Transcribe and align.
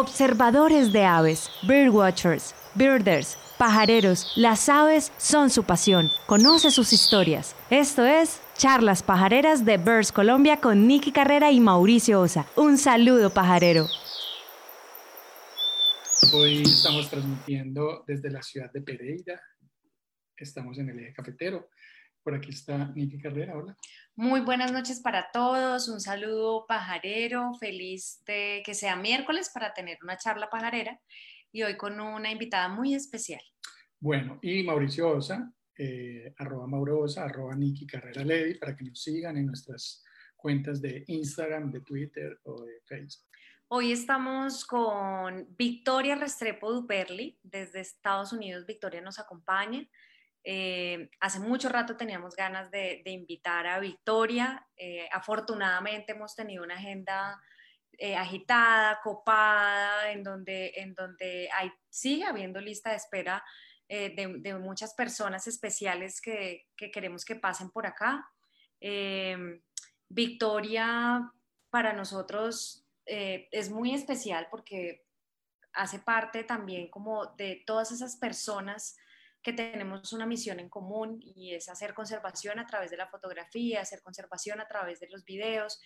Observadores 0.00 0.92
de 0.92 1.04
aves, 1.04 1.50
birdwatchers, 1.66 2.54
birders, 2.76 3.36
pajareros, 3.58 4.32
las 4.36 4.68
aves 4.68 5.10
son 5.18 5.50
su 5.50 5.64
pasión. 5.64 6.12
Conoce 6.26 6.70
sus 6.70 6.92
historias. 6.92 7.56
Esto 7.68 8.06
es 8.06 8.40
Charlas 8.56 9.02
Pajareras 9.02 9.64
de 9.64 9.76
Birds 9.76 10.12
Colombia 10.12 10.60
con 10.60 10.86
Nicky 10.86 11.10
Carrera 11.10 11.50
y 11.50 11.58
Mauricio 11.58 12.20
Osa. 12.20 12.46
Un 12.54 12.78
saludo 12.78 13.30
pajarero. 13.30 13.88
Hoy 16.32 16.62
estamos 16.62 17.10
transmitiendo 17.10 18.04
desde 18.06 18.30
la 18.30 18.40
ciudad 18.40 18.70
de 18.70 18.82
Pereira. 18.82 19.42
Estamos 20.36 20.78
en 20.78 20.90
el 20.90 21.00
eje 21.00 21.12
cafetero. 21.12 21.70
Por 22.22 22.36
aquí 22.36 22.50
está 22.50 22.92
Nicky 22.94 23.18
Carrera, 23.18 23.56
hola. 23.56 23.76
Muy 24.20 24.40
buenas 24.40 24.72
noches 24.72 24.98
para 24.98 25.30
todos, 25.30 25.86
un 25.86 26.00
saludo 26.00 26.66
pajarero, 26.66 27.54
feliz 27.54 28.20
de 28.26 28.64
que 28.66 28.74
sea 28.74 28.96
miércoles 28.96 29.48
para 29.54 29.72
tener 29.72 29.96
una 30.02 30.16
charla 30.16 30.50
pajarera 30.50 31.00
y 31.52 31.62
hoy 31.62 31.76
con 31.76 32.00
una 32.00 32.28
invitada 32.28 32.68
muy 32.68 32.96
especial. 32.96 33.40
Bueno, 34.00 34.40
y 34.42 34.64
Mauricio 34.64 35.08
Osa, 35.10 35.54
eh, 35.78 36.34
arroba 36.36 36.66
Mauro 36.66 37.02
Osa, 37.02 37.26
arroba 37.26 37.54
Nicky 37.54 37.86
Carrera 37.86 38.24
Lady, 38.24 38.58
para 38.58 38.76
que 38.76 38.86
nos 38.86 39.00
sigan 39.00 39.36
en 39.36 39.46
nuestras 39.46 40.04
cuentas 40.34 40.82
de 40.82 41.04
Instagram, 41.06 41.70
de 41.70 41.82
Twitter 41.82 42.40
o 42.42 42.64
de 42.64 42.80
Facebook. 42.86 43.28
Hoy 43.68 43.92
estamos 43.92 44.64
con 44.64 45.46
Victoria 45.56 46.16
Restrepo 46.16 46.72
Duperli, 46.72 47.38
desde 47.44 47.78
Estados 47.78 48.32
Unidos. 48.32 48.66
Victoria 48.66 49.00
nos 49.00 49.20
acompaña. 49.20 49.88
Eh, 50.50 51.10
hace 51.20 51.40
mucho 51.40 51.68
rato 51.68 51.94
teníamos 51.94 52.34
ganas 52.34 52.70
de, 52.70 53.02
invitar 53.04 53.66
a 53.66 53.80
Victoria. 53.80 54.66
Eh, 54.78 55.06
afortunadamente 55.12 56.12
hemos 56.12 56.34
tenido 56.34 56.64
una 56.64 56.76
agenda 56.76 57.38
eh, 57.98 58.16
agitada, 58.16 58.98
copada, 59.02 60.10
en 60.10 60.22
donde, 60.22 60.72
en 60.76 60.94
donde 60.94 61.50
hay, 61.52 61.70
sigue 61.90 62.24
habiendo 62.24 62.62
lista 62.62 62.88
de 62.90 62.96
espera 62.96 63.44
de, 63.90 64.58
muchas 64.58 64.94
personas 64.94 65.46
especiales 65.46 66.22
que, 66.22 66.66
que, 66.74 66.90
queremos 66.90 67.26
que 67.26 67.36
pasen 67.36 67.70
por 67.70 67.86
acá. 67.86 68.26
Victoria 70.08 71.30
para 71.68 71.92
nosotros 71.92 72.86
es 73.04 73.70
muy 73.70 73.92
especial 73.92 74.48
porque 74.50 75.04
hace 75.74 75.98
parte 75.98 76.42
también 76.44 76.88
como 76.88 77.26
de 77.36 77.62
todas 77.66 77.92
esas 77.92 78.16
personas 78.16 78.96
que 79.42 79.52
tenemos 79.52 80.12
una 80.12 80.26
misión 80.26 80.60
en 80.60 80.68
común 80.68 81.20
y 81.22 81.54
es 81.54 81.68
hacer 81.68 81.94
conservación 81.94 82.58
a 82.58 82.66
través 82.66 82.90
de 82.90 82.96
la 82.96 83.08
fotografía, 83.08 83.80
hacer 83.80 84.02
conservación 84.02 84.60
a 84.60 84.68
través 84.68 85.00
de 85.00 85.08
los 85.08 85.24
videos. 85.24 85.80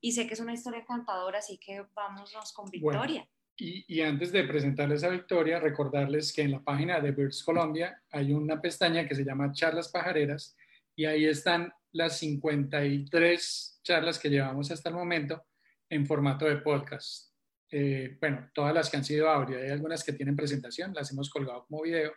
Y 0.00 0.12
sé 0.12 0.26
que 0.26 0.34
es 0.34 0.40
una 0.40 0.54
historia 0.54 0.80
encantadora, 0.80 1.38
así 1.38 1.58
que 1.58 1.84
vámonos 1.94 2.52
con 2.52 2.70
Victoria. 2.70 3.28
y, 3.56 3.84
y, 3.86 4.00
antes 4.00 4.32
de 4.32 4.44
presentarles 4.44 5.04
a 5.04 5.08
Victoria, 5.08 5.60
recordarles 5.60 6.32
que 6.32 6.42
en 6.42 6.50
la 6.52 6.64
página 6.64 7.00
de 7.00 7.12
Birds 7.12 7.44
Colombia 7.44 8.02
hay 8.10 8.32
una 8.32 8.60
pestaña 8.60 9.06
que 9.06 9.14
se 9.14 9.24
llama 9.24 9.52
Charlas 9.52 9.88
Pajareras 9.88 10.56
y 10.96 11.04
ahí 11.04 11.26
están 11.26 11.72
las 11.92 12.18
53 12.18 13.80
charlas 13.82 14.18
que 14.18 14.28
llevamos 14.28 14.70
hasta 14.70 14.88
el 14.88 14.96
momento 14.96 15.44
en 15.88 16.06
formato 16.06 16.46
de 16.46 16.56
podcast. 16.56 17.32
Eh, 17.70 18.16
bueno, 18.20 18.50
todas 18.52 18.74
las 18.74 18.90
que 18.90 18.96
han 18.96 19.04
sido 19.04 19.28
audio, 19.28 19.58
hay 19.58 19.70
algunas 19.70 20.04
que 20.04 20.12
tienen 20.12 20.36
presentación, 20.36 20.92
las 20.94 21.10
hemos 21.12 21.30
colgado 21.30 21.64
como 21.66 21.82
video, 21.82 22.12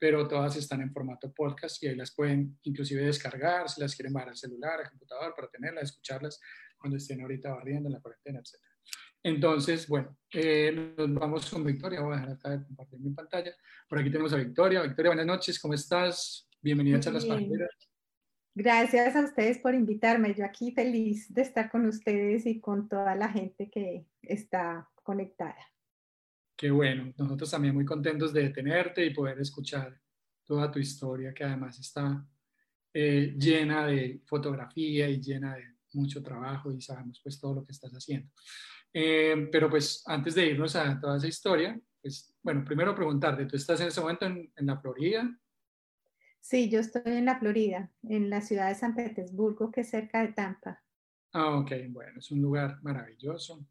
pero 0.00 0.26
todas 0.26 0.56
están 0.56 0.80
en 0.80 0.92
formato 0.92 1.30
podcast 1.32 1.80
y 1.82 1.88
ahí 1.88 1.94
las 1.94 2.14
pueden 2.14 2.58
inclusive 2.62 3.04
descargar 3.04 3.68
si 3.68 3.82
las 3.82 3.94
quieren 3.94 4.14
bajar 4.14 4.30
al 4.30 4.36
celular, 4.36 4.80
al 4.80 4.88
computador, 4.88 5.34
para 5.36 5.48
tenerlas, 5.48 5.84
escucharlas 5.84 6.40
cuando 6.78 6.96
estén 6.96 7.20
ahorita 7.20 7.50
barriendo 7.50 7.90
en 7.90 7.92
la 7.92 8.00
cuarentena, 8.00 8.38
etc. 8.38 8.58
Entonces, 9.22 9.86
bueno, 9.86 10.16
eh, 10.32 10.94
nos 10.96 11.14
vamos 11.14 11.50
con 11.50 11.62
Victoria. 11.62 12.00
Voy 12.00 12.14
a 12.14 12.16
dejar 12.16 12.32
acá 12.32 12.50
de 12.50 12.64
compartir 12.64 12.98
mi 13.00 13.10
pantalla. 13.10 13.54
Por 13.86 13.98
aquí 13.98 14.10
tenemos 14.10 14.32
a 14.32 14.36
Victoria. 14.36 14.80
Victoria, 14.80 15.10
buenas 15.10 15.26
noches. 15.26 15.60
¿Cómo 15.60 15.74
estás? 15.74 16.48
Bienvenida 16.62 16.96
a 16.96 17.00
Charlas 17.00 17.26
Pajareras. 17.26 17.90
Gracias 18.54 19.14
a 19.14 19.20
ustedes 19.20 19.58
por 19.58 19.74
invitarme. 19.74 20.34
Yo 20.34 20.46
aquí 20.46 20.72
feliz 20.72 21.32
de 21.32 21.42
estar 21.42 21.70
con 21.70 21.84
ustedes 21.86 22.46
y 22.46 22.58
con 22.60 22.88
toda 22.88 23.14
la 23.14 23.28
gente 23.28 23.68
que 23.70 24.06
está 24.22 24.88
conectada. 25.02 25.56
Qué 26.60 26.70
bueno, 26.70 27.10
nosotros 27.16 27.50
también 27.50 27.72
muy 27.72 27.86
contentos 27.86 28.34
de 28.34 28.50
tenerte 28.50 29.02
y 29.02 29.14
poder 29.14 29.40
escuchar 29.40 29.98
toda 30.44 30.70
tu 30.70 30.78
historia, 30.78 31.32
que 31.32 31.42
además 31.42 31.78
está 31.80 32.22
eh, 32.92 33.34
llena 33.38 33.86
de 33.86 34.20
fotografía 34.26 35.08
y 35.08 35.22
llena 35.22 35.56
de 35.56 35.64
mucho 35.94 36.22
trabajo 36.22 36.70
y 36.70 36.82
sabemos 36.82 37.18
pues 37.22 37.40
todo 37.40 37.54
lo 37.54 37.64
que 37.64 37.72
estás 37.72 37.92
haciendo. 37.92 38.30
Eh, 38.92 39.48
pero 39.50 39.70
pues 39.70 40.02
antes 40.04 40.34
de 40.34 40.48
irnos 40.48 40.76
a 40.76 41.00
toda 41.00 41.16
esa 41.16 41.28
historia, 41.28 41.80
pues 42.02 42.36
bueno, 42.42 42.62
primero 42.62 42.94
preguntarte, 42.94 43.46
¿tú 43.46 43.56
estás 43.56 43.80
en 43.80 43.88
ese 43.88 44.02
momento 44.02 44.26
en, 44.26 44.52
en 44.54 44.66
la 44.66 44.78
Florida? 44.78 45.34
Sí, 46.40 46.68
yo 46.68 46.80
estoy 46.80 47.00
en 47.06 47.24
la 47.24 47.38
Florida, 47.38 47.90
en 48.02 48.28
la 48.28 48.42
ciudad 48.42 48.68
de 48.68 48.74
San 48.74 48.94
Petersburgo, 48.94 49.70
que 49.72 49.80
es 49.80 49.88
cerca 49.88 50.20
de 50.20 50.34
Tampa. 50.34 50.84
Ah, 51.32 51.58
ok, 51.58 51.72
bueno, 51.88 52.18
es 52.18 52.30
un 52.30 52.42
lugar 52.42 52.82
maravilloso. 52.82 53.66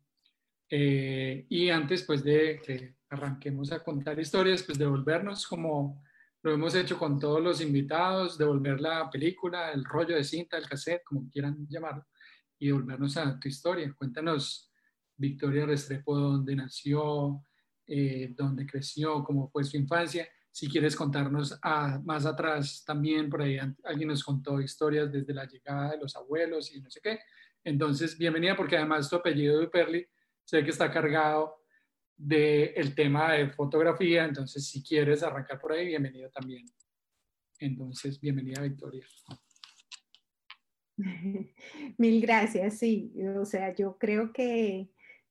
Eh, 0.70 1.46
y 1.50 1.70
antes 1.70 2.04
pues 2.04 2.24
de 2.24 2.62
que 2.64 2.96
arranquemos 3.10 3.72
a 3.72 3.84
contar 3.84 4.20
historias, 4.20 4.64
pues 4.64 4.78
devolvernos 4.78 5.48
como 5.48 6.04
lo 6.42 6.54
hemos 6.54 6.76
hecho 6.76 6.98
con 6.98 7.20
todos 7.20 7.42
los 7.42 7.60
invitados, 7.60 8.38
devolver 8.38 8.80
la 8.80 9.10
película, 9.10 9.72
el 9.72 9.84
rollo 9.84 10.16
de 10.16 10.24
cinta, 10.24 10.58
el 10.58 10.70
cassette, 10.70 11.04
como 11.04 11.30
quieran 11.30 11.68
llamarlo, 11.68 12.06
y 12.58 12.68
devolvernos 12.68 13.18
a 13.18 13.40
tu 13.40 13.48
historia. 13.50 13.94
Cuéntanos, 13.98 14.72
Victoria 15.18 15.66
Restrepo, 15.66 16.18
dónde 16.18 16.56
nació, 16.56 17.44
eh, 17.86 18.34
dónde 18.38 18.66
creció, 18.66 19.24
cómo 19.24 19.50
fue 19.50 19.64
su 19.66 19.76
infancia. 19.76 20.30
Si 20.52 20.70
quieres 20.70 20.96
contarnos 20.96 21.60
más 22.04 22.26
atrás 22.26 22.84
también, 22.86 23.30
por 23.30 23.42
ahí 23.42 23.58
alguien 23.84 24.10
nos 24.10 24.24
contó 24.24 24.62
historias 24.62 25.12
desde 25.12 25.34
la 25.34 25.46
llegada 25.46 25.92
de 25.92 25.98
los 25.98 26.16
abuelos 26.16 26.74
y 26.74 26.82
no 26.82 26.90
sé 26.90 27.02
qué. 27.02 27.20
Entonces, 27.64 28.18
bienvenida 28.18 28.56
porque 28.56 28.78
además 28.78 29.10
tu 29.10 29.18
apellido 29.18 29.60
de 29.60 29.68
Perli 29.68 30.08
sé 30.50 30.64
que 30.64 30.72
está 30.72 30.92
cargado 30.92 31.62
del 32.18 32.96
tema 32.96 33.34
de 33.34 33.50
fotografía, 33.50 34.26
entonces 34.26 34.68
si 34.68 34.82
quieres 34.84 35.22
arrancar 35.22 35.60
por 35.60 35.74
ahí, 35.74 35.86
bienvenido 35.86 36.32
también. 36.32 36.66
Entonces, 37.60 38.20
bienvenida 38.20 38.64
Victoria. 38.64 39.06
Mil 41.98 42.22
gracias, 42.22 42.80
sí. 42.80 43.14
O 43.38 43.46
sea, 43.46 43.76
yo 43.76 44.00
creo 44.00 44.34
que 44.34 44.90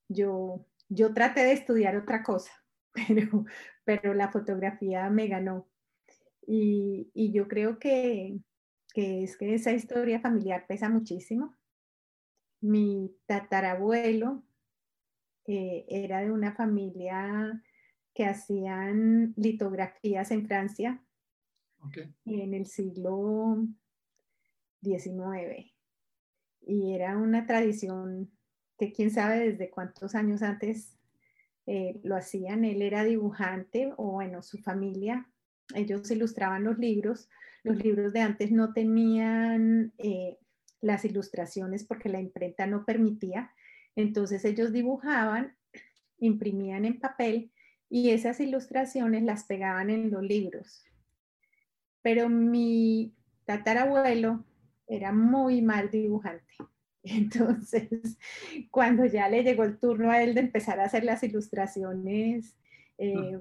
yo, 0.09 0.65
yo 0.89 1.13
traté 1.13 1.41
de 1.41 1.53
estudiar 1.53 1.97
otra 1.97 2.23
cosa, 2.23 2.53
pero, 2.93 3.45
pero 3.85 4.15
la 4.15 4.31
fotografía 4.31 5.11
me 5.11 5.27
ganó. 5.27 5.69
Y, 6.47 7.11
y 7.13 7.33
yo 7.33 7.49
creo 7.49 7.81
que, 7.81 8.39
que 8.95 9.25
es 9.25 9.37
que 9.37 9.55
esa 9.55 9.73
historia 9.73 10.21
familiar 10.21 10.65
pesa 10.69 10.89
muchísimo. 10.89 11.57
Mi 12.61 13.17
tatarabuelo 13.27 14.45
era 15.49 16.21
de 16.21 16.31
una 16.31 16.53
familia 16.53 17.63
que 18.15 18.27
hacían 18.27 19.33
litografías 19.37 20.31
en 20.31 20.47
Francia 20.47 21.03
en 22.27 22.55
el 22.55 22.67
siglo 22.67 23.67
XIX. 24.83 25.73
Y 26.63 26.93
era 26.95 27.17
una 27.17 27.47
tradición 27.47 28.31
que 28.79 28.93
quién 28.93 29.11
sabe 29.11 29.51
desde 29.51 29.71
cuántos 29.71 30.15
años 30.15 30.43
antes 30.43 30.97
eh, 31.67 32.01
lo 32.03 32.17
hacían. 32.17 32.65
Él 32.65 32.83
era 32.83 33.05
dibujante, 33.05 33.93
o 33.97 34.13
bueno, 34.13 34.43
su 34.43 34.59
familia, 34.59 35.29
ellos 35.75 36.11
ilustraban 36.11 36.65
los 36.65 36.79
libros. 36.79 37.29
Los 37.63 37.77
libros 37.83 38.13
de 38.13 38.21
antes 38.21 38.51
no 38.51 38.73
tenían 38.73 39.93
eh, 39.99 40.39
las 40.81 41.05
ilustraciones 41.05 41.85
porque 41.85 42.09
la 42.09 42.21
imprenta 42.21 42.67
no 42.67 42.85
permitía. 42.85 43.53
Entonces 43.99 44.45
ellos 44.45 44.73
dibujaban, 44.73 45.57
imprimían 46.21 46.85
en 46.85 47.01
papel 47.01 47.51
y 47.91 48.11
esas 48.11 48.39
ilustraciones 48.39 49.25
las 49.25 49.43
pegaban 49.43 49.91
en 49.91 50.13
los 50.13 50.23
libros. 50.23 50.85
Pero 52.01 52.29
mi 52.29 53.13
tatarabuelo 53.45 54.45
era 54.87 55.11
muy 55.11 55.63
mal 55.63 55.91
dibujante. 55.91 56.55
Entonces, 57.03 57.89
cuando 58.71 59.05
ya 59.05 59.29
le 59.29 59.43
llegó 59.43 59.65
el 59.65 59.81
turno 59.81 60.13
a 60.13 60.23
él 60.23 60.33
de 60.33 60.43
empezar 60.43 60.79
a 60.79 60.85
hacer 60.85 61.03
las 61.03 61.25
ilustraciones, 61.25 62.57
eh, 62.99 63.41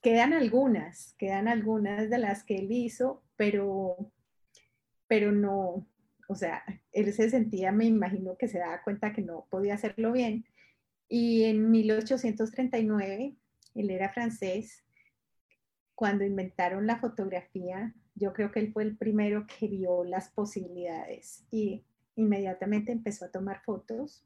quedan 0.00 0.32
algunas, 0.32 1.12
quedan 1.18 1.48
algunas 1.48 2.08
de 2.08 2.18
las 2.18 2.44
que 2.44 2.56
él 2.56 2.72
hizo, 2.72 3.22
pero, 3.36 4.10
pero 5.06 5.32
no, 5.32 5.86
o 6.32 6.34
sea, 6.34 6.62
él 6.92 7.12
se 7.12 7.28
sentía, 7.28 7.72
me 7.72 7.84
imagino 7.84 8.36
que 8.38 8.48
se 8.48 8.58
daba 8.58 8.82
cuenta 8.82 9.12
que 9.12 9.20
no 9.20 9.46
podía 9.50 9.74
hacerlo 9.74 10.12
bien. 10.12 10.46
Y 11.08 11.44
en 11.44 11.70
1839, 11.70 13.36
él 13.74 13.90
era 13.90 14.08
francés, 14.08 14.82
cuando 15.94 16.24
inventaron 16.24 16.86
la 16.86 16.98
fotografía, 16.98 17.94
yo 18.14 18.32
creo 18.32 18.50
que 18.50 18.60
él 18.60 18.72
fue 18.72 18.82
el 18.84 18.96
primero 18.96 19.46
que 19.46 19.68
vio 19.68 20.04
las 20.04 20.30
posibilidades 20.30 21.44
y 21.50 21.84
inmediatamente 22.16 22.92
empezó 22.92 23.26
a 23.26 23.30
tomar 23.30 23.62
fotos. 23.62 24.24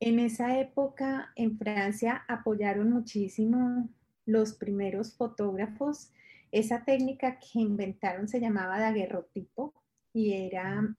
En 0.00 0.18
esa 0.18 0.58
época 0.58 1.32
en 1.36 1.56
Francia 1.56 2.24
apoyaron 2.26 2.90
muchísimo 2.90 3.88
los 4.26 4.54
primeros 4.54 5.14
fotógrafos. 5.14 6.12
Esa 6.50 6.84
técnica 6.84 7.38
que 7.38 7.60
inventaron 7.60 8.26
se 8.26 8.40
llamaba 8.40 8.80
daguerrotipo 8.80 9.79
y 10.12 10.32
era 10.32 10.96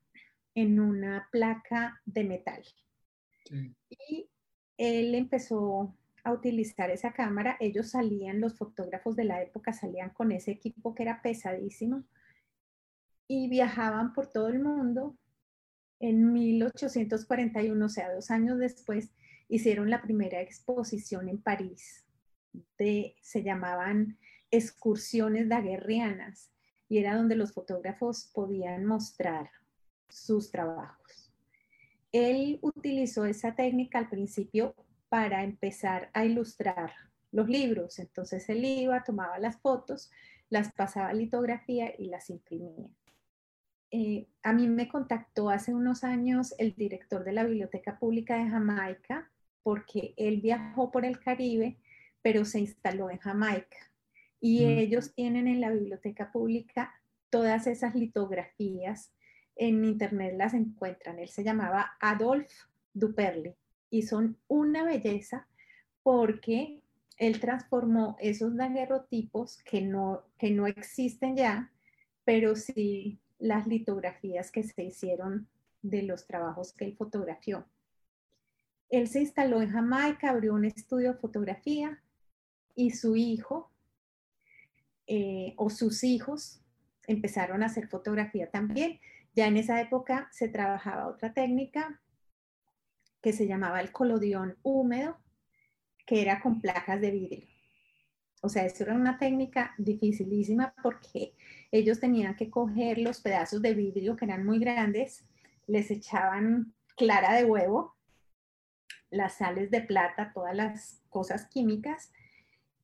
en 0.56 0.80
una 0.80 1.28
placa 1.32 2.02
de 2.06 2.24
metal. 2.24 2.64
Y 3.90 4.30
él 4.78 5.16
empezó 5.16 5.96
a 6.24 6.32
utilizar 6.32 6.90
esa 6.90 7.14
cámara. 7.14 7.58
Ellos 7.60 7.92
salían, 7.92 8.42
los 8.42 8.58
fotógrafos 8.58 9.16
de 9.16 9.26
la 9.26 9.42
época 9.42 9.74
salían 9.74 10.12
con 10.12 10.32
ese 10.32 10.52
equipo 10.52 10.94
que 10.96 11.04
era 11.04 11.22
pesadísimo 11.22 12.04
y 13.28 13.50
viajaban 13.50 14.14
por 14.14 14.28
todo 14.28 14.48
el 14.48 14.60
mundo. 14.60 15.18
En 16.00 16.34
1841, 16.34 17.86
o 17.86 17.90
sea, 17.90 18.14
dos 18.14 18.32
años 18.32 18.58
después, 18.58 19.12
hicieron 19.48 19.90
la 19.90 20.02
primera 20.02 20.42
exposición 20.42 21.30
en 21.30 21.42
París. 21.42 22.06
De, 22.78 23.16
se 23.22 23.44
llamaban 23.44 24.18
excursiones 24.50 25.48
daguerrianas 25.48 26.52
y 26.92 26.98
era 26.98 27.16
donde 27.16 27.38
los 27.38 27.54
fotógrafos 27.54 28.30
podían 28.34 28.86
mostrar 28.86 29.50
sus 30.10 30.52
trabajos. 30.52 31.32
Él 32.12 32.60
utilizó 32.62 33.26
esa 33.26 33.56
técnica 33.56 33.98
al 33.98 34.10
principio 34.10 34.76
para 35.08 35.46
empezar 35.46 36.10
a 36.12 36.26
ilustrar 36.26 36.92
los 37.32 37.48
libros. 37.48 37.98
Entonces 37.98 38.50
él 38.50 38.66
iba, 38.66 39.06
tomaba 39.06 39.40
las 39.40 39.62
fotos, 39.62 40.12
las 40.50 40.74
pasaba 40.74 41.08
a 41.08 41.14
litografía 41.14 41.94
y 41.98 42.08
las 42.08 42.30
imprimía. 42.30 42.90
Eh, 43.92 44.28
a 44.44 44.52
mí 44.52 44.68
me 44.68 44.90
contactó 44.90 45.50
hace 45.50 45.74
unos 45.74 46.04
años 46.04 46.54
el 46.58 46.76
director 46.76 47.24
de 47.24 47.32
la 47.32 47.46
Biblioteca 47.46 48.00
Pública 48.00 48.36
de 48.36 48.50
Jamaica 48.50 49.32
porque 49.64 50.14
él 50.18 50.42
viajó 50.42 50.92
por 50.92 51.06
el 51.06 51.22
Caribe, 51.22 51.78
pero 52.22 52.44
se 52.44 52.60
instaló 52.60 53.10
en 53.10 53.20
Jamaica. 53.20 53.91
Y 54.42 54.66
ellos 54.66 55.14
tienen 55.14 55.48
en 55.48 55.62
la 55.62 55.70
Biblioteca 55.70 56.32
Pública 56.32 56.92
todas 57.30 57.68
esas 57.68 57.96
litografías. 57.96 59.14
En 59.56 59.86
internet 59.86 60.34
las 60.36 60.54
encuentran. 60.54 61.20
Él 61.20 61.30
se 61.30 61.44
llamaba 61.44 61.92
Adolf 62.00 62.52
Duperli 62.94 63.56
y 63.90 64.02
son 64.02 64.38
una 64.48 64.84
belleza 64.84 65.48
porque 66.04 66.82
él 67.18 67.40
transformó 67.40 68.18
esos 68.20 68.56
daguerrotipos 68.56 69.60
que 69.64 69.82
no, 69.82 70.24
que 70.40 70.50
no 70.50 70.66
existen 70.66 71.38
ya, 71.38 71.72
pero 72.26 72.56
sí 72.56 73.20
las 73.38 73.68
litografías 73.68 74.52
que 74.52 74.64
se 74.64 74.84
hicieron 74.84 75.48
de 75.82 76.04
los 76.04 76.26
trabajos 76.26 76.74
que 76.74 76.86
él 76.86 76.96
fotografió. 76.96 77.68
Él 78.90 79.08
se 79.08 79.22
instaló 79.22 79.62
en 79.62 79.72
Jamaica, 79.72 80.30
abrió 80.30 80.54
un 80.54 80.66
estudio 80.66 81.14
de 81.14 81.20
fotografía 81.20 82.02
y 82.76 82.92
su 82.92 83.16
hijo 83.16 83.71
eh, 85.14 85.56
o 85.58 85.70
sus 85.70 86.06
hijos 86.06 86.62
empezaron 87.06 87.64
a 87.64 87.66
hacer 87.66 87.90
fotografía 87.90 88.50
también. 88.50 89.02
Ya 89.36 89.46
en 89.48 89.58
esa 89.58 89.82
época 89.82 90.30
se 90.32 90.48
trabajaba 90.48 91.10
otra 91.10 91.34
técnica 91.34 92.02
que 93.22 93.34
se 93.34 93.46
llamaba 93.46 93.82
el 93.82 93.92
colodión 93.92 94.58
húmedo, 94.64 95.18
que 96.06 96.22
era 96.22 96.40
con 96.40 96.62
placas 96.62 97.02
de 97.02 97.12
vidrio. 97.12 97.46
O 98.42 98.48
sea, 98.48 98.66
eso 98.66 98.86
era 98.86 98.94
una 98.94 99.18
técnica 99.18 99.76
dificilísima 99.78 100.74
porque 100.82 101.36
ellos 101.74 102.00
tenían 102.00 102.38
que 102.38 102.50
coger 102.50 102.98
los 102.98 103.20
pedazos 103.20 103.62
de 103.62 103.74
vidrio 103.74 104.16
que 104.16 104.24
eran 104.24 104.46
muy 104.46 104.60
grandes, 104.60 105.26
les 105.68 105.92
echaban 105.92 106.74
clara 106.96 107.34
de 107.34 107.44
huevo, 107.44 107.98
las 109.10 109.40
sales 109.40 109.72
de 109.72 109.82
plata, 109.82 110.32
todas 110.34 110.56
las 110.56 111.04
cosas 111.10 111.48
químicas, 111.48 112.14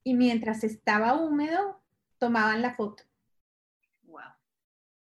y 0.03 0.13
mientras 0.13 0.65
estaba 0.65 1.13
húmedo, 1.15 1.81
tomaban 2.19 2.61
la 2.61 2.75
foto. 2.75 3.03
Wow. 4.03 4.21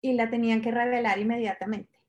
Y 0.01 0.13
la 0.13 0.29
tenían 0.29 0.61
que 0.61 0.71
revelar 0.71 1.19
inmediatamente. 1.19 1.99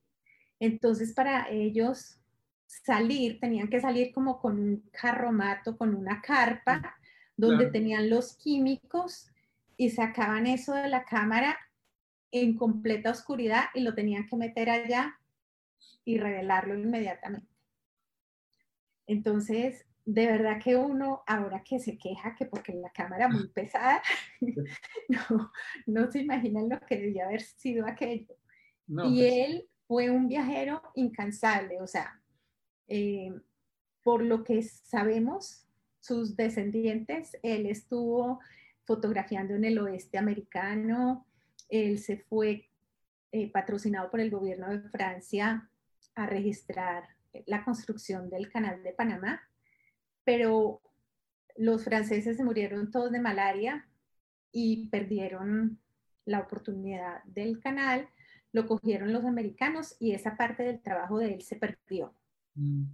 Entonces, 0.60 1.12
para 1.12 1.49
ellos 1.49 2.20
salir, 2.66 3.40
tenían 3.40 3.69
que 3.69 3.81
salir 3.81 4.12
como 4.12 4.40
con 4.40 4.58
un 4.58 4.90
carromato, 4.93 5.76
con 5.76 5.94
una 5.94 6.20
carpa 6.20 6.96
donde 7.37 7.70
tenían 7.70 8.10
los 8.10 8.37
químicos 8.37 9.31
y 9.76 9.90
sacaban 9.90 10.46
eso 10.46 10.75
de 10.75 10.88
la 10.88 11.05
cámara 11.05 11.56
en 12.32 12.56
completa 12.56 13.11
oscuridad 13.11 13.66
y 13.75 13.81
lo 13.81 13.94
tenían 13.94 14.26
que 14.26 14.37
meter 14.37 14.69
allá 14.69 15.19
y 16.04 16.19
revelarlo 16.19 16.75
inmediatamente. 16.75 17.49
Entonces, 19.06 19.87
de 20.10 20.26
verdad 20.26 20.58
que 20.58 20.75
uno, 20.75 21.22
ahora 21.26 21.62
que 21.62 21.78
se 21.78 21.99
queja 21.99 22.34
que 22.34 22.46
porque 22.46 22.72
la 22.72 22.90
cámara 22.90 23.28
muy 23.28 23.46
pesada, 23.49 24.00
no, 25.08 25.52
no 25.84 26.10
se 26.10 26.20
imaginan 26.20 26.70
lo 26.70 26.81
que 26.81 26.96
debía 26.96 27.26
haber 27.26 27.43
sido 27.43 27.87
aquello. 27.87 28.34
y 28.87 28.94
pues 28.94 29.19
él 29.19 29.69
fue 29.87 30.08
un 30.08 30.26
viajero 30.26 30.81
incansable, 30.94 31.82
o 31.82 31.87
sea, 31.87 32.22
eh, 32.87 33.34
por 34.02 34.22
lo 34.22 34.44
que 34.44 34.62
sabemos, 34.62 35.66
sus 36.00 36.37
descendientes. 36.37 37.37
Él 37.43 37.66
estuvo 37.66 38.40
fotografiando 38.84 39.56
en 39.56 39.66
el 39.66 39.78
oeste 39.78 40.16
americano, 40.16 41.26
él 41.69 41.99
se 41.99 42.16
fue 42.16 42.70
eh, 43.31 43.52
patrocinado 43.52 44.11
por 44.11 44.20
el 44.20 44.31
gobierno 44.31 44.70
de 44.70 44.88
Francia 44.88 45.69
a 46.14 46.25
registrar 46.25 47.04
la 47.44 47.62
construcción 47.62 48.31
del 48.31 48.50
canal 48.50 48.82
de 48.82 48.94
Panamá, 48.94 49.48
pero 50.28 50.82
los 51.56 51.84
franceses 51.84 52.36
se 52.36 52.44
murieron 52.44 52.90
todos 52.90 53.10
de 53.10 53.19
malaria 53.19 53.88
y 54.52 54.90
perdieron 54.90 55.80
la 56.26 56.40
oportunidad 56.40 57.25
del 57.25 57.60
canal, 57.60 58.10
lo 58.52 58.66
cogieron 58.66 59.14
los 59.14 59.25
americanos 59.25 59.96
y 59.98 60.12
esa 60.12 60.36
parte 60.36 60.64
del 60.64 60.82
trabajo 60.82 61.16
de 61.16 61.32
él 61.32 61.40
se 61.40 61.56
perdió. 61.56 62.12
Mm 62.56 62.84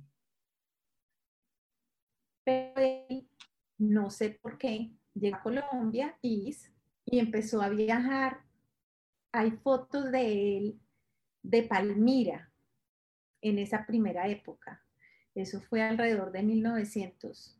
pero 2.44 2.81
él, 3.08 3.26
no 3.78 4.10
sé 4.10 4.31
por 4.31 4.56
qué, 4.56 4.92
llegó 5.14 5.36
a 5.36 5.42
Colombia 5.42 6.16
y, 6.22 6.54
y 7.06 7.19
empezó 7.19 7.62
a 7.62 7.70
viajar. 7.70 8.44
Hay 9.32 9.50
fotos 9.50 10.12
de 10.12 10.58
él 10.58 10.81
de 11.42 11.62
Palmira 11.64 12.52
en 13.40 13.58
esa 13.58 13.86
primera 13.86 14.28
época. 14.28 14.83
Eso 15.34 15.60
fue 15.60 15.82
alrededor 15.82 16.32
de 16.32 16.42
1900. 16.42 17.58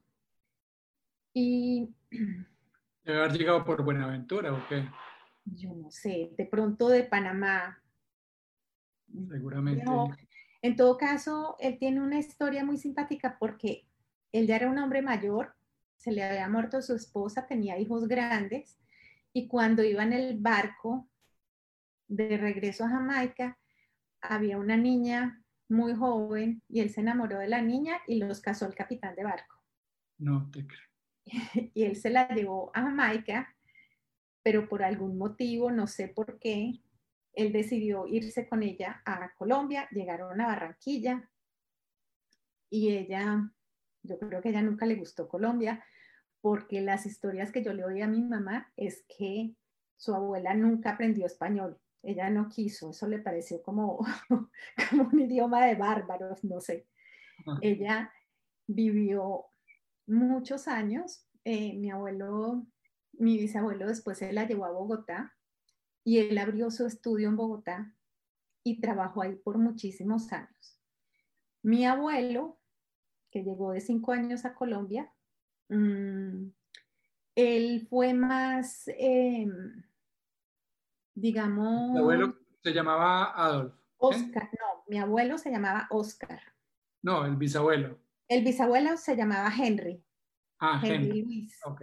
Y... 1.33 1.95
¿Debe 3.05 3.19
haber 3.19 3.33
llegado 3.33 3.65
por 3.65 3.83
Buenaventura 3.85 4.53
o 4.53 4.67
qué? 4.69 4.89
Yo 5.45 5.75
no 5.75 5.91
sé, 5.91 6.33
de 6.39 6.47
pronto 6.47 6.89
de 6.89 7.05
Panamá. 7.05 7.83
Seguramente. 9.29 9.85
en 10.63 10.77
todo 10.77 10.97
caso, 10.97 11.57
él 11.61 11.79
tiene 11.79 12.01
una 12.01 12.19
historia 12.19 12.65
muy 12.65 12.79
simpática 12.79 13.37
porque 13.39 13.87
él 14.33 14.47
ya 14.47 14.57
era 14.57 14.71
un 14.71 14.79
hombre 14.79 15.03
mayor, 15.03 15.55
se 15.97 16.13
le 16.13 16.25
había 16.25 16.49
muerto 16.49 16.81
su 16.81 16.95
esposa, 16.95 17.47
tenía 17.47 17.79
hijos 17.79 18.09
grandes, 18.09 18.79
y 19.33 19.47
cuando 19.47 19.85
iba 19.85 20.03
en 20.03 20.15
el 20.15 20.39
barco 20.41 21.07
de 22.09 22.39
regreso 22.39 22.85
a 22.85 22.89
Jamaica, 22.89 23.59
había 24.21 24.59
una 24.59 24.77
niña 24.77 25.44
muy 25.69 25.95
joven 25.95 26.63
y 26.69 26.81
él 26.81 26.91
se 26.91 27.01
enamoró 27.01 27.39
de 27.39 27.49
la 27.49 27.63
niña 27.63 27.99
y 28.07 28.19
los 28.19 28.41
casó 28.41 28.67
el 28.67 28.75
capitán 28.75 29.15
de 29.15 29.25
barco. 29.25 29.61
No 30.19 30.51
te 30.51 30.67
creo. 30.67 30.89
Y 31.75 31.85
él 31.85 31.97
se 31.97 32.11
la 32.11 32.29
llevó 32.29 32.71
a 32.75 32.83
Jamaica, 32.83 33.55
pero 34.43 34.69
por 34.69 34.83
algún 34.83 35.17
motivo, 35.17 35.71
no 35.71 35.87
sé 35.87 36.09
por 36.09 36.39
qué, 36.39 36.81
él 37.33 37.53
decidió 37.53 38.07
irse 38.07 38.49
con 38.49 38.63
ella 38.63 39.03
a 39.05 39.35
Colombia, 39.35 39.89
llegaron 39.91 40.41
a 40.41 40.47
Barranquilla 40.47 41.29
y 42.71 42.91
ella 42.91 43.51
yo 44.05 44.19
creo 44.19 44.41
que 44.41 44.51
ella 44.51 44.63
nunca 44.63 44.87
le 44.87 44.95
gustó 44.95 45.29
Colombia, 45.29 45.85
porque 46.41 46.83
las 46.83 47.07
historias 47.07 47.51
que 47.51 47.65
yo 47.65 47.73
le 47.73 47.85
oí 47.85 48.03
a 48.03 48.07
mi 48.07 48.21
mamá 48.21 48.71
es 48.77 49.05
que 49.09 49.57
su 49.97 50.15
abuela 50.15 50.55
nunca 50.55 50.91
aprendió 50.91 51.27
español. 51.27 51.81
Ella 52.05 52.31
no 52.31 52.49
quiso, 52.49 52.91
eso 52.91 53.09
le 53.09 53.19
pareció 53.19 53.63
como, 53.63 53.99
como 54.91 55.09
un 55.13 55.21
idioma 55.21 55.67
de 55.67 55.75
bárbaros, 55.75 56.45
no 56.45 56.61
sé. 56.61 56.87
Ella 57.61 58.13
vivió 58.67 59.47
muchos 60.07 60.69
años. 60.69 61.27
Eh, 61.45 61.75
mi 61.75 61.91
abuelo, 61.91 62.67
mi 63.13 63.39
bisabuelo 63.39 63.87
después 63.87 64.19
se 64.19 64.33
la 64.33 64.47
llevó 64.47 64.65
a 64.65 64.73
Bogotá 64.73 65.35
y 66.05 66.19
él 66.19 66.37
abrió 66.39 66.71
su 66.71 66.87
estudio 66.87 67.29
en 67.29 67.37
Bogotá 67.37 67.95
y 68.63 68.81
trabajó 68.81 69.23
ahí 69.23 69.37
por 69.37 69.59
muchísimos 69.59 70.33
años. 70.33 70.81
Mi 71.63 71.87
abuelo 71.87 72.59
que 73.31 73.43
llegó 73.43 73.73
de 73.73 73.81
cinco 73.81 74.13
años 74.13 74.45
a 74.45 74.55
Colombia, 74.55 75.13
mm, 75.69 76.47
él 77.35 77.87
fue 77.91 78.15
más, 78.15 78.85
em, 78.97 79.83
digamos... 81.15 81.93
Mi 81.93 81.99
abuelo 81.99 82.35
se 82.63 82.73
llamaba 82.73 83.33
Adolf. 83.37 83.75
Oscar, 83.99 84.51
no, 84.53 84.85
mi 84.89 84.99
abuelo 84.99 85.39
se 85.39 85.51
llamaba 85.51 85.87
Oscar. 85.91 86.41
No, 87.03 87.25
el 87.25 87.37
bisabuelo. 87.37 87.99
El 88.29 88.45
bisabuelo 88.45 88.97
se 88.97 89.17
llamaba 89.17 89.51
Henry. 89.57 90.03
Ah, 90.59 90.81
Henry, 90.83 91.07
Henry. 91.09 91.23
Luis. 91.23 91.61
Ok, 91.65 91.83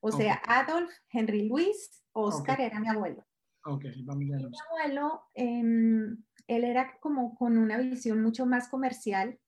O 0.00 0.12
sea, 0.12 0.40
Adolf, 0.46 0.90
Henry 1.10 1.48
Luis, 1.48 2.04
Oscar 2.12 2.60
era 2.60 2.80
mi 2.80 2.88
abuelo. 2.88 3.26
ok, 3.64 3.84
vamos 4.04 4.24
ya. 4.28 4.38
Y 4.40 4.46
mi 4.46 4.58
abuelo, 4.68 5.22
em, 5.34 6.22
él 6.46 6.64
era 6.64 6.98
como 7.00 7.34
con 7.36 7.58
una 7.58 7.78
visión 7.78 8.22
mucho 8.22 8.46
más 8.46 8.68
comercial. 8.68 9.38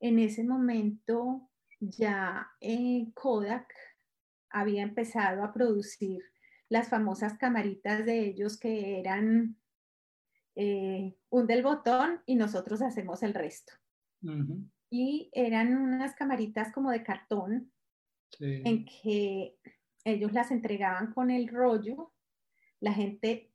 En 0.00 0.18
ese 0.18 0.44
momento 0.44 1.48
ya 1.80 2.48
eh, 2.60 3.10
Kodak 3.14 3.72
había 4.50 4.82
empezado 4.82 5.42
a 5.42 5.52
producir 5.52 6.22
las 6.68 6.88
famosas 6.88 7.38
camaritas 7.38 8.04
de 8.04 8.20
ellos 8.26 8.58
que 8.58 8.98
eran 8.98 9.56
eh, 10.56 11.16
un 11.30 11.46
del 11.46 11.62
botón 11.62 12.22
y 12.26 12.36
nosotros 12.36 12.82
hacemos 12.82 13.22
el 13.22 13.34
resto. 13.34 13.72
Y 14.90 15.28
eran 15.32 15.76
unas 15.76 16.14
camaritas 16.14 16.72
como 16.72 16.90
de 16.90 17.02
cartón 17.02 17.72
sí. 18.30 18.62
en 18.64 18.86
que 18.86 19.58
ellos 20.04 20.32
las 20.32 20.50
entregaban 20.50 21.12
con 21.12 21.30
el 21.30 21.48
rollo, 21.48 22.12
la 22.80 22.92
gente 22.92 23.52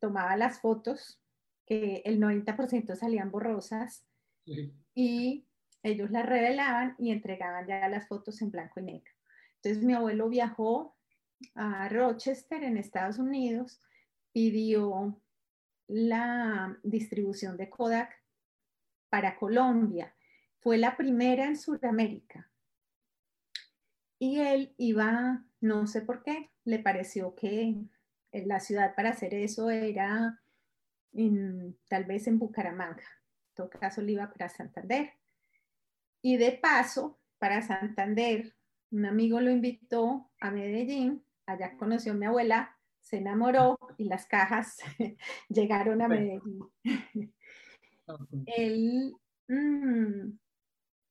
tomaba 0.00 0.36
las 0.36 0.60
fotos, 0.60 1.20
que 1.66 2.02
el 2.04 2.20
90% 2.20 2.94
salían 2.94 3.32
borrosas, 3.32 4.06
sí. 4.44 4.72
y 4.94 5.48
ellos 5.82 6.10
las 6.10 6.26
revelaban 6.26 6.94
y 6.98 7.10
entregaban 7.10 7.66
ya 7.66 7.88
las 7.88 8.06
fotos 8.06 8.40
en 8.42 8.50
blanco 8.50 8.80
y 8.80 8.84
negro. 8.84 9.12
Entonces 9.56 9.82
mi 9.82 9.94
abuelo 9.94 10.28
viajó 10.28 10.95
a 11.54 11.88
Rochester, 11.88 12.62
en 12.62 12.76
Estados 12.76 13.18
Unidos, 13.18 13.80
pidió 14.32 15.20
la 15.86 16.78
distribución 16.82 17.56
de 17.56 17.70
Kodak 17.70 18.10
para 19.08 19.36
Colombia. 19.36 20.14
Fue 20.60 20.78
la 20.78 20.96
primera 20.96 21.46
en 21.46 21.56
Sudamérica. 21.56 22.50
Y 24.18 24.40
él 24.40 24.74
iba, 24.78 25.44
no 25.60 25.86
sé 25.86 26.00
por 26.00 26.22
qué, 26.22 26.50
le 26.64 26.78
pareció 26.78 27.34
que 27.34 27.76
la 28.32 28.60
ciudad 28.60 28.94
para 28.94 29.10
hacer 29.10 29.34
eso 29.34 29.70
era 29.70 30.42
tal 31.88 32.04
vez 32.04 32.26
en 32.26 32.38
Bucaramanga. 32.38 33.04
En 33.50 33.54
todo 33.54 33.70
caso, 33.70 34.02
le 34.02 34.12
iba 34.12 34.30
para 34.30 34.48
Santander. 34.48 35.12
Y 36.20 36.36
de 36.36 36.52
paso, 36.52 37.18
para 37.38 37.62
Santander, 37.62 38.54
un 38.90 39.06
amigo 39.06 39.40
lo 39.40 39.50
invitó 39.50 40.30
a 40.40 40.50
Medellín, 40.50 41.22
allá 41.46 41.76
conoció 41.76 42.12
a 42.12 42.16
mi 42.16 42.26
abuela, 42.26 42.76
se 43.00 43.18
enamoró 43.18 43.78
y 43.96 44.04
las 44.04 44.26
cajas 44.26 44.76
llegaron 45.48 46.02
a. 46.02 46.08
Medellín. 46.08 46.60
Él, 48.46 49.14
mm, 49.48 50.38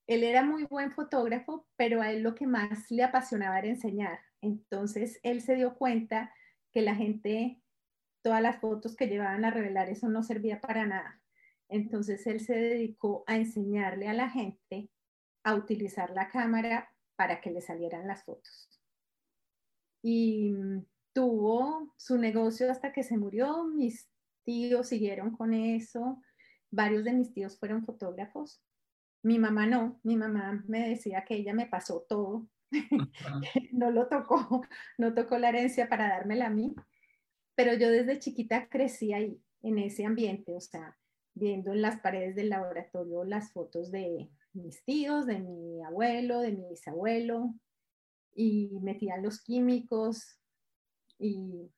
él 0.07 0.23
era 0.23 0.43
muy 0.43 0.65
buen 0.65 0.91
fotógrafo, 0.91 1.67
pero 1.75 2.01
a 2.01 2.11
él 2.11 2.21
lo 2.21 2.35
que 2.35 2.47
más 2.47 2.91
le 2.91 3.03
apasionaba 3.03 3.59
era 3.59 3.69
enseñar. 3.69 4.19
Entonces, 4.41 5.19
él 5.23 5.41
se 5.41 5.55
dio 5.55 5.75
cuenta 5.75 6.31
que 6.71 6.81
la 6.81 6.95
gente, 6.95 7.61
todas 8.21 8.41
las 8.41 8.59
fotos 8.59 8.95
que 8.95 9.07
llevaban 9.07 9.45
a 9.45 9.51
revelar, 9.51 9.89
eso 9.89 10.09
no 10.09 10.21
servía 10.21 10.59
para 10.59 10.85
nada. 10.85 11.21
Entonces, 11.69 12.27
él 12.27 12.41
se 12.41 12.55
dedicó 12.55 13.23
a 13.27 13.37
enseñarle 13.37 14.07
a 14.07 14.13
la 14.13 14.29
gente 14.29 14.89
a 15.43 15.55
utilizar 15.55 16.11
la 16.11 16.29
cámara 16.29 16.93
para 17.15 17.41
que 17.41 17.51
le 17.51 17.61
salieran 17.61 18.07
las 18.07 18.23
fotos. 18.23 18.74
Y 20.07 20.51
mm, 20.51 20.85
tuvo 21.13 21.91
su 21.97 22.19
negocio 22.19 22.69
hasta 22.69 22.93
que 22.93 23.01
se 23.01 23.17
murió. 23.17 23.63
Mis 23.63 24.07
tíos 24.43 24.89
siguieron 24.89 25.31
con 25.31 25.51
eso. 25.51 26.21
Varios 26.69 27.03
de 27.05 27.13
mis 27.13 27.33
tíos 27.33 27.57
fueron 27.57 27.83
fotógrafos. 27.83 28.61
Mi 29.23 29.39
mamá 29.39 29.65
no. 29.65 29.99
Mi 30.03 30.15
mamá 30.15 30.63
me 30.67 30.89
decía 30.89 31.25
que 31.25 31.33
ella 31.33 31.55
me 31.55 31.65
pasó 31.65 32.05
todo. 32.07 32.47
No 33.71 33.89
lo 33.89 34.07
tocó, 34.07 34.61
no 34.97 35.13
tocó 35.13 35.39
la 35.39 35.49
herencia 35.49 35.89
para 35.89 36.07
dármela 36.07 36.47
a 36.47 36.49
mí. 36.51 36.75
Pero 37.55 37.73
yo 37.73 37.89
desde 37.89 38.19
chiquita 38.19 38.69
crecí 38.69 39.11
ahí, 39.11 39.41
en 39.63 39.79
ese 39.79 40.05
ambiente, 40.05 40.55
o 40.55 40.61
sea, 40.61 40.95
viendo 41.33 41.73
en 41.73 41.81
las 41.81 41.99
paredes 41.99 42.35
del 42.35 42.49
laboratorio 42.49 43.23
las 43.23 43.51
fotos 43.51 43.91
de 43.91 44.29
mis 44.53 44.83
tíos, 44.83 45.25
de 45.25 45.39
mi 45.39 45.81
abuelo, 45.83 46.41
de 46.41 46.51
mi 46.51 46.67
bisabuelo, 46.69 47.55
y 48.35 48.69
metían 48.81 49.23
los 49.23 49.41
químicos 49.41 50.37
y, 51.17 51.71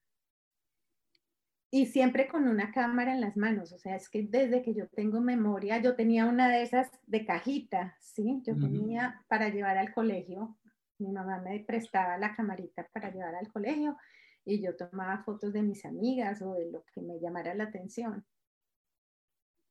y 1.70 1.86
siempre 1.86 2.28
con 2.28 2.48
una 2.48 2.72
cámara 2.72 3.14
en 3.14 3.22
las 3.22 3.38
manos. 3.38 3.72
O 3.72 3.78
sea, 3.78 3.96
es 3.96 4.10
que 4.10 4.24
desde 4.24 4.64
que 4.64 4.74
yo 4.74 4.88
tengo 4.88 5.22
memoria, 5.22 5.80
yo 5.80 5.96
tenía 5.96 6.26
una 6.26 6.50
de 6.50 6.64
esas 6.64 6.90
de 7.06 7.26
cajita, 7.26 7.96
¿sí? 8.02 8.42
Yo 8.46 8.54
Ujú. 8.54 8.62
tenía 8.62 9.24
para 9.30 9.50
llevar 9.50 9.78
al 9.78 9.94
colegio. 9.94 10.58
Mi 10.98 11.12
mamá 11.12 11.40
me 11.40 11.60
prestaba 11.60 12.18
la 12.18 12.36
camarita 12.36 12.90
para 12.92 13.12
llevar 13.12 13.36
al 13.36 13.52
colegio 13.54 13.96
y 14.44 14.62
yo 14.62 14.76
tomaba 14.76 15.24
fotos 15.24 15.54
de 15.54 15.62
mis 15.62 15.86
amigas 15.86 16.42
o 16.42 16.54
de 16.56 16.72
lo 16.72 16.84
que 16.94 17.02
me 17.02 17.20
llamara 17.20 17.54
la 17.54 17.66
atención. 17.66 18.26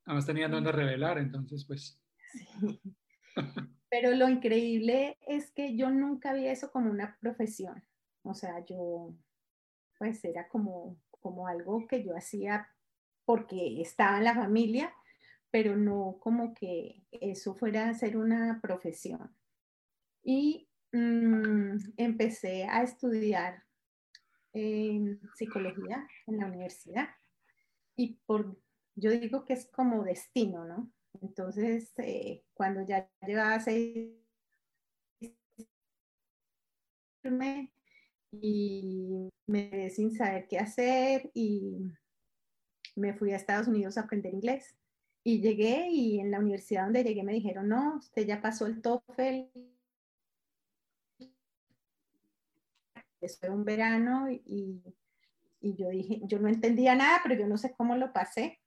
Además 0.04 0.26
tenían 0.26 0.52
donde 0.52 0.70
revelar, 0.70 1.18
entonces 1.18 1.64
pues. 1.66 2.00
Sí. 3.34 3.66
Pero 3.88 4.12
lo 4.12 4.28
increíble 4.28 5.18
es 5.26 5.50
que 5.52 5.76
yo 5.76 5.90
nunca 5.90 6.32
vi 6.32 6.46
eso 6.46 6.70
como 6.72 6.90
una 6.90 7.16
profesión. 7.20 7.82
O 8.22 8.34
sea, 8.34 8.64
yo, 8.64 9.14
pues 9.98 10.24
era 10.24 10.48
como, 10.48 10.96
como 11.10 11.46
algo 11.46 11.86
que 11.86 12.02
yo 12.02 12.16
hacía 12.16 12.68
porque 13.24 13.80
estaba 13.80 14.18
en 14.18 14.24
la 14.24 14.34
familia, 14.34 14.92
pero 15.50 15.76
no 15.76 16.18
como 16.20 16.54
que 16.54 17.04
eso 17.10 17.54
fuera 17.54 17.88
a 17.88 17.94
ser 17.94 18.16
una 18.16 18.60
profesión. 18.60 19.34
Y 20.22 20.68
mm, 20.92 21.76
empecé 21.96 22.64
a 22.64 22.82
estudiar 22.82 23.62
eh, 24.52 25.18
psicología 25.34 26.06
en 26.26 26.38
la 26.38 26.46
universidad. 26.46 27.08
Y 27.96 28.20
por, 28.26 28.58
yo 28.94 29.10
digo 29.10 29.44
que 29.44 29.52
es 29.54 29.70
como 29.70 30.04
destino, 30.04 30.64
¿no? 30.64 30.92
Entonces, 31.22 31.92
eh, 31.98 32.44
cuando 32.54 32.86
ya 32.86 33.08
llevaba 33.26 33.60
seis 33.60 34.10
y 38.32 39.28
me 39.46 39.70
quedé 39.70 39.90
sin 39.90 40.14
saber 40.14 40.46
qué 40.48 40.58
hacer 40.58 41.30
y 41.34 41.92
me 42.94 43.14
fui 43.14 43.32
a 43.32 43.36
Estados 43.36 43.68
Unidos 43.68 43.98
a 43.98 44.02
aprender 44.02 44.34
inglés. 44.34 44.76
Y 45.24 45.40
llegué 45.40 45.88
y 45.90 46.20
en 46.20 46.30
la 46.30 46.38
universidad 46.38 46.84
donde 46.84 47.02
llegué 47.02 47.24
me 47.24 47.32
dijeron, 47.32 47.68
no, 47.68 47.96
usted 47.96 48.26
ya 48.26 48.40
pasó 48.40 48.66
el 48.66 48.80
TOEFL. 48.80 49.50
Eso 53.20 53.38
fue 53.40 53.50
un 53.50 53.64
verano 53.64 54.30
y, 54.30 54.82
y 55.60 55.74
yo 55.74 55.88
dije, 55.88 56.20
yo 56.24 56.38
no 56.38 56.48
entendía 56.48 56.94
nada, 56.94 57.20
pero 57.24 57.34
yo 57.34 57.48
no 57.48 57.56
sé 57.58 57.74
cómo 57.76 57.96
lo 57.96 58.12
pasé. 58.12 58.60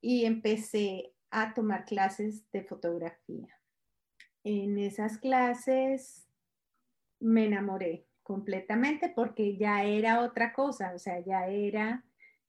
Y 0.00 0.24
empecé 0.24 1.15
a 1.30 1.54
tomar 1.54 1.84
clases 1.84 2.50
de 2.52 2.62
fotografía. 2.62 3.48
En 4.44 4.78
esas 4.78 5.18
clases 5.18 6.28
me 7.20 7.46
enamoré 7.46 8.06
completamente 8.22 9.08
porque 9.08 9.56
ya 9.56 9.84
era 9.84 10.20
otra 10.20 10.52
cosa, 10.52 10.92
o 10.94 10.98
sea, 10.98 11.20
ya 11.20 11.46
era, 11.46 12.04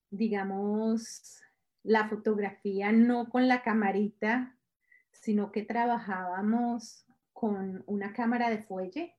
digamos, 0.09 1.41
la 1.83 2.09
fotografía 2.09 2.91
no 2.91 3.29
con 3.29 3.47
la 3.47 3.61
camarita, 3.61 4.57
sino 5.11 5.51
que 5.51 5.63
trabajábamos 5.63 7.05
con 7.33 7.83
una 7.85 8.13
cámara 8.13 8.49
de 8.49 8.63
fuelle. 8.63 9.15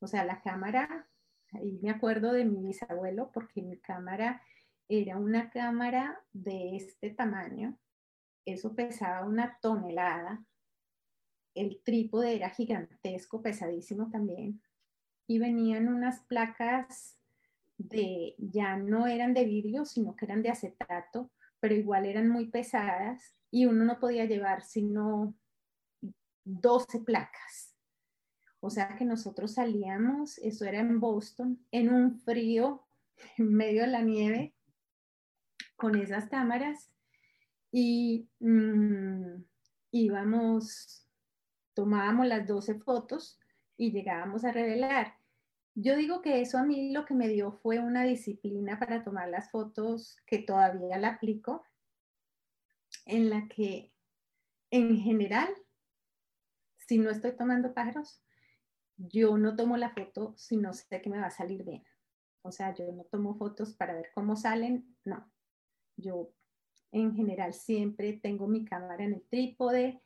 O 0.00 0.06
sea, 0.06 0.24
la 0.24 0.40
cámara, 0.40 1.06
ahí 1.52 1.78
me 1.82 1.90
acuerdo 1.90 2.32
de 2.32 2.44
mi 2.44 2.66
bisabuelo 2.66 3.30
porque 3.32 3.62
mi 3.62 3.78
cámara 3.78 4.42
era 4.88 5.18
una 5.18 5.50
cámara 5.50 6.20
de 6.32 6.76
este 6.76 7.10
tamaño, 7.10 7.78
eso 8.44 8.74
pesaba 8.74 9.26
una 9.26 9.58
tonelada, 9.60 10.44
el 11.54 11.80
trípode 11.84 12.34
era 12.34 12.50
gigantesco, 12.50 13.42
pesadísimo 13.42 14.10
también, 14.10 14.60
y 15.26 15.38
venían 15.38 15.88
unas 15.88 16.20
placas 16.22 17.16
de, 17.78 18.34
ya 18.38 18.76
no 18.76 19.06
eran 19.06 19.34
de 19.34 19.44
vidrio, 19.44 19.84
sino 19.84 20.16
que 20.16 20.26
eran 20.26 20.42
de 20.42 20.50
acetato, 20.50 21.30
pero 21.60 21.74
igual 21.74 22.06
eran 22.06 22.28
muy 22.28 22.50
pesadas 22.50 23.36
y 23.50 23.66
uno 23.66 23.84
no 23.84 23.98
podía 23.98 24.26
llevar 24.26 24.62
sino 24.62 25.34
12 26.44 27.00
placas. 27.00 27.74
O 28.60 28.70
sea 28.70 28.96
que 28.96 29.04
nosotros 29.04 29.54
salíamos, 29.54 30.38
eso 30.38 30.64
era 30.64 30.80
en 30.80 31.00
Boston, 31.00 31.64
en 31.70 31.92
un 31.92 32.18
frío, 32.18 32.86
en 33.38 33.52
medio 33.54 33.82
de 33.82 33.88
la 33.88 34.02
nieve, 34.02 34.54
con 35.76 35.96
esas 35.96 36.28
cámaras 36.28 36.93
y 37.76 38.28
íbamos, 39.90 41.08
tomábamos 41.74 42.28
las 42.28 42.46
12 42.46 42.78
fotos 42.78 43.40
y 43.76 43.90
llegábamos 43.90 44.44
a 44.44 44.52
revelar. 44.52 45.14
Yo 45.74 45.96
digo 45.96 46.22
que 46.22 46.40
eso 46.40 46.56
a 46.56 46.62
mí 46.62 46.92
lo 46.92 47.04
que 47.04 47.14
me 47.14 47.26
dio 47.26 47.50
fue 47.50 47.80
una 47.80 48.04
disciplina 48.04 48.78
para 48.78 49.02
tomar 49.02 49.28
las 49.28 49.50
fotos 49.50 50.16
que 50.24 50.38
todavía 50.38 50.98
la 50.98 51.08
aplico, 51.08 51.64
en 53.06 53.28
la 53.28 53.48
que 53.48 53.92
en 54.70 55.00
general 55.00 55.52
si 56.76 56.98
no 56.98 57.10
estoy 57.10 57.32
tomando 57.32 57.74
pájaros, 57.74 58.22
yo 58.96 59.36
no 59.36 59.56
tomo 59.56 59.76
la 59.76 59.90
foto 59.90 60.32
si 60.36 60.56
no 60.56 60.72
sé 60.74 61.02
que 61.02 61.10
me 61.10 61.18
va 61.18 61.26
a 61.26 61.30
salir 61.30 61.64
bien. 61.64 61.82
O 62.42 62.52
sea, 62.52 62.72
yo 62.72 62.92
no 62.92 63.02
tomo 63.02 63.34
fotos 63.34 63.74
para 63.74 63.94
ver 63.94 64.12
cómo 64.14 64.36
salen, 64.36 64.96
no. 65.04 65.28
Yo 65.96 66.30
en 66.94 67.12
general 67.12 67.52
siempre 67.52 68.12
tengo 68.12 68.46
mi 68.46 68.64
cámara 68.64 69.04
en 69.04 69.14
el 69.14 69.22
trípode 69.22 70.00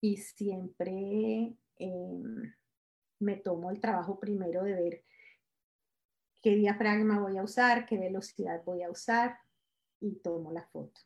y 0.00 0.16
siempre 0.16 1.54
em, 1.76 2.54
me 3.18 3.36
tomo 3.36 3.70
el 3.70 3.78
trabajo 3.78 4.18
primero 4.18 4.64
de 4.64 4.74
ver 4.74 5.04
qué 6.40 6.56
diafragma 6.56 7.20
voy 7.20 7.36
a 7.36 7.42
usar, 7.42 7.84
qué 7.84 7.98
velocidad 7.98 8.62
voy 8.64 8.82
a 8.82 8.90
usar 8.90 9.36
y 10.00 10.16
tomo 10.20 10.50
la 10.50 10.64
foto. 10.68 11.02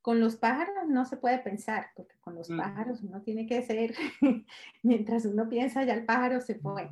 Con 0.00 0.18
los 0.18 0.36
pájaros 0.36 0.88
no 0.88 1.04
se 1.04 1.18
puede 1.18 1.38
pensar, 1.40 1.88
porque 1.94 2.16
con 2.20 2.34
los 2.34 2.48
pájaros 2.48 3.02
uno 3.02 3.20
tiene 3.20 3.46
que 3.46 3.62
ser, 3.62 3.94
mientras 4.82 5.26
uno 5.26 5.46
piensa 5.46 5.84
ya 5.84 5.92
el 5.92 6.06
pájaro 6.06 6.40
se 6.40 6.54
fue. 6.54 6.88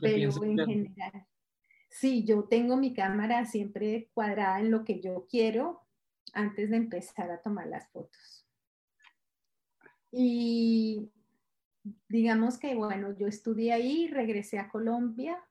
Pero 0.00 0.42
en 0.42 0.56
general, 0.56 1.26
sí, 1.90 2.24
yo 2.24 2.44
tengo 2.44 2.78
mi 2.78 2.94
cámara 2.94 3.44
siempre 3.44 4.08
cuadrada 4.14 4.60
en 4.60 4.70
lo 4.70 4.84
que 4.84 5.00
yo 5.00 5.26
quiero 5.28 5.79
antes 6.34 6.70
de 6.70 6.76
empezar 6.76 7.30
a 7.30 7.40
tomar 7.40 7.66
las 7.66 7.88
fotos. 7.88 8.46
Y 10.12 11.10
digamos 12.08 12.58
que, 12.58 12.74
bueno, 12.74 13.16
yo 13.16 13.26
estudié 13.26 13.72
ahí, 13.72 14.08
regresé 14.08 14.58
a 14.58 14.68
Colombia, 14.68 15.42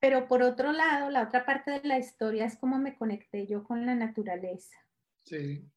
pero 0.00 0.28
por 0.28 0.42
otro 0.42 0.72
lado, 0.72 1.10
la 1.10 1.22
otra 1.22 1.44
parte 1.44 1.72
de 1.72 1.82
la 1.82 1.98
historia 1.98 2.44
es 2.44 2.56
cómo 2.56 2.78
me 2.78 2.96
conecté 2.96 3.46
yo 3.46 3.64
con 3.64 3.84
la 3.84 3.94
naturaleza. 3.94 4.76
Sí. 5.24 5.68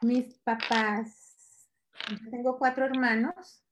Mis 0.00 0.38
papás, 0.38 1.68
tengo 2.30 2.58
cuatro 2.58 2.86
hermanos 2.86 3.62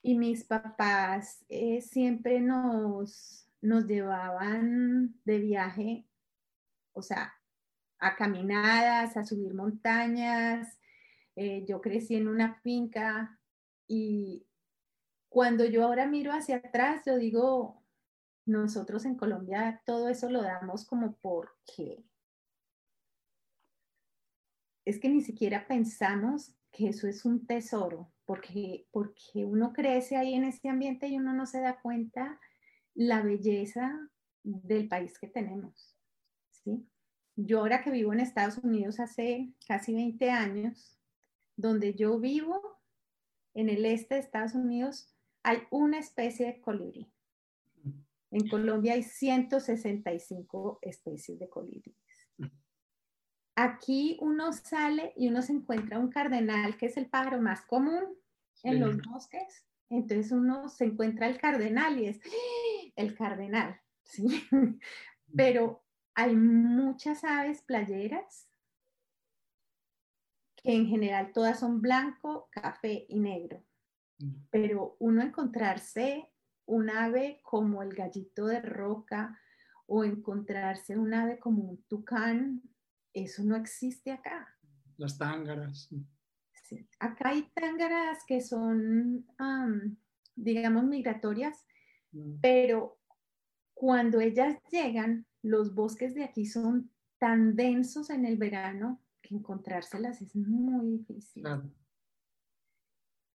y 0.00 0.16
mis 0.16 0.44
papás 0.44 1.44
eh, 1.48 1.82
siempre 1.82 2.40
nos, 2.40 3.50
nos 3.60 3.84
llevaban 3.86 5.20
de 5.24 5.38
viaje, 5.38 6.06
o 6.92 7.02
sea, 7.02 7.37
a 7.98 8.16
caminadas, 8.16 9.16
a 9.16 9.24
subir 9.24 9.54
montañas. 9.54 10.78
Eh, 11.36 11.64
yo 11.66 11.80
crecí 11.80 12.16
en 12.16 12.28
una 12.28 12.54
finca 12.60 13.38
y 13.86 14.46
cuando 15.28 15.64
yo 15.64 15.84
ahora 15.84 16.06
miro 16.06 16.32
hacia 16.32 16.56
atrás, 16.56 17.02
yo 17.06 17.16
digo, 17.16 17.82
nosotros 18.46 19.04
en 19.04 19.16
Colombia 19.16 19.82
todo 19.84 20.08
eso 20.08 20.30
lo 20.30 20.42
damos 20.42 20.86
como 20.86 21.16
porque 21.16 22.04
es 24.84 24.98
que 24.98 25.10
ni 25.10 25.20
siquiera 25.20 25.66
pensamos 25.68 26.54
que 26.72 26.88
eso 26.88 27.06
es 27.08 27.26
un 27.26 27.46
tesoro, 27.46 28.10
porque, 28.24 28.86
porque 28.90 29.44
uno 29.44 29.72
crece 29.74 30.16
ahí 30.16 30.34
en 30.34 30.44
ese 30.44 30.68
ambiente 30.68 31.08
y 31.08 31.18
uno 31.18 31.34
no 31.34 31.44
se 31.44 31.60
da 31.60 31.78
cuenta 31.80 32.40
la 32.94 33.22
belleza 33.22 34.10
del 34.42 34.88
país 34.88 35.18
que 35.18 35.28
tenemos. 35.28 35.94
¿sí? 36.50 36.88
Yo 37.40 37.60
ahora 37.60 37.84
que 37.84 37.92
vivo 37.92 38.12
en 38.12 38.18
Estados 38.18 38.58
Unidos 38.58 38.98
hace 38.98 39.52
casi 39.64 39.94
20 39.94 40.28
años, 40.28 40.98
donde 41.54 41.94
yo 41.94 42.18
vivo, 42.18 42.80
en 43.54 43.68
el 43.68 43.86
este 43.86 44.16
de 44.16 44.22
Estados 44.22 44.54
Unidos, 44.54 45.14
hay 45.44 45.58
una 45.70 46.00
especie 46.00 46.46
de 46.46 46.60
colibrí. 46.60 47.08
En 48.32 48.48
Colombia 48.48 48.94
hay 48.94 49.04
165 49.04 50.80
especies 50.82 51.38
de 51.38 51.48
colibrí. 51.48 51.96
Aquí 53.54 54.18
uno 54.20 54.52
sale 54.52 55.12
y 55.16 55.28
uno 55.28 55.40
se 55.40 55.52
encuentra 55.52 56.00
un 56.00 56.10
cardenal, 56.10 56.76
que 56.76 56.86
es 56.86 56.96
el 56.96 57.06
pájaro 57.06 57.40
más 57.40 57.60
común 57.60 58.18
en 58.64 58.80
los 58.80 59.00
bosques. 59.02 59.64
Entonces 59.90 60.32
uno 60.32 60.68
se 60.68 60.86
encuentra 60.86 61.28
el 61.28 61.38
cardenal 61.38 62.00
y 62.00 62.08
es 62.08 62.20
¡Ah! 62.26 62.92
el 62.96 63.14
cardenal, 63.14 63.80
¿sí? 64.02 64.26
Pero 65.36 65.84
hay 66.18 66.34
muchas 66.34 67.22
aves 67.22 67.62
playeras 67.62 68.48
que 70.56 70.74
en 70.74 70.86
general 70.86 71.30
todas 71.32 71.60
son 71.60 71.80
blanco, 71.80 72.48
café 72.50 73.06
y 73.08 73.20
negro. 73.20 73.64
Pero 74.50 74.96
uno 74.98 75.22
encontrarse 75.22 76.28
un 76.66 76.90
ave 76.90 77.40
como 77.44 77.84
el 77.84 77.94
gallito 77.94 78.46
de 78.46 78.60
roca 78.60 79.38
o 79.86 80.02
encontrarse 80.02 80.98
un 80.98 81.14
ave 81.14 81.38
como 81.38 81.62
un 81.62 81.84
tucán 81.84 82.62
eso 83.12 83.44
no 83.44 83.54
existe 83.54 84.10
acá. 84.10 84.58
Las 84.96 85.18
tángaras. 85.18 85.88
Sí. 86.64 86.88
Acá 86.98 87.28
hay 87.30 87.48
tángaras 87.54 88.24
que 88.26 88.40
son, 88.40 89.24
digamos, 90.34 90.82
migratorias, 90.82 91.64
mm. 92.10 92.40
pero 92.40 92.98
cuando 93.72 94.20
ellas 94.20 94.56
llegan, 94.68 95.27
los 95.42 95.74
bosques 95.74 96.14
de 96.14 96.24
aquí 96.24 96.46
son 96.46 96.90
tan 97.18 97.56
densos 97.56 98.10
en 98.10 98.24
el 98.24 98.36
verano 98.36 99.00
que 99.22 99.34
encontrárselas 99.34 100.22
es 100.22 100.34
muy 100.36 100.98
difícil. 100.98 101.44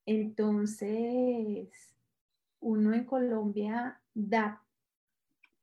Entonces, 0.06 1.70
uno 2.60 2.94
en 2.94 3.06
Colombia 3.06 4.02
da 4.14 4.64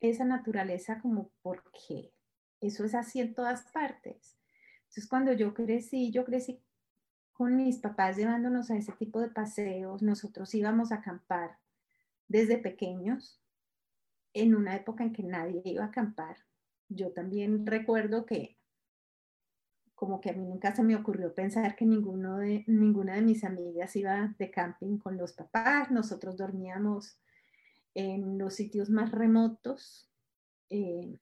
esa 0.00 0.24
naturaleza 0.24 1.00
como 1.00 1.30
porque 1.42 2.12
eso 2.60 2.84
es 2.84 2.94
así 2.94 3.20
en 3.20 3.34
todas 3.34 3.70
partes. 3.72 4.38
Entonces, 4.80 5.08
cuando 5.08 5.32
yo 5.32 5.54
crecí, 5.54 6.10
yo 6.10 6.24
crecí 6.24 6.62
con 7.32 7.56
mis 7.56 7.78
papás 7.78 8.16
llevándonos 8.16 8.70
a 8.70 8.76
ese 8.76 8.92
tipo 8.92 9.20
de 9.20 9.30
paseos. 9.30 10.02
Nosotros 10.02 10.54
íbamos 10.54 10.92
a 10.92 10.96
acampar 10.96 11.58
desde 12.28 12.58
pequeños, 12.58 13.39
en 14.34 14.54
una 14.54 14.76
época 14.76 15.04
en 15.04 15.12
que 15.12 15.22
nadie 15.22 15.62
iba 15.64 15.84
a 15.84 15.88
acampar. 15.88 16.36
Yo 16.88 17.12
también 17.12 17.66
recuerdo 17.66 18.26
que 18.26 18.58
como 20.00 20.18
que 20.20 20.30
a 20.30 20.32
mí 20.32 20.46
nunca 20.46 20.74
se 20.74 20.82
me 20.82 20.96
ocurrió 20.96 21.34
pensar 21.34 21.76
que 21.76 21.84
ninguno 21.84 22.38
de, 22.38 22.64
ninguna 22.66 23.16
de 23.16 23.20
mis 23.20 23.44
amigas 23.44 23.94
iba 23.96 24.34
de 24.38 24.50
camping 24.50 24.96
con 24.96 25.18
los 25.18 25.34
papás. 25.34 25.90
Nosotros 25.90 26.38
dormíamos 26.38 27.18
en 27.94 28.38
los 28.38 28.54
sitios 28.54 28.88
más 28.88 29.12
remotos. 29.12 30.08
Eh, 30.70 31.18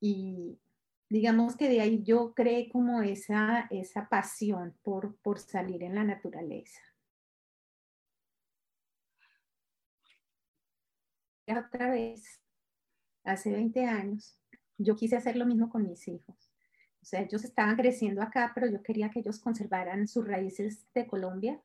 y 0.00 0.60
digamos 1.08 1.56
que 1.56 1.68
de 1.68 1.80
ahí 1.80 2.04
yo 2.04 2.34
creé 2.34 2.68
como 2.68 3.02
esa, 3.02 3.66
esa 3.70 4.08
pasión 4.08 4.76
por, 4.84 5.16
por 5.16 5.40
salir 5.40 5.82
en 5.82 5.96
la 5.96 6.04
naturaleza. 6.04 6.80
Otra 11.58 11.90
vez, 11.90 12.40
hace 13.24 13.52
20 13.52 13.86
años, 13.86 14.38
yo 14.78 14.96
quise 14.96 15.16
hacer 15.16 15.36
lo 15.36 15.46
mismo 15.46 15.68
con 15.68 15.86
mis 15.86 16.08
hijos. 16.08 16.52
O 17.00 17.04
sea, 17.04 17.20
ellos 17.20 17.44
estaban 17.44 17.76
creciendo 17.76 18.22
acá, 18.22 18.52
pero 18.54 18.68
yo 18.68 18.82
quería 18.82 19.10
que 19.10 19.20
ellos 19.20 19.40
conservaran 19.40 20.06
sus 20.06 20.26
raíces 20.26 20.86
de 20.94 21.06
Colombia 21.06 21.60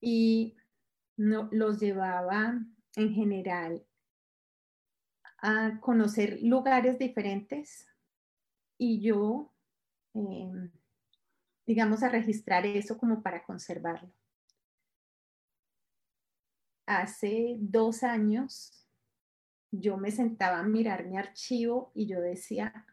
y 0.00 0.56
no, 1.16 1.48
los 1.50 1.80
llevaba 1.80 2.60
en 2.96 3.14
general 3.14 3.84
a 5.40 5.78
conocer 5.80 6.38
lugares 6.42 6.98
diferentes 6.98 7.86
y 8.76 9.00
yo, 9.00 9.52
em, 10.14 10.70
digamos, 11.66 12.02
a 12.02 12.08
registrar 12.08 12.66
eso 12.66 12.98
como 12.98 13.22
para 13.22 13.44
conservarlo. 13.44 14.12
Hace 16.88 17.56
dos 17.60 18.02
años 18.02 18.88
yo 19.70 19.98
me 19.98 20.10
sentaba 20.10 20.60
a 20.60 20.62
mirar 20.62 21.04
mi 21.04 21.18
archivo 21.18 21.92
y 21.94 22.06
yo 22.06 22.18
decía, 22.18 22.86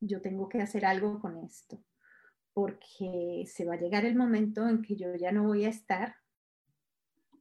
yo 0.00 0.22
tengo 0.22 0.48
que 0.48 0.62
hacer 0.62 0.86
algo 0.86 1.20
con 1.20 1.36
esto, 1.44 1.78
porque 2.54 3.44
se 3.46 3.66
va 3.66 3.74
a 3.74 3.78
llegar 3.78 4.06
el 4.06 4.16
momento 4.16 4.66
en 4.66 4.80
que 4.80 4.96
yo 4.96 5.14
ya 5.14 5.30
no 5.30 5.44
voy 5.44 5.66
a 5.66 5.68
estar 5.68 6.16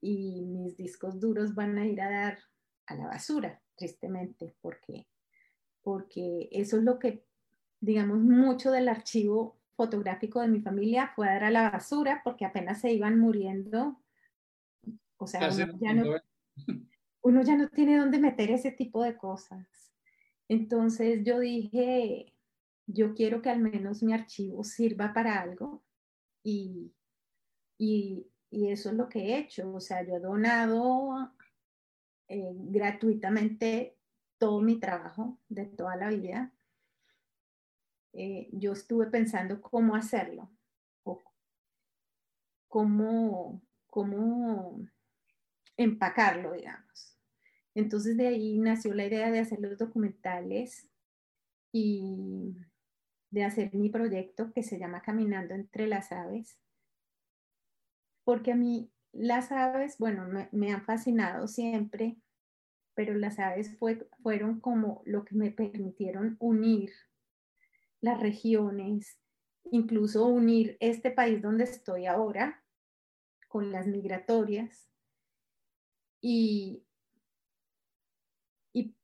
y 0.02 0.44
mis 0.46 0.76
discos 0.76 1.22
duros 1.22 1.56
van 1.56 1.78
a 1.78 1.88
ir 1.88 2.02
a 2.02 2.10
dar 2.10 2.40
a 2.88 2.96
la 2.96 3.08
basura 3.08 3.62
tristemente, 3.78 4.58
porque, 4.60 5.08
porque 5.84 6.50
eso 6.52 6.80
es 6.80 6.84
lo 6.84 7.00
que, 7.00 7.24
digamos, 7.80 8.18
mucho 8.18 8.72
del 8.72 8.90
archivo 8.90 9.58
fotográfico 9.78 10.42
de 10.42 10.50
mi 10.50 10.60
familia 10.60 11.14
fue 11.16 11.30
a 11.30 11.34
dar 11.36 11.44
a 11.46 11.52
la 11.52 11.70
basura 11.70 12.20
porque 12.26 12.44
apenas 12.44 12.82
se 12.82 12.92
iban 12.92 13.18
muriendo. 13.18 14.02
O 15.18 15.28
sea, 15.28 15.50
uno 15.50 15.78
ya, 15.80 15.94
no, 15.94 16.04
uno 17.22 17.42
ya 17.42 17.56
no 17.58 17.70
tiene 17.70 17.98
dónde 17.98 18.20
meter 18.20 18.52
ese 18.52 18.72
tipo 18.72 19.04
de 19.04 19.18
cosas. 19.18 19.68
Entonces 20.48 21.24
yo 21.24 21.40
dije, 21.40 22.34
yo 22.86 23.14
quiero 23.14 23.42
que 23.42 23.50
al 23.50 23.60
menos 23.60 24.04
mi 24.04 24.14
archivo 24.14 24.64
sirva 24.64 25.14
para 25.14 25.42
algo 25.42 25.84
y, 26.44 26.94
y, 27.78 28.28
y 28.50 28.70
eso 28.70 28.90
es 28.90 28.96
lo 28.96 29.10
que 29.10 29.20
he 29.20 29.38
hecho. 29.40 29.74
O 29.74 29.82
sea, 29.82 30.06
yo 30.06 30.16
he 30.16 30.20
donado 30.20 31.34
eh, 32.30 32.54
gratuitamente 32.54 33.98
todo 34.38 34.62
mi 34.62 34.80
trabajo 34.80 35.38
de 35.50 35.66
toda 35.66 35.96
la 35.96 36.10
vida. 36.10 36.54
Eh, 38.14 38.50
yo 38.52 38.74
estuve 38.74 39.08
pensando 39.08 39.62
cómo 39.62 39.96
hacerlo. 39.96 40.50
cómo, 42.68 43.62
cómo 43.88 44.88
empacarlo, 45.78 46.54
digamos. 46.54 47.18
Entonces 47.76 48.18
de 48.18 48.28
ahí 48.28 48.58
nació 48.58 48.94
la 48.94 49.06
idea 49.06 49.32
de 49.32 49.40
hacer 49.40 49.60
los 49.60 49.78
documentales 49.78 50.90
y 51.72 52.58
de 53.30 53.44
hacer 53.44 53.74
mi 53.76 53.90
proyecto 53.90 54.52
que 54.52 54.64
se 54.64 54.80
llama 54.80 55.02
Caminando 55.02 55.54
entre 55.54 55.88
las 55.88 56.12
aves, 56.12 56.60
porque 58.24 58.52
a 58.52 58.56
mí 58.56 58.92
las 59.12 59.52
aves, 59.52 59.98
bueno, 60.00 60.28
me, 60.52 60.72
han 60.72 60.84
fascinado 60.84 61.48
siempre, 61.48 62.18
pero 62.94 63.14
las 63.16 63.40
aves 63.40 63.78
fueron 64.22 64.60
como 64.60 65.02
lo 65.06 65.24
que 65.24 65.36
me 65.36 65.52
permitieron 65.52 66.36
unir 66.40 66.92
las 68.02 68.20
regiones, 68.20 69.20
incluso 69.72 70.26
unir 70.26 70.78
este 70.80 71.12
país 71.12 71.42
donde 71.42 71.66
estoy 71.66 72.06
ahora 72.06 72.64
con 73.48 73.72
las 73.72 73.88
migratorias 73.88 74.88
y, 76.22 76.84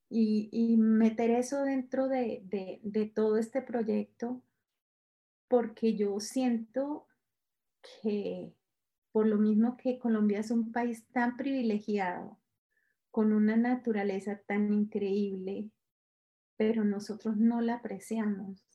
y, 0.10 0.78
meter 0.78 1.32
eso 1.32 1.63
dentro 1.63 2.08
de, 2.08 2.41
de 2.84 3.06
todo 3.08 3.38
este 3.38 3.62
proyecto 3.62 4.43
porque 5.47 5.95
yo 5.95 6.19
siento 6.19 7.08
que 8.02 8.54
por 9.12 9.28
lo 9.28 9.38
mismo 9.38 9.78
que 9.78 9.99
Colombia 9.99 10.39
es 10.39 10.49
un 10.49 10.71
país 10.71 11.06
tan 11.12 11.38
privilegiado, 11.38 12.39
con 13.12 13.32
una 13.32 13.56
naturaleza 13.56 14.41
tan 14.47 14.73
increíble, 14.73 15.69
pero 16.58 16.84
nosotros 16.84 17.38
no 17.38 17.62
la 17.62 17.76
apreciamos, 17.76 18.65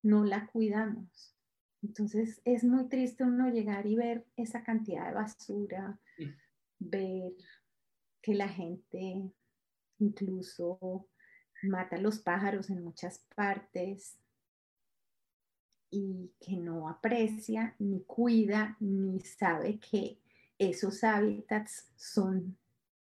no 0.00 0.24
la 0.24 0.46
cuidamos. 0.46 1.36
Entonces 1.82 2.40
es 2.44 2.62
muy 2.62 2.88
triste 2.88 3.24
uno 3.24 3.48
llegar 3.48 3.86
y 3.86 3.96
ver 3.96 4.24
esa 4.36 4.62
cantidad 4.62 5.08
de 5.08 5.14
basura, 5.14 5.98
ver 6.78 7.32
que 8.22 8.34
la 8.34 8.48
gente 8.48 9.30
incluso 9.98 11.08
mata 11.62 11.96
a 11.96 12.00
los 12.00 12.20
pájaros 12.20 12.70
en 12.70 12.82
muchas 12.82 13.18
partes, 13.34 14.16
y 15.92 16.32
que 16.40 16.56
no 16.56 16.88
aprecia, 16.88 17.76
ni 17.78 18.02
cuida, 18.04 18.76
ni 18.80 19.20
sabe 19.20 19.78
que 19.78 20.18
esos 20.58 21.04
hábitats 21.04 21.92
son, 21.96 22.56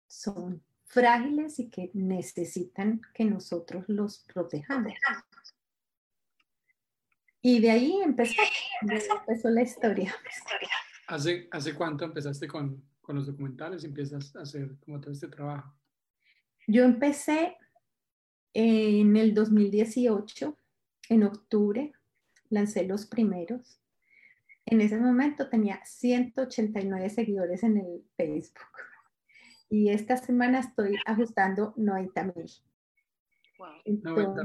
son 0.08 0.62
frágiles 0.86 1.60
y 1.60 1.70
que 1.70 1.90
necesitan 1.94 3.00
que 3.14 3.24
nosotros 3.24 3.84
los 3.86 4.18
protejamos. 4.18 4.92
Y 7.40 7.60
de 7.60 7.70
ahí 7.70 8.02
empezó, 8.02 8.42
empezó 8.82 9.50
la 9.50 9.62
historia. 9.62 10.12
¿Hace, 11.06 11.48
¿Hace 11.52 11.74
cuánto 11.76 12.04
empezaste 12.04 12.48
con, 12.48 12.82
con 13.10 13.16
los 13.16 13.26
documentales 13.26 13.82
empiezas 13.82 14.36
a 14.36 14.42
hacer 14.42 14.76
como 14.84 15.00
todo 15.00 15.10
este 15.10 15.26
trabajo? 15.26 15.74
Yo 16.68 16.84
empecé 16.84 17.56
en 18.54 19.16
el 19.16 19.34
2018, 19.34 20.56
en 21.08 21.24
octubre, 21.24 21.92
lancé 22.50 22.84
los 22.84 23.06
primeros. 23.06 23.80
En 24.64 24.80
ese 24.80 24.96
momento 24.96 25.48
tenía 25.48 25.84
189 25.84 27.10
seguidores 27.10 27.64
en 27.64 27.78
el 27.78 28.04
Facebook 28.16 28.78
y 29.68 29.88
esta 29.88 30.16
semana 30.16 30.60
estoy 30.60 30.94
ajustando 31.04 31.74
90 31.76 32.22
mil. 32.22 32.46
Wow. 33.58 34.36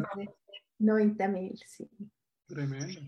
90 0.79 1.27
mil, 1.27 1.55
sí. 1.67 1.87
Tremendo. 2.47 2.99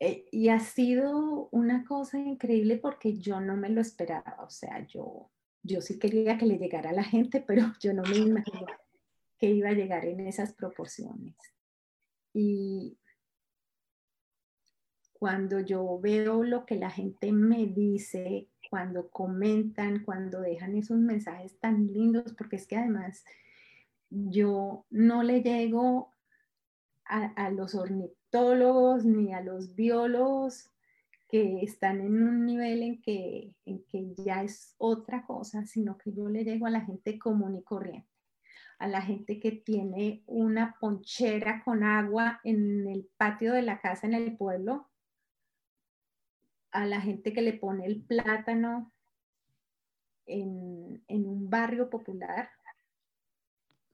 Eh, 0.00 0.26
y 0.32 0.48
ha 0.48 0.60
sido 0.60 1.48
una 1.52 1.84
cosa 1.84 2.18
increíble 2.18 2.78
porque 2.78 3.18
yo 3.18 3.40
no 3.40 3.56
me 3.56 3.68
lo 3.68 3.80
esperaba. 3.80 4.38
O 4.40 4.50
sea, 4.50 4.86
yo, 4.86 5.30
yo 5.62 5.80
sí 5.80 5.98
quería 5.98 6.38
que 6.38 6.46
le 6.46 6.58
llegara 6.58 6.90
a 6.90 6.94
la 6.94 7.04
gente, 7.04 7.44
pero 7.46 7.62
yo 7.80 7.92
no 7.92 8.02
me 8.02 8.16
imaginé 8.16 8.66
que 9.38 9.50
iba 9.50 9.68
a 9.68 9.74
llegar 9.74 10.04
en 10.06 10.20
esas 10.20 10.52
proporciones. 10.52 11.36
Y, 12.32 12.98
cuando 15.20 15.60
yo 15.60 16.00
veo 16.00 16.42
lo 16.42 16.64
que 16.64 16.76
la 16.76 16.88
gente 16.88 17.30
me 17.30 17.66
dice, 17.66 18.48
cuando 18.70 19.10
comentan, 19.10 20.02
cuando 20.02 20.40
dejan 20.40 20.74
esos 20.76 20.96
mensajes 20.96 21.58
tan 21.58 21.88
lindos, 21.88 22.32
porque 22.32 22.56
es 22.56 22.66
que 22.66 22.76
además 22.76 23.22
yo 24.08 24.86
no 24.88 25.22
le 25.22 25.42
llego 25.42 26.14
a, 27.10 27.50
los 27.50 27.74
ornitólogos 27.74 29.04
ni 29.04 29.32
a 29.32 29.40
los 29.40 29.74
biólogos 29.74 30.70
que 31.28 31.62
están 31.62 32.00
en 32.00 32.22
un 32.22 32.46
nivel 32.46 32.82
en 32.82 33.02
que, 33.02 33.52
en 33.64 33.84
que 33.84 34.14
ya 34.16 34.42
es 34.42 34.74
otra 34.78 35.26
cosa, 35.26 35.66
sino 35.66 35.98
que 35.98 36.12
yo 36.12 36.28
le 36.28 36.44
llego 36.44 36.66
a 36.66 36.70
la 36.70 36.80
gente 36.80 37.18
común 37.18 37.56
y 37.56 37.62
corriente, 37.62 38.08
a 38.78 38.88
la 38.88 39.02
gente 39.02 39.40
que 39.40 39.52
tiene 39.52 40.22
una 40.26 40.76
ponchera 40.80 41.62
con 41.64 41.84
agua 41.84 42.40
en 42.44 42.88
el 42.88 43.08
patio 43.16 43.52
de 43.52 43.62
la 43.62 43.80
casa 43.80 44.06
en 44.06 44.14
el 44.14 44.36
pueblo 44.36 44.90
a 46.72 46.86
la 46.86 47.00
gente 47.00 47.32
que 47.32 47.42
le 47.42 47.52
pone 47.52 47.86
el 47.86 48.02
plátano 48.02 48.92
en, 50.26 51.02
un 51.08 51.50
barrio 51.50 51.90
popular. 51.90 52.50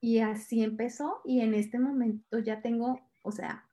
Y 0.00 0.18
así 0.18 0.62
empezó 0.62 1.20
y 1.24 1.40
en 1.40 1.55
este 1.55 1.79
momento 1.79 2.38
ya 2.38 2.61
tengo, 2.61 3.00
o 3.27 3.33
sea, 3.33 3.67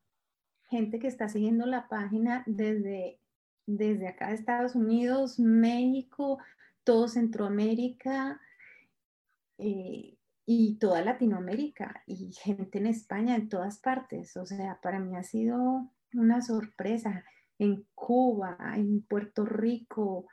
gente 0.69 0.97
que 0.97 1.07
está 1.07 1.29
siguiendo 1.29 1.67
la 1.67 1.87
página 1.87 2.43
desde, 2.47 3.19
desde 3.67 4.07
acá 4.07 4.31
Estados 4.31 4.73
Unidos, 4.73 5.39
México, 5.39 6.39
todo 6.83 7.07
Centroamérica 7.07 8.41
eh, 9.59 10.17
y 10.47 10.75
toda 10.79 11.03
Latinoamérica 11.03 12.01
y 12.07 12.33
gente 12.33 12.79
en 12.79 12.87
España, 12.87 13.35
en 13.35 13.47
todas 13.47 13.77
partes. 13.77 14.35
O 14.37 14.47
sea, 14.47 14.79
para 14.81 14.99
mí 14.99 15.15
ha 15.15 15.23
sido 15.23 15.91
una 16.13 16.41
sorpresa 16.41 17.23
en 17.59 17.85
Cuba, 17.93 18.57
en 18.75 19.03
Puerto 19.03 19.45
Rico, 19.45 20.25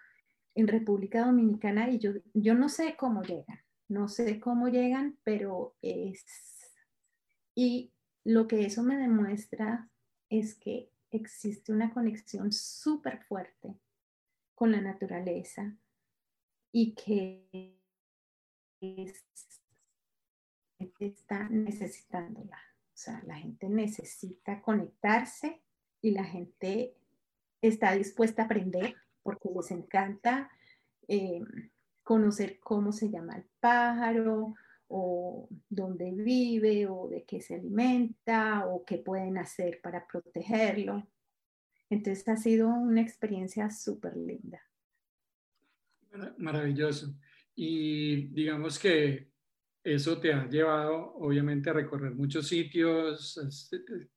en 0.55 0.67
República 0.67 1.27
Dominicana, 1.27 1.91
y 1.91 1.99
yo, 1.99 2.13
yo 2.33 2.55
no 2.55 2.71
sé 2.71 2.97
cómo 2.97 3.23
llegan, 3.23 3.61
no 3.89 4.09
sé 4.09 4.41
cómo 4.41 4.69
llegan, 4.69 5.19
pero 5.23 5.75
es... 5.83 6.25
Y 7.55 7.93
lo 8.31 8.47
que 8.47 8.65
eso 8.65 8.85
me 8.85 8.97
demuestra 8.97 9.91
es 10.29 10.55
que 10.55 10.89
existe 11.11 11.73
una 11.73 11.93
conexión 11.93 12.53
súper 12.53 13.25
fuerte 13.25 13.77
con 14.55 14.71
la 14.71 14.81
naturaleza 14.81 15.77
y 16.71 16.95
que 16.95 17.75
está 21.01 21.49
necesitándola. 21.49 22.57
O 22.57 22.97
sea, 23.03 23.21
la 23.27 23.35
gente 23.35 23.69
necesita 23.69 24.63
conectarse 24.63 25.61
y 26.01 26.13
la 26.13 26.23
gente 26.23 26.95
está 27.61 27.93
dispuesta 27.95 28.43
a 28.43 28.45
aprender 28.45 28.95
porque 29.25 29.49
les 29.53 29.73
encanta 29.73 30.53
eh, 31.09 31.43
conocer 32.05 32.61
cómo 32.61 32.93
se 32.93 33.11
llama 33.11 33.39
el 33.39 33.45
pájaro 33.59 34.55
o 34.93 35.49
dónde 35.69 36.11
vive 36.11 36.87
o 36.89 37.09
de 37.09 37.25
qué 37.25 37.41
se 37.41 37.55
alimenta 37.55 38.67
o 38.67 38.85
qué 38.85 38.99
pueden 38.99 39.39
hacer 39.39 39.81
para 39.81 40.05
protegerlo. 40.07 41.07
Entonces 41.89 42.29
ha 42.29 42.37
sido 42.37 42.69
una 42.69 43.01
experiencia 43.01 43.71
súper 43.71 44.17
linda. 44.17 44.61
Maravilloso. 46.39 47.15
Y 47.55 48.29
digamos 48.33 48.79
que 48.81 49.31
eso 49.85 50.21
te 50.21 50.33
ha 50.33 50.49
llevado 50.49 51.15
obviamente 51.15 51.71
a 51.71 51.75
recorrer 51.75 52.13
muchos 52.13 52.49
sitios. 52.49 53.39
O 53.39 53.51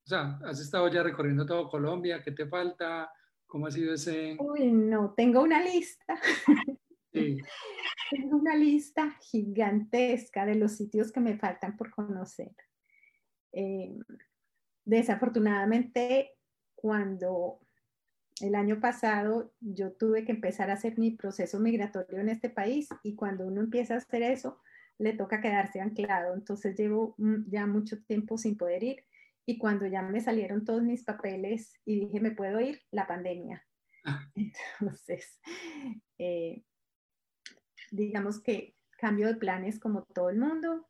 sea, 0.03 0.39
has 0.43 0.59
estado 0.59 0.87
ya 0.87 1.03
recorriendo 1.03 1.45
todo 1.45 1.69
Colombia. 1.69 2.21
¿Qué 2.23 2.31
te 2.31 2.47
falta? 2.47 3.11
¿Cómo 3.45 3.67
ha 3.67 3.71
sido 3.71 3.93
ese? 3.93 4.37
Uy, 4.39 4.71
no, 4.71 5.13
tengo 5.15 5.43
una 5.43 5.63
lista. 5.63 6.19
Sí. 7.13 7.37
tengo 8.11 8.37
una 8.37 8.55
lista 8.55 9.11
gigantesca 9.21 10.45
de 10.45 10.55
los 10.55 10.73
sitios 10.73 11.11
que 11.11 11.19
me 11.19 11.37
faltan 11.37 11.75
por 11.77 11.91
conocer. 11.91 12.55
Eh, 13.51 13.97
desafortunadamente, 14.85 16.31
cuando 16.75 17.59
el 18.41 18.55
año 18.55 18.79
pasado 18.79 19.53
yo 19.59 19.93
tuve 19.93 20.25
que 20.25 20.31
empezar 20.31 20.69
a 20.69 20.73
hacer 20.73 20.97
mi 20.97 21.11
proceso 21.11 21.59
migratorio 21.59 22.19
en 22.19 22.29
este 22.29 22.49
país 22.49 22.89
y 23.03 23.15
cuando 23.15 23.45
uno 23.45 23.61
empieza 23.61 23.93
a 23.93 23.97
hacer 23.97 24.23
eso, 24.23 24.61
le 24.97 25.13
toca 25.13 25.41
quedarse 25.41 25.81
anclado. 25.81 26.33
Entonces 26.33 26.75
llevo 26.77 27.15
ya 27.47 27.65
mucho 27.65 28.03
tiempo 28.03 28.37
sin 28.37 28.57
poder 28.57 28.83
ir 28.83 29.05
y 29.45 29.57
cuando 29.57 29.85
ya 29.87 30.01
me 30.01 30.21
salieron 30.21 30.65
todos 30.65 30.83
mis 30.83 31.03
papeles 31.03 31.73
y 31.85 32.01
dije, 32.01 32.19
me 32.19 32.31
puedo 32.31 32.59
ir, 32.59 32.81
la 32.91 33.07
pandemia. 33.07 33.65
Ah. 34.05 34.29
Entonces, 34.35 35.39
eh, 36.17 36.63
digamos 37.93 38.41
que 38.41 38.75
cambio 38.97 39.27
de 39.27 39.35
planes 39.35 39.79
como 39.79 40.03
todo 40.03 40.29
el 40.29 40.37
mundo. 40.37 40.87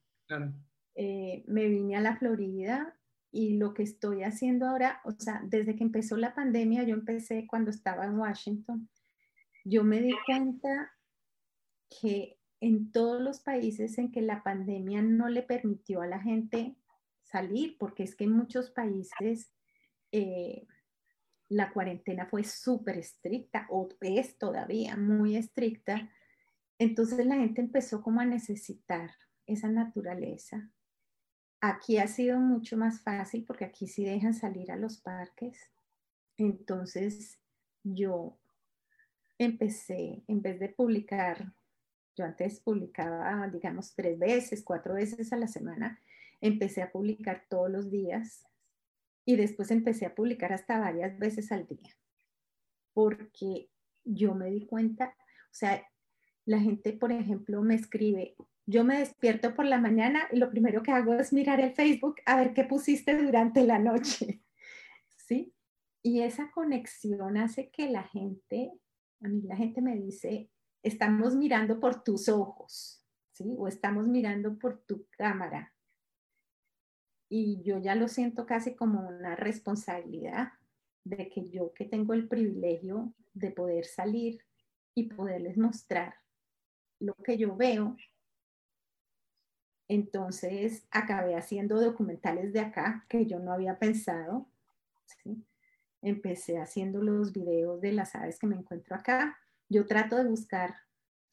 Eh, 0.95 1.43
me 1.47 1.67
vine 1.67 1.95
a 1.95 2.01
la 2.01 2.17
Florida 2.17 2.95
y 3.31 3.57
lo 3.57 3.73
que 3.73 3.83
estoy 3.83 4.23
haciendo 4.23 4.67
ahora, 4.67 5.01
o 5.05 5.11
sea, 5.11 5.41
desde 5.45 5.75
que 5.75 5.83
empezó 5.83 6.17
la 6.17 6.35
pandemia, 6.35 6.83
yo 6.83 6.93
empecé 6.93 7.47
cuando 7.47 7.71
estaba 7.71 8.05
en 8.05 8.17
Washington 8.17 8.89
yo 9.63 9.83
me 9.83 10.01
di 10.01 10.13
cuenta 10.25 10.91
que 11.89 12.37
en 12.59 12.91
todos 12.91 13.21
los 13.21 13.39
países 13.39 13.97
en 13.97 14.11
que 14.11 14.21
la 14.21 14.43
pandemia 14.43 15.01
no 15.01 15.29
le 15.29 15.43
permitió 15.43 16.01
a 16.01 16.07
la 16.07 16.19
gente 16.19 16.75
salir, 17.23 17.77
porque 17.77 18.03
es 18.03 18.15
que 18.15 18.25
en 18.25 18.31
muchos 18.31 18.71
países 18.71 19.51
eh, 20.11 20.65
la 21.49 21.71
cuarentena 21.71 22.25
fue 22.25 22.43
súper 22.43 22.97
estricta 22.97 23.67
o 23.69 23.89
es 24.01 24.37
todavía 24.37 24.95
muy 24.95 25.35
estricta, 25.35 26.09
entonces 26.79 27.25
la 27.25 27.36
gente 27.36 27.62
empezó 27.62 28.01
como 28.01 28.21
a 28.21 28.25
necesitar 28.25 29.12
esa 29.45 29.69
naturaleza. 29.69 30.69
Aquí 31.62 31.97
ha 31.97 32.07
sido 32.07 32.39
mucho 32.39 32.77
más 32.77 33.01
fácil 33.01 33.45
porque 33.45 33.65
aquí 33.65 33.88
sí 33.88 34.03
dejan 34.03 34.33
salir 34.33 34.71
a 34.71 34.75
los 34.75 34.97
parques. 34.97 35.71
Entonces 36.38 37.39
yo 37.83 38.38
empecé, 39.38 40.23
en 40.27 40.41
vez 40.41 40.59
de 40.59 40.69
publicar, 40.69 41.53
yo 42.15 42.25
antes 42.25 42.59
publicaba, 42.59 43.47
digamos, 43.47 43.95
tres 43.95 44.19
veces, 44.19 44.63
cuatro 44.63 44.95
veces 44.95 45.31
a 45.33 45.38
la 45.38 45.47
semana, 45.47 45.99
empecé 46.41 46.81
a 46.81 46.91
publicar 46.91 47.45
todos 47.49 47.71
los 47.71 47.89
días 47.89 48.45
y 49.25 49.36
después 49.36 49.71
empecé 49.71 50.05
a 50.05 50.15
publicar 50.15 50.53
hasta 50.53 50.79
varias 50.79 51.17
veces 51.17 51.51
al 51.51 51.65
día, 51.67 51.95
porque 52.93 53.69
yo 54.03 54.36
me 54.36 54.49
di 54.51 54.65
cuenta, 54.65 55.15
o 55.45 55.53
sea, 55.53 55.81
la 56.45 56.60
gente, 56.60 56.93
por 56.93 57.12
ejemplo, 57.12 57.62
me 57.62 57.75
escribe, 57.75 58.36
yo 58.65 58.84
me 58.84 58.99
despierto 58.99 59.53
por 59.53 59.65
la 59.65 59.79
mañana 59.79 60.27
y 60.32 60.38
lo 60.38 60.49
primero 60.49 60.84
que 60.84 60.91
hago 60.91 61.13
es 61.15 61.34
mirar 61.34 61.60
el 61.60 61.73
Facebook 61.73 62.15
a 62.25 62.38
ver 62.38 62.53
qué 62.53 62.63
pusiste 62.63 63.17
durante 63.21 63.65
la 63.65 63.79
noche, 63.79 64.41
¿sí? 65.17 65.53
Y 66.01 66.21
esa 66.21 66.51
conexión 66.51 67.38
hace 67.38 67.69
que 67.69 67.89
la 67.89 68.03
gente, 68.03 68.71
a 69.21 69.27
mí 69.27 69.41
la 69.41 69.56
gente 69.56 69.82
me 69.82 69.95
dice, 69.95 70.49
estamos 70.82 71.36
mirando 71.36 71.79
por 71.79 72.03
tus 72.03 72.27
ojos, 72.29 73.06
¿sí? 73.32 73.56
O 73.58 73.67
estamos 73.67 74.08
mirando 74.08 74.58
por 74.58 74.79
tu 74.84 75.08
cámara, 75.12 75.73
y 77.36 77.63
yo 77.63 77.79
ya 77.79 77.95
lo 77.95 78.08
siento 78.08 78.45
casi 78.45 78.75
como 78.75 79.08
una 79.08 79.36
responsabilidad 79.36 80.49
de 81.03 81.29
que 81.29 81.49
yo 81.49 81.73
que 81.73 81.86
tengo 81.86 82.13
el 82.13 82.27
privilegio 82.27 83.12
de 83.34 83.49
poder 83.49 83.86
salir 83.86 84.45
y 84.93 85.10
poderles 85.10 85.58
mostrar 85.58 86.13
lo 87.03 87.15
que 87.15 87.37
yo 87.37 87.55
veo, 87.55 87.97
entonces 89.87 90.87
acabé 90.89 91.35
haciendo 91.35 91.79
documentales 91.79 92.53
de 92.53 92.61
acá 92.61 93.05
que 93.09 93.25
yo 93.25 93.39
no 93.39 93.51
había 93.51 93.77
pensado. 93.77 94.47
Empecé 96.01 96.57
haciendo 96.57 97.01
los 97.01 97.33
videos 97.33 97.81
de 97.81 97.91
las 97.91 98.15
aves 98.15 98.39
que 98.39 98.47
me 98.47 98.55
encuentro 98.55 98.95
acá. 98.95 99.37
Yo 99.69 99.85
trato 99.85 100.15
de 100.15 100.25
buscar 100.25 100.75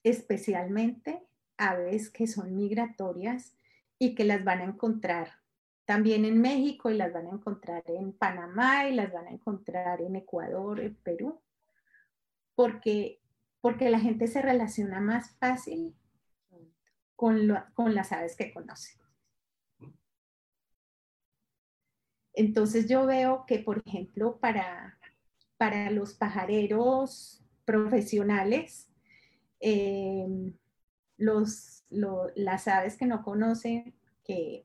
especialmente 0.02 1.22
aves 1.56 2.11
que 2.11 2.26
son 2.26 2.56
migratorias 2.56 3.54
y 3.98 4.14
que 4.14 4.24
las 4.24 4.42
van 4.44 4.61
a 4.61 4.64
encontrar 4.64 5.40
también 5.85 6.24
en 6.24 6.40
México 6.40 6.90
y 6.90 6.96
las 6.96 7.12
van 7.12 7.26
a 7.26 7.30
encontrar 7.30 7.83
en 7.87 8.12
Panamá 8.12 8.88
y 8.88 8.94
las 8.94 9.12
van 9.12 9.26
a 9.26 9.30
encontrar 9.30 10.00
en 10.00 10.16
Ecuador, 10.16 10.80
en 10.80 10.94
Perú, 10.94 11.40
porque, 12.54 13.19
porque 13.61 13.90
la 13.90 14.01
gente 14.01 14.27
se 14.27 14.42
relaciona 14.42 15.01
más 15.01 15.37
fácil 15.38 15.94
con, 17.16 17.49
las 17.94 18.12
aves 18.12 18.37
que 18.37 18.53
conoce. 18.53 18.99
Entonces 22.33 22.88
yo 22.88 23.05
veo 23.05 23.44
que, 23.46 23.59
por 23.59 23.83
ejemplo, 23.85 24.38
para, 24.38 24.99
los 25.90 26.14
pajareros 26.14 27.44
profesionales, 27.66 28.90
eh, 29.61 30.55
las 31.18 32.68
aves 32.68 32.96
que 32.96 33.05
no 33.05 33.23
conocen 33.23 33.94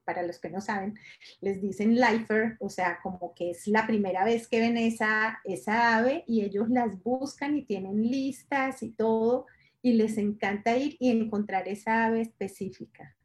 para 0.03 0.23
los 0.23 0.39
que 0.39 0.49
no 0.49 0.61
saben, 0.61 0.97
les 1.41 1.61
dicen 1.61 1.95
lifer, 1.95 2.57
o 2.59 2.69
sea, 2.69 2.99
como 3.01 3.33
que 3.33 3.51
es 3.51 3.67
la 3.67 3.87
primera 3.87 4.23
vez 4.23 4.47
que 4.47 4.59
ven 4.59 4.77
esa, 4.77 5.39
esa 5.43 5.97
ave 5.97 6.23
y 6.27 6.41
ellos 6.41 6.69
las 6.69 7.01
buscan 7.03 7.57
y 7.57 7.65
tienen 7.65 8.01
listas 8.03 8.83
y 8.83 8.91
todo, 8.91 9.45
y 9.81 9.93
les 9.93 10.17
encanta 10.17 10.77
ir 10.77 10.97
y 10.99 11.09
encontrar 11.09 11.67
esa 11.67 12.05
ave 12.05 12.21
específica. 12.21 13.15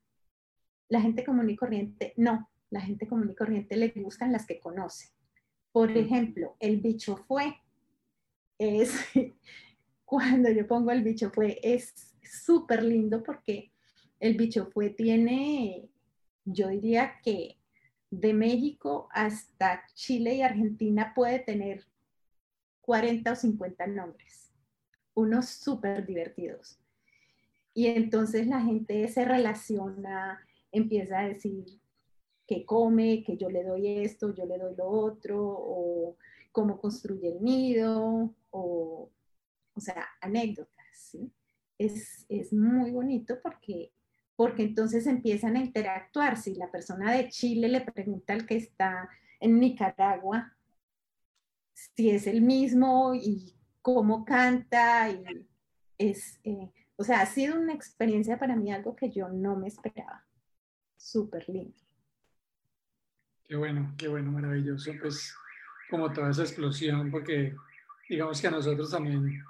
La 0.89 1.01
gente 1.01 1.25
común 1.25 1.49
y 1.51 1.57
corriente, 1.57 2.13
no, 2.17 2.51
la 2.71 2.81
gente 2.81 3.07
común 3.07 3.31
y 3.31 3.35
corriente 3.35 3.77
le 3.77 3.89
gustan 3.89 4.33
las 4.33 4.47
que 4.47 4.61
conoce. 4.61 5.09
Por 5.73 5.97
ejemplo, 5.97 6.57
el 6.59 6.81
bicho 6.81 7.17
fue, 7.29 7.55
es, 8.59 8.95
cuando 10.05 10.51
yo 10.51 10.67
pongo 10.67 10.91
el 10.91 11.03
bicho 11.03 11.31
fue, 11.31 11.61
es 11.63 11.95
súper 12.23 12.83
lindo 12.83 13.23
porque 13.23 13.73
el 14.19 14.37
bicho 14.37 14.69
fue 14.73 14.91
tiene 14.91 15.90
yo 16.53 16.69
diría 16.69 17.21
que 17.23 17.57
de 18.11 18.35
México 18.35 19.09
hasta 19.13 19.85
Chile 19.95 20.35
y 20.35 20.43
Argentina 20.43 21.13
puede 21.15 21.39
tener 21.39 21.85
40 22.81 23.33
o 23.33 23.37
50 23.37 23.87
nombres, 23.87 24.53
unos 25.15 25.49
súper 25.49 26.07
divertidos. 26.07 26.81
Y 27.73 27.87
entonces 27.87 28.49
la 28.49 28.61
gente 28.61 29.07
se 29.09 29.25
relaciona, 29.25 30.41
empieza 30.73 31.21
a 31.21 31.29
decir 31.29 31.65
que 32.47 32.67
come, 32.67 33.23
que 33.25 33.37
yo 33.37 33.49
le 33.49 33.63
doy 33.63 33.87
esto, 34.03 34.35
yo 34.35 34.45
le 34.45 34.59
doy 34.59 34.75
lo 34.75 34.89
otro, 34.89 35.39
o 35.41 36.17
cómo 36.51 36.81
construye 36.81 37.29
el 37.29 37.45
nido, 37.45 38.35
o, 38.51 39.09
o 39.73 39.81
sea, 39.81 40.09
anécdotas. 40.21 40.85
¿sí? 40.93 41.33
Es, 41.79 42.27
es 42.29 42.53
muy 42.53 42.91
bonito 42.91 43.39
porque 43.41 43.93
porque 44.41 44.63
entonces 44.63 45.07
empiezan 45.07 45.55
a 45.57 45.61
interactuar. 45.61 46.39
Si 46.39 46.55
la 46.55 46.71
persona 46.71 47.13
de 47.13 47.29
Chile 47.29 47.69
le 47.69 47.83
pregunta 47.83 48.33
al 48.33 48.47
que 48.47 48.57
está 48.57 49.07
en 49.39 49.61
Nicaragua 49.61 50.57
si 51.75 52.09
es 52.09 52.27
el 52.27 52.41
mismo 52.41 53.15
y 53.15 53.55
cómo 53.83 54.25
canta, 54.25 55.11
y 55.11 55.47
es, 55.99 56.41
eh, 56.45 56.73
o 56.97 57.05
sea, 57.05 57.21
ha 57.21 57.27
sido 57.27 57.61
una 57.61 57.75
experiencia 57.75 58.39
para 58.39 58.57
mí 58.57 58.73
algo 58.73 58.97
que 58.97 59.11
yo 59.11 59.29
no 59.29 59.57
me 59.57 59.69
esperaba. 59.69 60.25
Súper 60.97 61.47
lindo. 61.47 61.77
Qué 63.45 63.57
bueno, 63.57 63.93
qué 63.99 64.09
bueno, 64.09 64.33
maravilloso. 64.33 64.91
Pues 65.03 65.35
como 65.91 66.11
toda 66.15 66.31
esa 66.31 66.45
explosión, 66.45 67.11
porque 67.11 67.55
digamos 68.09 68.41
que 68.41 68.49
a 68.49 68.53
nosotros 68.53 68.91
también, 68.91 69.45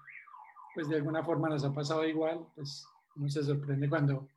pues 0.74 0.88
de 0.88 0.96
alguna 0.96 1.22
forma 1.22 1.48
nos 1.48 1.62
ha 1.62 1.72
pasado 1.72 2.04
igual, 2.04 2.44
pues 2.56 2.84
uno 3.14 3.28
se 3.28 3.44
sorprende 3.44 3.88
cuando 3.88 4.28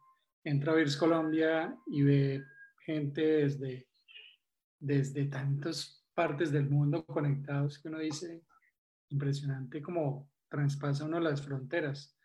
entra 0.43 0.73
a 0.73 0.75
Virs 0.75 0.97
Colombia 0.97 1.77
y 1.87 2.03
ve 2.03 2.43
gente 2.85 3.21
desde, 3.21 3.87
desde 4.79 5.25
tantas 5.25 6.05
partes 6.13 6.51
del 6.51 6.69
mundo 6.69 7.05
conectados 7.05 7.79
que 7.79 7.87
uno 7.87 7.99
dice, 7.99 8.43
impresionante 9.09 9.81
como 9.81 10.29
traspasa 10.49 11.05
uno 11.05 11.19
las 11.19 11.41
fronteras. 11.41 12.17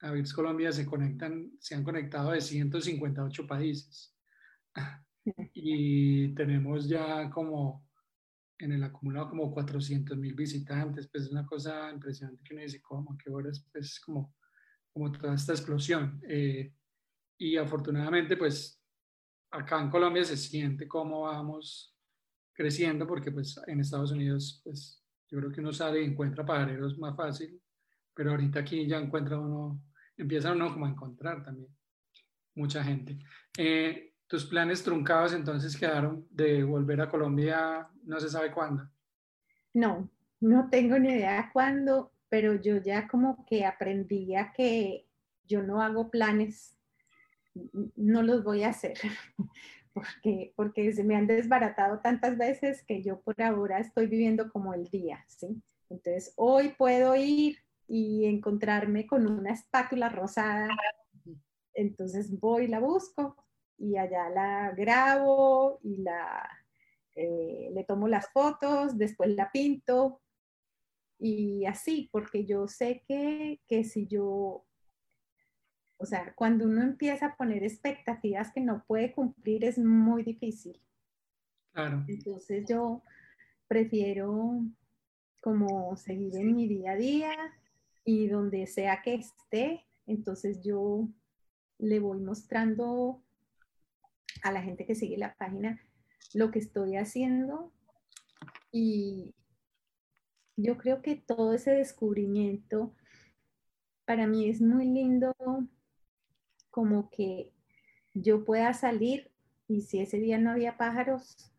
A 0.00 0.10
Virs 0.10 0.34
Colombia 0.34 0.72
se 0.72 0.84
conectan, 0.84 1.52
se 1.58 1.74
han 1.74 1.84
conectado 1.84 2.32
de 2.32 2.40
158 2.40 3.46
países 3.46 4.16
y 5.54 6.34
tenemos 6.34 6.88
ya 6.88 7.30
como 7.30 7.86
en 8.58 8.72
el 8.72 8.84
acumulado 8.84 9.28
como 9.28 9.50
400 9.50 10.16
mil 10.16 10.34
visitantes, 10.34 11.08
pues 11.08 11.24
es 11.24 11.30
una 11.30 11.44
cosa 11.44 11.90
impresionante 11.90 12.42
que 12.44 12.54
uno 12.54 12.62
dice, 12.62 12.80
¿cómo? 12.80 13.16
¿Qué 13.18 13.28
horas? 13.28 13.66
Pues 13.72 13.98
como, 13.98 14.36
como 14.92 15.10
toda 15.10 15.34
esta 15.34 15.52
explosión. 15.52 16.20
Eh, 16.28 16.72
y 17.42 17.56
afortunadamente, 17.56 18.36
pues 18.36 18.80
acá 19.50 19.80
en 19.80 19.90
Colombia 19.90 20.22
se 20.24 20.36
siente 20.36 20.86
cómo 20.86 21.22
vamos 21.22 21.92
creciendo, 22.52 23.04
porque 23.04 23.32
pues 23.32 23.60
en 23.66 23.80
Estados 23.80 24.12
Unidos, 24.12 24.60
pues 24.62 25.02
yo 25.28 25.38
creo 25.38 25.50
que 25.50 25.60
uno 25.60 25.72
sale 25.72 26.02
y 26.02 26.04
encuentra 26.04 26.46
pajareros 26.46 26.96
más 26.98 27.16
fácil, 27.16 27.60
pero 28.14 28.30
ahorita 28.30 28.60
aquí 28.60 28.86
ya 28.86 28.98
encuentra 28.98 29.40
uno, 29.40 29.82
empieza 30.16 30.52
uno 30.52 30.72
como 30.72 30.86
a 30.86 30.90
encontrar 30.90 31.42
también 31.42 31.68
mucha 32.54 32.84
gente. 32.84 33.18
Eh, 33.58 34.14
tus 34.28 34.44
planes 34.44 34.84
truncados 34.84 35.32
entonces 35.32 35.76
quedaron 35.76 36.24
de 36.30 36.62
volver 36.62 37.00
a 37.00 37.08
Colombia, 37.08 37.88
no 38.04 38.20
se 38.20 38.28
sabe 38.28 38.52
cuándo. 38.52 38.88
No, 39.74 40.08
no 40.38 40.68
tengo 40.70 40.96
ni 40.96 41.08
idea 41.08 41.50
cuándo, 41.52 42.12
pero 42.28 42.54
yo 42.54 42.76
ya 42.76 43.08
como 43.08 43.44
que 43.46 43.66
aprendí 43.66 44.36
a 44.36 44.52
que 44.52 45.08
yo 45.44 45.60
no 45.64 45.82
hago 45.82 46.08
planes 46.08 46.78
no 47.96 48.22
los 48.22 48.44
voy 48.44 48.62
a 48.62 48.70
hacer 48.70 48.98
porque, 49.92 50.52
porque 50.56 50.92
se 50.92 51.04
me 51.04 51.16
han 51.16 51.26
desbaratado 51.26 52.00
tantas 52.00 52.38
veces 52.38 52.84
que 52.84 53.02
yo 53.02 53.20
por 53.20 53.40
ahora 53.42 53.78
estoy 53.78 54.06
viviendo 54.06 54.50
como 54.50 54.74
el 54.74 54.88
día, 54.88 55.24
¿sí? 55.28 55.62
Entonces, 55.90 56.32
hoy 56.36 56.70
puedo 56.70 57.14
ir 57.16 57.58
y 57.86 58.24
encontrarme 58.24 59.06
con 59.06 59.26
una 59.26 59.52
espátula 59.52 60.08
rosada, 60.08 60.68
entonces 61.74 62.38
voy, 62.40 62.66
la 62.66 62.80
busco 62.80 63.36
y 63.76 63.96
allá 63.96 64.30
la 64.30 64.72
grabo 64.74 65.78
y 65.82 65.98
la, 65.98 66.48
eh, 67.14 67.70
le 67.74 67.84
tomo 67.84 68.08
las 68.08 68.30
fotos, 68.30 68.96
después 68.96 69.30
la 69.30 69.50
pinto 69.50 70.22
y 71.18 71.66
así, 71.66 72.08
porque 72.10 72.44
yo 72.44 72.66
sé 72.66 73.04
que, 73.06 73.60
que 73.68 73.84
si 73.84 74.06
yo, 74.06 74.64
o 76.02 76.06
sea, 76.06 76.34
cuando 76.34 76.66
uno 76.66 76.82
empieza 76.82 77.26
a 77.26 77.36
poner 77.36 77.62
expectativas 77.62 78.52
que 78.52 78.60
no 78.60 78.84
puede 78.86 79.12
cumplir 79.12 79.64
es 79.64 79.78
muy 79.78 80.22
difícil. 80.22 80.80
Claro. 81.72 82.04
Entonces 82.08 82.64
yo 82.68 83.02
prefiero 83.68 84.60
como 85.40 85.96
seguir 85.96 86.36
en 86.36 86.54
mi 86.54 86.68
día 86.68 86.92
a 86.92 86.96
día 86.96 87.32
y 88.04 88.28
donde 88.28 88.66
sea 88.66 89.00
que 89.02 89.14
esté, 89.14 89.86
entonces 90.06 90.60
yo 90.62 91.08
le 91.78 92.00
voy 92.00 92.20
mostrando 92.20 93.22
a 94.42 94.52
la 94.52 94.62
gente 94.62 94.84
que 94.84 94.94
sigue 94.94 95.16
la 95.16 95.34
página 95.36 95.80
lo 96.34 96.50
que 96.50 96.58
estoy 96.58 96.96
haciendo 96.96 97.72
y, 98.70 99.34
yo 100.56 100.76
creo 100.76 101.02
que 101.02 101.16
todo 101.16 101.54
ese 101.54 101.72
descubrimiento 101.72 102.94
para 104.04 104.26
mí 104.26 104.48
es 104.48 104.60
muy 104.60 104.86
lindo 104.86 105.34
como 106.72 107.08
que 107.10 107.52
yo 108.14 108.44
pueda 108.44 108.74
salir 108.74 109.30
y 109.68 109.82
si 109.82 110.00
ese 110.00 110.18
día 110.18 110.38
no 110.38 110.50
había 110.50 110.76
pájaros, 110.76 111.52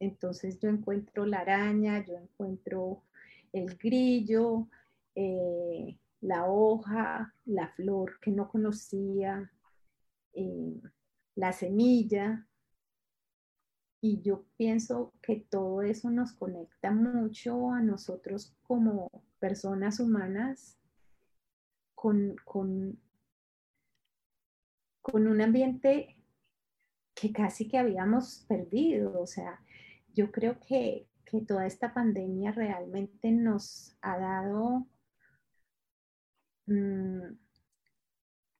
entonces 0.00 0.58
yo 0.58 0.68
encuentro 0.68 1.24
la 1.24 1.38
araña, 1.38 2.04
yo 2.04 2.16
encuentro 2.16 3.04
el 3.52 3.76
grillo, 3.76 4.68
eh, 5.14 5.96
la 6.20 6.46
hoja, 6.46 7.32
la 7.44 7.68
flor 7.68 8.18
que 8.20 8.32
no 8.32 8.48
conocía, 8.48 9.52
eh, 10.34 10.80
la 11.36 11.52
semilla, 11.52 12.48
y 14.00 14.20
yo 14.22 14.44
pienso 14.56 15.12
que 15.20 15.36
todo 15.50 15.82
eso 15.82 16.10
nos 16.10 16.32
conecta 16.32 16.90
mucho 16.92 17.72
a 17.72 17.80
nosotros 17.80 18.54
como 18.62 19.10
personas 19.40 19.98
humanas 19.98 20.78
con, 21.94 22.36
con, 22.44 22.98
un 25.12 25.40
ambiente 25.40 26.16
que 27.14 27.32
casi 27.32 27.68
que 27.68 27.78
habíamos 27.78 28.44
perdido. 28.48 29.20
O 29.20 29.26
sea, 29.26 29.60
yo 30.14 30.30
creo 30.30 30.58
que, 30.60 31.06
toda 31.46 31.66
esta 31.66 31.92
pandemia 31.92 32.52
realmente 32.52 33.30
nos 33.30 33.94
ha 34.00 34.16
dado, 34.16 34.86
mm, 36.66 37.36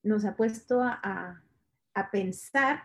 nos 0.03 0.25
ha 0.27 0.37
puesto 0.37 0.83
a, 0.83 1.43
a 1.95 2.11
pensar 2.11 2.83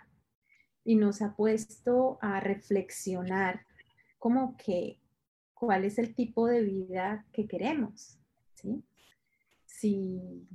y 0.85 0.95
nos 0.95 1.21
ha 1.21 1.35
puesto 1.35 2.17
a 2.21 2.39
reflexionar 2.39 3.65
como 4.19 4.55
que 4.55 5.01
cuál 5.53 5.85
es 5.85 5.97
el 5.97 6.15
tipo 6.15 6.47
de 6.47 6.61
vida 6.61 7.25
que 7.31 7.47
queremos, 7.47 8.17
¿sí? 8.53 8.83
Si, 9.65 10.47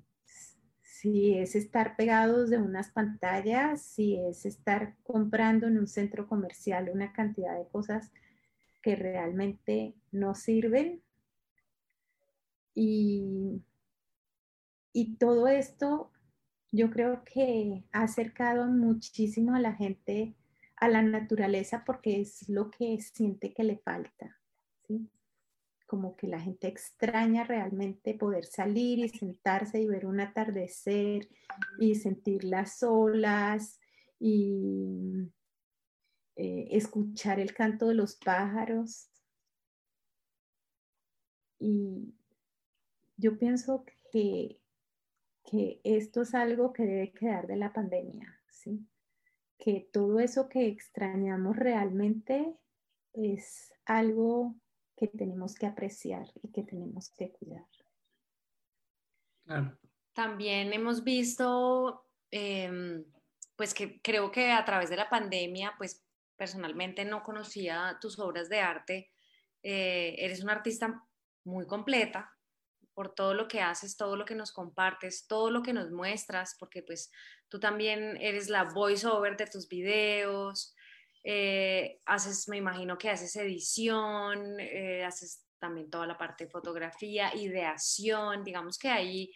si 1.00 1.38
es 1.38 1.54
estar 1.54 1.94
pegados 1.94 2.50
de 2.50 2.58
unas 2.58 2.90
pantallas, 2.90 3.82
si 3.82 4.16
es 4.16 4.44
estar 4.44 4.96
comprando 5.04 5.68
en 5.68 5.78
un 5.78 5.86
centro 5.86 6.26
comercial 6.26 6.90
una 6.92 7.12
cantidad 7.12 7.56
de 7.56 7.68
cosas 7.68 8.10
que 8.82 8.96
realmente 8.96 9.94
no 10.10 10.34
sirven. 10.34 11.00
Y, 12.74 13.62
y 14.92 15.14
todo 15.18 15.46
esto 15.46 16.10
yo 16.72 16.90
creo 16.90 17.22
que 17.22 17.84
ha 17.92 18.02
acercado 18.02 18.66
muchísimo 18.66 19.54
a 19.54 19.60
la 19.60 19.74
gente 19.74 20.34
a 20.74 20.88
la 20.88 21.02
naturaleza 21.02 21.84
porque 21.84 22.20
es 22.20 22.48
lo 22.48 22.72
que 22.72 23.00
siente 23.00 23.52
que 23.52 23.62
le 23.62 23.78
falta, 23.78 24.36
¿sí? 24.88 25.08
Como 25.88 26.14
que 26.14 26.28
la 26.28 26.38
gente 26.38 26.68
extraña 26.68 27.42
realmente 27.42 28.14
poder 28.14 28.44
salir 28.44 29.00
y 29.00 29.08
sentarse 29.08 29.80
y 29.80 29.88
ver 29.88 30.06
un 30.06 30.20
atardecer 30.20 31.28
y 31.80 31.96
sentir 31.96 32.44
las 32.44 32.84
olas 32.84 33.80
y 34.20 35.28
eh, 36.36 36.68
escuchar 36.70 37.40
el 37.40 37.52
canto 37.52 37.88
de 37.88 37.94
los 37.94 38.14
pájaros. 38.14 39.10
Y 41.58 42.14
yo 43.16 43.36
pienso 43.36 43.84
que 44.12 44.60
que 45.50 45.80
esto 45.82 46.22
es 46.22 46.34
algo 46.34 46.72
que 46.72 46.84
debe 46.84 47.12
quedar 47.12 47.46
de 47.46 47.56
la 47.56 47.72
pandemia, 47.72 48.38
¿sí? 48.48 48.86
Que 49.58 49.88
todo 49.92 50.20
eso 50.20 50.48
que 50.48 50.66
extrañamos 50.68 51.56
realmente 51.56 52.54
es 53.14 53.72
algo 53.86 54.54
que 54.98 55.06
tenemos 55.06 55.54
que 55.54 55.66
apreciar 55.66 56.26
y 56.42 56.50
que 56.50 56.62
tenemos 56.62 57.10
que 57.10 57.30
cuidar. 57.30 57.66
También 60.12 60.72
hemos 60.72 61.04
visto, 61.04 62.04
em, 62.30 63.04
pues 63.56 63.72
que 63.72 64.00
creo 64.02 64.30
que 64.30 64.50
a 64.50 64.64
través 64.64 64.90
de 64.90 64.96
la 64.96 65.08
pandemia, 65.08 65.74
pues 65.78 66.04
personalmente 66.36 67.04
no 67.04 67.22
conocía 67.22 67.96
tus 68.00 68.18
obras 68.18 68.48
de 68.48 68.60
arte. 68.60 69.10
Eh, 69.62 70.16
eres 70.18 70.42
una 70.42 70.52
artista 70.52 71.02
muy 71.44 71.66
completa, 71.66 72.34
por 72.92 73.14
todo 73.14 73.32
lo 73.32 73.46
que 73.46 73.60
haces, 73.60 73.96
todo 73.96 74.16
lo 74.16 74.24
que 74.24 74.34
nos 74.34 74.50
compartes, 74.50 75.28
todo 75.28 75.50
lo 75.50 75.62
que 75.62 75.72
nos 75.72 75.92
muestras, 75.92 76.56
porque 76.58 76.82
pues 76.82 77.12
tú 77.48 77.60
también 77.60 78.16
eres 78.20 78.48
la 78.48 78.64
voiceover 78.64 79.36
de 79.36 79.46
tus 79.46 79.68
videos, 79.68 80.74
eh, 81.24 82.00
haces, 82.06 82.48
me 82.48 82.56
imagino 82.56 82.96
que 82.96 83.10
haces 83.10 83.34
edición, 83.36 84.58
eh, 84.60 85.04
haces 85.04 85.44
también 85.58 85.90
toda 85.90 86.06
la 86.06 86.16
parte 86.16 86.44
de 86.44 86.50
fotografía, 86.50 87.34
ideación, 87.34 88.44
digamos 88.44 88.78
que 88.78 88.88
ahí 88.88 89.32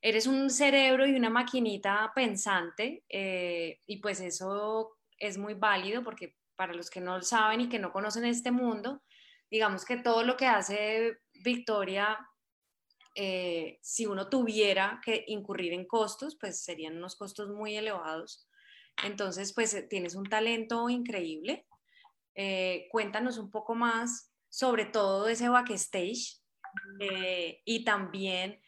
eres 0.00 0.26
un 0.26 0.50
cerebro 0.50 1.06
y 1.06 1.14
una 1.14 1.30
maquinita 1.30 2.12
pensante 2.14 3.04
eh, 3.08 3.80
y 3.86 3.98
pues 3.98 4.20
eso 4.20 4.98
es 5.16 5.38
muy 5.38 5.54
válido 5.54 6.02
porque 6.02 6.36
para 6.56 6.74
los 6.74 6.90
que 6.90 7.00
no 7.00 7.20
saben 7.22 7.62
y 7.62 7.68
que 7.68 7.78
no 7.78 7.92
conocen 7.92 8.24
este 8.24 8.50
mundo, 8.50 9.02
digamos 9.50 9.84
que 9.84 9.96
todo 9.96 10.24
lo 10.24 10.36
que 10.36 10.46
hace 10.46 11.18
Victoria 11.32 12.18
eh, 13.14 13.78
si 13.82 14.06
uno 14.06 14.28
tuviera 14.28 15.00
que 15.04 15.24
incurrir 15.28 15.72
en 15.74 15.86
costos, 15.86 16.36
pues 16.40 16.64
serían 16.64 16.96
unos 16.96 17.14
costos 17.16 17.50
muy 17.50 17.76
elevados. 17.76 18.48
Entonces, 19.04 19.52
pues 19.52 19.74
eh, 19.74 19.82
tienes 19.82 20.14
un 20.14 20.24
talento 20.24 20.88
increíble. 20.88 21.66
Eh, 22.34 22.88
cuéntanos 22.90 23.38
un 23.38 23.50
poco 23.50 23.74
más 23.74 24.32
sobre 24.48 24.84
todo 24.86 25.28
ese 25.28 25.48
backstage 25.48 26.40
y 27.64 27.84
también 27.84 28.60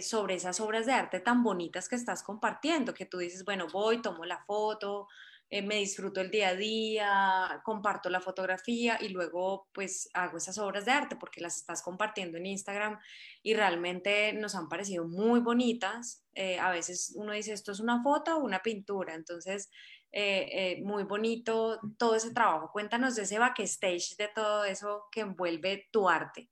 sobre 0.00 0.34
esas 0.34 0.60
obras 0.60 0.86
de 0.86 0.92
arte 0.92 1.20
tan 1.20 1.42
bonitas 1.42 1.88
que 1.88 1.96
estás 1.96 2.22
compartiendo, 2.22 2.94
que 2.94 3.06
tú 3.06 3.18
dices, 3.18 3.44
bueno, 3.44 3.66
voy, 3.72 4.02
tomo 4.02 4.24
la 4.24 4.44
foto, 4.44 5.08
eh, 5.48 5.62
me 5.62 5.76
disfruto 5.76 6.20
el 6.20 6.30
día 6.30 6.48
a 6.48 6.54
día, 6.56 7.60
comparto 7.64 8.10
la 8.10 8.20
fotografía 8.20 8.98
y 9.00 9.10
luego 9.10 9.68
pues 9.72 10.10
hago 10.12 10.38
esas 10.38 10.58
obras 10.58 10.84
de 10.84 10.90
arte 10.90 11.14
porque 11.14 11.40
las 11.40 11.56
estás 11.56 11.82
compartiendo 11.82 12.36
en 12.36 12.46
Instagram 12.46 12.98
y 13.42 13.54
realmente 13.54 14.32
nos 14.32 14.56
han 14.56 14.68
parecido 14.68 15.06
muy 15.06 15.38
bonitas. 15.38 16.26
Eh, 16.34 16.58
a 16.58 16.70
veces 16.70 17.14
uno 17.16 17.32
dice 17.32 17.52
esto 17.52 17.70
es 17.70 17.78
una 17.78 18.02
foto 18.02 18.36
o 18.36 18.44
una 18.44 18.60
pintura, 18.60 19.14
entonces 19.14 19.70
eh, 20.10 20.82
muy 20.82 21.04
bonito 21.04 21.78
todo 21.96 22.16
ese 22.16 22.32
trabajo. 22.32 22.72
Cuéntanos 22.72 23.14
de 23.14 23.22
ese 23.22 23.38
backstage, 23.38 24.16
de 24.16 24.28
todo 24.34 24.64
eso 24.64 25.04
que 25.12 25.20
envuelve 25.20 25.86
tu 25.92 26.08
arte. 26.08 26.50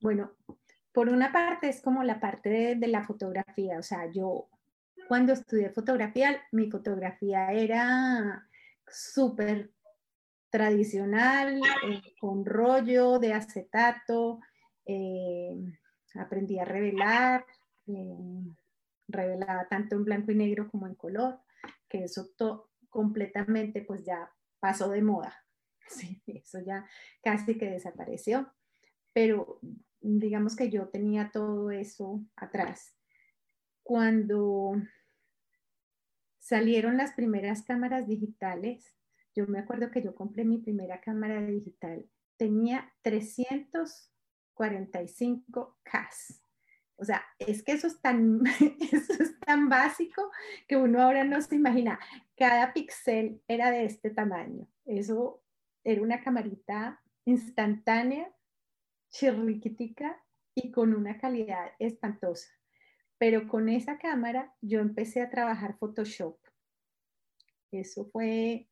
Bueno, 0.00 0.32
por 0.92 1.10
una 1.10 1.30
parte 1.30 1.68
es 1.68 1.82
como 1.82 2.02
la 2.04 2.20
parte 2.20 2.48
de, 2.48 2.74
de 2.76 2.86
la 2.88 3.04
fotografía, 3.04 3.78
o 3.78 3.82
sea, 3.82 4.10
yo 4.10 4.48
cuando 5.12 5.34
estudié 5.34 5.68
fotografía, 5.68 6.40
mi 6.52 6.70
fotografía 6.70 7.52
era 7.52 8.48
súper 8.88 9.70
tradicional, 10.48 11.60
eh, 11.86 12.14
con 12.18 12.46
rollo 12.46 13.18
de 13.18 13.34
acetato, 13.34 14.40
eh, 14.86 15.54
aprendí 16.14 16.58
a 16.58 16.64
revelar, 16.64 17.44
eh, 17.88 18.56
revelaba 19.06 19.68
tanto 19.68 19.96
en 19.96 20.04
blanco 20.06 20.32
y 20.32 20.34
negro 20.34 20.70
como 20.70 20.86
en 20.86 20.94
color, 20.94 21.40
que 21.90 22.04
eso 22.04 22.30
completamente 22.88 23.82
pues 23.82 24.02
ya 24.06 24.32
pasó 24.60 24.88
de 24.88 25.02
moda, 25.02 25.44
eso 26.26 26.58
ya 26.60 26.86
casi 27.22 27.58
que 27.58 27.68
desapareció, 27.68 28.50
pero 29.12 29.60
digamos 30.00 30.56
que 30.56 30.70
yo 30.70 30.88
tenía 30.88 31.30
todo 31.30 31.70
eso 31.70 32.24
atrás. 32.34 32.96
Cuando 33.82 34.80
salieron 36.42 36.96
las 36.96 37.12
primeras 37.12 37.62
cámaras 37.62 38.08
digitales. 38.08 38.96
Yo 39.34 39.46
me 39.46 39.60
acuerdo 39.60 39.92
que 39.92 40.02
yo 40.02 40.14
compré 40.14 40.44
mi 40.44 40.58
primera 40.58 41.00
cámara 41.00 41.40
digital. 41.40 42.06
Tenía 42.36 42.92
345 43.02 45.78
K. 45.84 46.10
O 46.96 47.04
sea, 47.04 47.24
es 47.38 47.62
que 47.62 47.70
eso 47.72 47.86
es, 47.86 48.00
tan, 48.00 48.42
eso 48.92 49.12
es 49.22 49.38
tan 49.40 49.68
básico 49.68 50.32
que 50.66 50.76
uno 50.76 51.00
ahora 51.00 51.22
no 51.22 51.40
se 51.40 51.54
imagina. 51.54 52.00
Cada 52.36 52.72
píxel 52.72 53.40
era 53.46 53.70
de 53.70 53.84
este 53.84 54.10
tamaño. 54.10 54.66
Eso 54.84 55.44
era 55.84 56.02
una 56.02 56.24
camarita 56.24 57.00
instantánea 57.24 58.34
chirriquitica 59.10 60.20
y 60.56 60.72
con 60.72 60.92
una 60.92 61.18
calidad 61.18 61.70
espantosa. 61.78 62.50
Pero 63.22 63.46
con 63.46 63.68
esa 63.68 63.98
cámara 63.98 64.52
yo 64.60 64.80
empecé 64.80 65.22
a 65.22 65.30
trabajar 65.30 65.78
Photoshop. 65.78 66.36
Eso 67.70 68.04
fue 68.06 68.68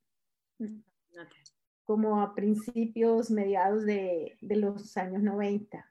como 1.84 2.20
a 2.20 2.34
principios, 2.34 3.30
mediados 3.30 3.86
de, 3.86 4.36
de 4.40 4.57
los 4.57 4.96
años 4.96 5.22
90. 5.22 5.88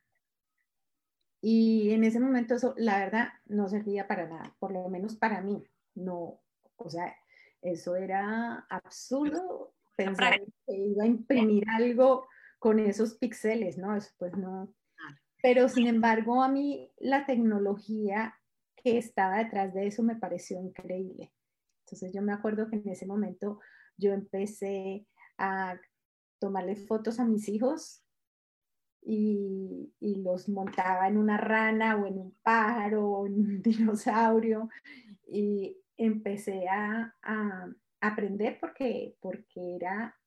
Y 1.40 1.92
en 1.92 2.04
ese 2.04 2.20
momento 2.20 2.56
eso, 2.56 2.74
la 2.76 3.00
verdad, 3.00 3.30
no 3.46 3.70
servía 3.70 4.10
para 4.10 4.28
nada, 4.28 4.54
por 4.60 4.74
lo 4.74 4.90
menos 4.90 5.16
para 5.16 5.40
mí. 5.40 5.66
No, 5.96 6.42
o 6.76 6.90
sea, 6.90 7.16
eso 7.62 7.96
era 7.96 8.68
absurdo 8.70 9.74
pensar 9.96 10.38
que 10.68 10.76
iba 10.76 11.06
a 11.06 11.08
imprimir 11.08 11.64
algo 11.70 12.28
con 12.58 12.80
esos 12.80 13.14
píxeles, 13.14 13.78
¿no? 13.78 13.96
Eso 13.96 14.12
pues 14.18 14.36
no. 14.36 14.76
Pero 15.42 15.70
sin 15.70 15.88
embargo, 15.88 16.44
a 16.44 16.50
mí 16.50 16.92
la 16.98 17.26
tecnología 17.26 18.36
que 18.84 18.98
estaba 18.98 19.38
detrás 19.38 19.74
de 19.74 19.88
eso 19.88 20.04
me 20.04 20.16
pareció 20.16 20.60
increíble. 20.60 21.32
Entonces 21.86 22.14
yo 22.14 22.22
me 22.22 22.34
acuerdo 22.34 22.70
que 22.70 22.78
en 22.78 22.90
ese 22.90 23.06
momento 23.06 23.60
yo 23.98 24.14
empecé 24.14 25.08
a 25.38 25.80
tomarle 26.40 26.76
fotos 26.76 27.20
a 27.20 27.26
mis 27.26 27.50
hijos 27.50 28.04
y, 29.02 29.94
los 30.24 30.50
montaba 30.50 31.08
en 31.08 31.18
una 31.18 31.38
rana 31.38 31.96
o 31.96 32.06
en 32.06 32.20
un 32.20 32.38
pájaro 32.44 33.10
o 33.10 33.28
en 33.28 33.34
un 33.34 33.62
dinosaurio 33.64 34.70
y 35.28 35.78
empecé 35.98 36.68
a, 36.68 37.16
aprender 38.02 38.58
porque, 38.62 39.18
porque 39.20 39.76
era 39.76 40.18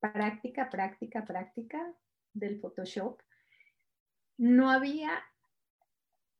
práctica, 0.00 0.70
práctica, 0.70 1.26
práctica 1.26 1.94
del 2.32 2.58
Photoshop. 2.58 3.20
No 4.38 4.70
había 4.70 5.10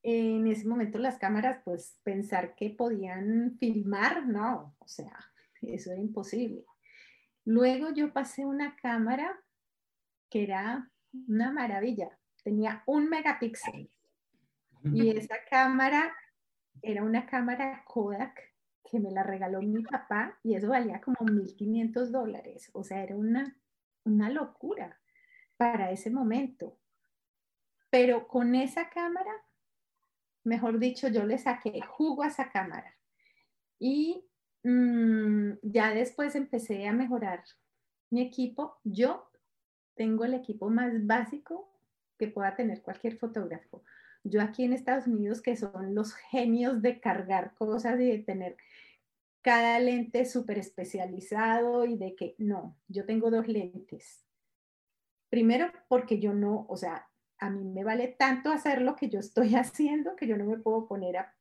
en 0.02 0.46
ese 0.46 0.66
momento 0.66 0.98
las 0.98 1.18
cámaras, 1.18 1.60
pues 1.64 1.98
pensar 2.02 2.54
que 2.54 2.70
podían 2.70 3.56
filmar, 3.58 4.26
no, 4.26 4.74
o 4.78 4.88
sea, 4.88 5.12
eso 5.62 5.92
era 5.92 6.00
imposible. 6.00 6.64
Luego 7.44 7.90
yo 7.90 8.12
pasé 8.12 8.44
una 8.44 8.76
cámara 8.76 9.40
que 10.30 10.42
era 10.44 10.90
una 11.28 11.50
maravilla. 11.52 12.18
Tenía 12.44 12.82
un 12.86 13.08
megapíxel. 13.08 13.90
Y 14.84 15.16
esa 15.16 15.36
cámara 15.50 16.14
era 16.82 17.02
una 17.02 17.26
cámara 17.26 17.82
Kodak 17.84 18.38
que 18.90 19.00
me 19.00 19.10
la 19.10 19.22
regaló 19.22 19.60
mi 19.60 19.82
papá 19.82 20.38
y 20.42 20.54
eso 20.54 20.68
valía 20.68 21.00
como 21.00 21.16
1.500 21.16 22.10
dólares. 22.10 22.70
O 22.72 22.84
sea, 22.84 23.02
era 23.02 23.16
una, 23.16 23.56
una 24.04 24.30
locura 24.30 25.00
para 25.56 25.90
ese 25.90 26.10
momento. 26.10 26.78
Pero 27.90 28.28
con 28.28 28.54
esa 28.54 28.88
cámara, 28.90 29.32
mejor 30.48 30.78
dicho, 30.78 31.08
yo 31.08 31.24
le 31.24 31.38
saqué 31.38 31.80
jugo 31.82 32.22
a 32.22 32.28
esa 32.28 32.50
cámara. 32.50 32.96
Y 33.78 34.24
mm, 34.64 35.52
ya 35.62 35.94
después 35.94 36.34
empecé 36.34 36.88
a 36.88 36.92
mejorar 36.92 37.44
mi 38.10 38.22
equipo. 38.22 38.78
Yo 38.84 39.30
tengo 39.94 40.24
el 40.24 40.34
equipo 40.34 40.70
más 40.70 41.06
básico 41.06 41.70
que 42.18 42.28
pueda 42.28 42.56
tener 42.56 42.82
cualquier 42.82 43.16
fotógrafo. 43.16 43.84
Yo 44.24 44.42
aquí 44.42 44.64
en 44.64 44.72
Estados 44.72 45.06
Unidos, 45.06 45.40
que 45.40 45.56
son 45.56 45.94
los 45.94 46.14
genios 46.14 46.82
de 46.82 47.00
cargar 47.00 47.54
cosas 47.54 48.00
y 48.00 48.06
de 48.06 48.18
tener 48.18 48.56
cada 49.42 49.78
lente 49.78 50.24
súper 50.24 50.58
especializado 50.58 51.84
y 51.84 51.96
de 51.96 52.14
que 52.14 52.34
no, 52.38 52.76
yo 52.88 53.06
tengo 53.06 53.30
dos 53.30 53.46
lentes. 53.46 54.24
Primero, 55.30 55.70
porque 55.88 56.18
yo 56.18 56.34
no, 56.34 56.66
o 56.68 56.76
sea, 56.76 57.08
a 57.38 57.50
mí 57.50 57.64
me 57.64 57.84
vale 57.84 58.08
tanto 58.08 58.50
hacer 58.50 58.82
lo 58.82 58.96
que 58.96 59.08
yo 59.08 59.20
estoy 59.20 59.54
haciendo 59.54 60.16
que 60.16 60.26
yo 60.26 60.36
no 60.36 60.44
me 60.44 60.58
puedo 60.58 60.86
poner 60.86 61.18
a, 61.18 61.34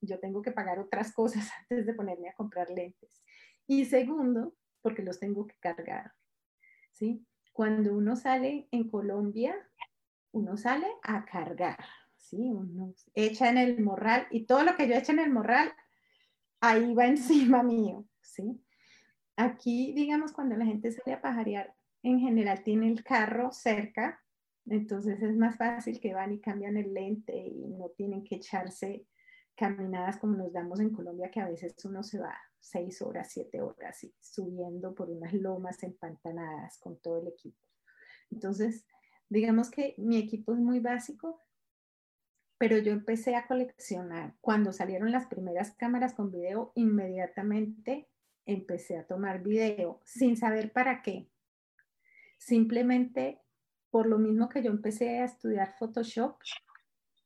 yo 0.00 0.18
tengo 0.18 0.42
que 0.42 0.52
pagar 0.52 0.78
otras 0.78 1.12
cosas 1.12 1.50
antes 1.60 1.86
de 1.86 1.94
ponerme 1.94 2.28
a 2.28 2.34
comprar 2.34 2.70
lentes. 2.70 3.22
Y 3.66 3.84
segundo, 3.84 4.54
porque 4.80 5.02
los 5.02 5.20
tengo 5.20 5.46
que 5.46 5.56
cargar, 5.60 6.12
¿sí? 6.90 7.24
Cuando 7.52 7.94
uno 7.94 8.16
sale 8.16 8.68
en 8.70 8.88
Colombia, 8.88 9.54
uno 10.32 10.56
sale 10.56 10.86
a 11.02 11.24
cargar, 11.24 11.84
¿sí? 12.16 12.50
Uno 12.50 12.94
echa 13.14 13.50
en 13.50 13.58
el 13.58 13.80
morral 13.80 14.26
y 14.30 14.46
todo 14.46 14.64
lo 14.64 14.74
que 14.76 14.88
yo 14.88 14.94
eche 14.94 15.12
en 15.12 15.20
el 15.20 15.30
morral, 15.30 15.72
ahí 16.60 16.94
va 16.94 17.06
encima 17.06 17.62
mío, 17.62 18.06
¿sí? 18.20 18.60
Aquí, 19.36 19.92
digamos, 19.94 20.32
cuando 20.32 20.56
la 20.56 20.66
gente 20.66 20.90
sale 20.90 21.14
a 21.14 21.22
pajarear, 21.22 21.74
en 22.02 22.18
general 22.18 22.62
tiene 22.64 22.88
el 22.88 23.04
carro 23.04 23.52
cerca, 23.52 24.21
entonces 24.66 25.22
es 25.22 25.36
más 25.36 25.56
fácil 25.56 26.00
que 26.00 26.14
van 26.14 26.32
y 26.32 26.40
cambian 26.40 26.76
el 26.76 26.94
lente 26.94 27.36
y 27.36 27.68
no 27.68 27.88
tienen 27.90 28.24
que 28.24 28.36
echarse 28.36 29.06
caminadas 29.54 30.18
como 30.18 30.36
nos 30.36 30.52
damos 30.52 30.80
en 30.80 30.90
Colombia, 30.90 31.30
que 31.30 31.40
a 31.40 31.48
veces 31.48 31.74
uno 31.84 32.02
se 32.02 32.18
va 32.18 32.36
seis 32.58 33.02
horas, 33.02 33.28
siete 33.30 33.60
horas 33.60 34.02
y 34.04 34.14
subiendo 34.20 34.94
por 34.94 35.10
unas 35.10 35.32
lomas 35.34 35.82
empantanadas 35.82 36.78
con 36.78 36.96
todo 36.98 37.18
el 37.18 37.28
equipo. 37.28 37.58
Entonces, 38.30 38.86
digamos 39.28 39.70
que 39.70 39.94
mi 39.98 40.16
equipo 40.16 40.54
es 40.54 40.60
muy 40.60 40.80
básico, 40.80 41.42
pero 42.56 42.78
yo 42.78 42.92
empecé 42.92 43.34
a 43.34 43.46
coleccionar. 43.46 44.36
Cuando 44.40 44.72
salieron 44.72 45.10
las 45.10 45.26
primeras 45.26 45.72
cámaras 45.72 46.14
con 46.14 46.30
video, 46.30 46.72
inmediatamente 46.76 48.08
empecé 48.46 48.96
a 48.96 49.06
tomar 49.06 49.42
video 49.42 50.00
sin 50.04 50.36
saber 50.36 50.72
para 50.72 51.02
qué. 51.02 51.28
Simplemente 52.38 53.41
por 53.92 54.06
lo 54.06 54.18
mismo 54.18 54.48
que 54.48 54.62
yo 54.62 54.70
empecé 54.70 55.18
a 55.18 55.26
estudiar 55.26 55.76
Photoshop, 55.78 56.38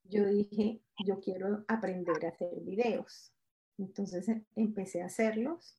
yo 0.03 0.27
dije, 0.27 0.83
yo 1.07 1.21
quiero 1.21 1.65
aprender 1.69 2.27
a 2.27 2.31
hacer 2.31 2.61
videos. 2.61 3.33
Entonces 3.79 4.29
eh, 4.29 4.45
empecé 4.57 5.01
a 5.01 5.07
hacerlos. 5.07 5.79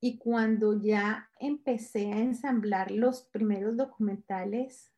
Y 0.00 0.18
cuando 0.18 0.80
ya 0.80 1.30
empecé 1.40 2.12
a 2.12 2.20
ensamblar 2.20 2.90
los 2.90 3.22
primeros 3.22 3.74
documentales, 3.74 4.92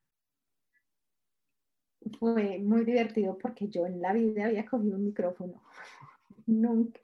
fue 2.19 2.59
muy 2.59 2.85
divertido 2.85 3.39
porque 3.39 3.69
yo 3.69 3.87
en 3.87 4.03
la 4.03 4.13
vida 4.13 4.47
había 4.47 4.67
cogido 4.67 4.97
un 4.97 5.05
micrófono. 5.05 5.63
Nunca. 6.47 7.01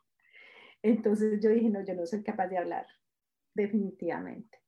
Entonces 0.83 1.41
yo 1.41 1.51
dije, 1.51 1.71
no, 1.71 1.85
yo 1.85 1.95
no 1.95 2.07
soy 2.07 2.25
capaz 2.25 2.49
de 2.49 2.59
hablar, 2.59 2.87
definitivamente. 3.55 4.66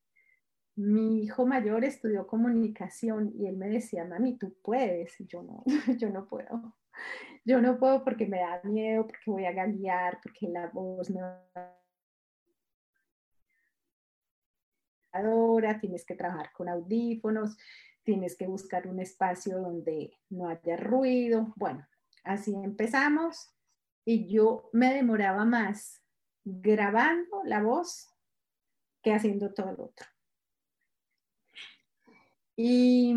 Mi 0.78 1.22
hijo 1.22 1.46
mayor 1.46 1.84
estudió 1.84 2.26
comunicación 2.26 3.32
y 3.34 3.46
él 3.46 3.56
me 3.56 3.68
decía, 3.68 4.04
mami, 4.04 4.38
tú 4.38 4.56
puedes. 4.62 5.16
Yo 5.20 5.42
no, 5.42 5.64
yo 5.98 6.10
no 6.10 6.26
puedo 6.26 6.74
yo 7.44 7.60
no 7.60 7.78
puedo 7.78 8.04
porque 8.04 8.26
me 8.26 8.40
da 8.40 8.60
miedo, 8.64 9.06
porque 9.06 9.30
voy 9.30 9.46
a 9.46 9.52
galear, 9.52 10.20
porque 10.22 10.48
la 10.48 10.68
voz 10.68 11.10
me 11.10 11.22
va 11.22 11.42
tienes 15.80 16.04
que 16.04 16.14
trabajar 16.14 16.52
con 16.52 16.68
audífonos, 16.68 17.56
tienes 18.04 18.36
que 18.36 18.46
buscar 18.46 18.86
un 18.86 19.00
espacio 19.00 19.58
donde 19.58 20.12
no 20.28 20.48
haya 20.48 20.76
ruido. 20.76 21.52
Bueno, 21.56 21.86
así 22.22 22.54
empezamos 22.54 23.50
y 24.04 24.28
yo 24.28 24.68
me 24.72 24.94
demoraba 24.94 25.44
más 25.44 26.02
grabando 26.44 27.42
la 27.44 27.62
voz 27.62 28.14
que 29.02 29.12
haciendo 29.12 29.52
todo 29.52 29.72
lo 29.72 29.84
otro. 29.86 30.06
Y 32.60 33.14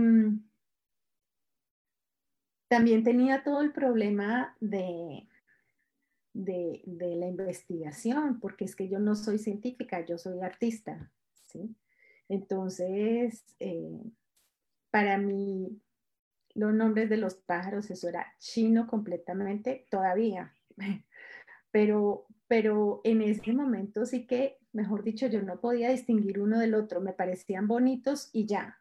también 2.67 3.03
tenía 3.03 3.43
todo 3.43 3.61
el 3.61 3.73
problema 3.73 4.55
de, 4.59 5.27
de, 6.31 6.83
la 6.85 7.27
investigación, 7.27 8.39
porque 8.39 8.65
es 8.65 8.75
que 8.75 8.87
yo 8.87 8.99
no 8.99 9.15
soy 9.15 9.39
científica, 9.39 10.05
yo 10.05 10.19
soy 10.19 10.41
artista, 10.41 11.11
¿sí? 11.47 11.75
Entonces, 12.29 13.43
eh, 13.59 14.03
para 14.91 15.17
mí, 15.17 15.81
los 16.53 16.71
nombres 16.75 17.09
de 17.09 17.17
los 17.17 17.33
pájaros, 17.33 17.89
eso 17.89 18.09
era 18.09 18.35
chino 18.37 18.85
completamente 18.85 19.87
todavía, 19.89 20.53
pero, 21.71 22.27
pero 22.47 23.01
en 23.03 23.23
ese 23.23 23.53
momento 23.53 24.05
sí 24.05 24.27
que, 24.27 24.59
mejor 24.71 25.03
dicho, 25.03 25.25
yo 25.25 25.41
no 25.41 25.59
podía 25.59 25.89
distinguir 25.89 26.39
uno 26.39 26.59
del 26.59 26.75
otro, 26.75 27.01
me 27.01 27.13
parecían 27.13 27.67
bonitos 27.67 28.29
y 28.33 28.45
ya. 28.45 28.80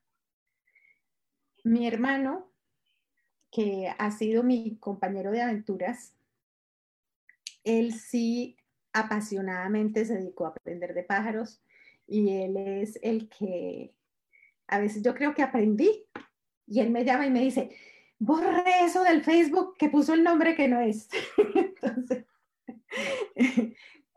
Mi 1.65 1.87
hermano 1.87 2.51
que 3.51 3.93
ha 3.99 4.11
sido 4.11 4.43
mi 4.43 4.77
compañero 4.77 5.31
de 5.31 5.43
aventuras, 5.43 6.15
él 7.65 7.95
sí 7.95 8.57
apasionadamente 8.93 10.05
se 10.05 10.15
dedicó 10.15 10.47
a 10.47 10.51
aprender 10.51 10.95
de 10.95 11.03
pájaros 11.03 11.63
y 12.07 12.31
él 12.43 12.57
es 12.57 12.99
el 13.03 13.29
que 13.29 13.95
a 14.67 14.79
veces 14.79 15.03
yo 15.03 15.15
creo 15.15 15.35
que 15.35 15.43
aprendí 15.43 16.07
y 16.67 16.81
él 16.81 16.91
me 16.91 17.05
llama 17.05 17.27
y 17.27 17.31
me 17.31 17.41
dice, 17.41 17.71
borre 18.19 18.65
eso 18.83 19.03
del 19.03 19.25
Facebook 19.25 19.77
que 19.77 19.89
puso 19.89 20.15
el 20.15 20.23
nombre 20.23 20.55
que 20.55 20.69
no 20.69 20.81
es. 20.81 21.09
Entonces, 21.55 22.25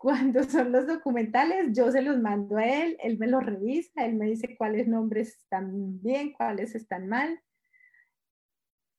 cuando 0.04 0.44
son 0.44 0.72
los 0.72 0.86
documentales, 0.86 1.76
yo 1.76 1.92
se 1.92 2.02
los 2.02 2.20
mando 2.20 2.58
a 2.58 2.66
él, 2.66 2.98
él 3.02 3.18
me 3.18 3.28
los 3.28 3.44
revisa, 3.44 4.06
él 4.06 4.16
me 4.16 4.28
dice 4.28 4.56
cuáles 4.58 4.88
nombres 4.88 5.30
están 5.30 6.02
bien, 6.02 6.34
cuáles 6.34 6.76
están 6.76 7.08
mal 7.08 7.40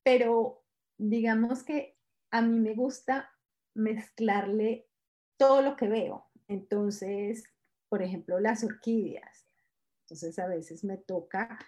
pero 0.05 0.63
digamos 0.99 1.65
que 1.65 1.97
a 2.31 2.43
mí 2.43 2.61
me 2.61 2.75
gusta 2.75 3.31
mezclarle 3.75 4.87
todo 5.37 5.63
lo 5.63 5.77
que 5.77 5.89
veo. 5.89 6.27
Entonces, 6.47 7.45
por 7.89 8.03
ejemplo, 8.03 8.39
las 8.39 8.63
orquídeas. 8.63 9.49
Entonces, 10.03 10.39
a 10.39 10.47
veces 10.47 10.85
me 10.85 10.99
toca. 10.99 11.59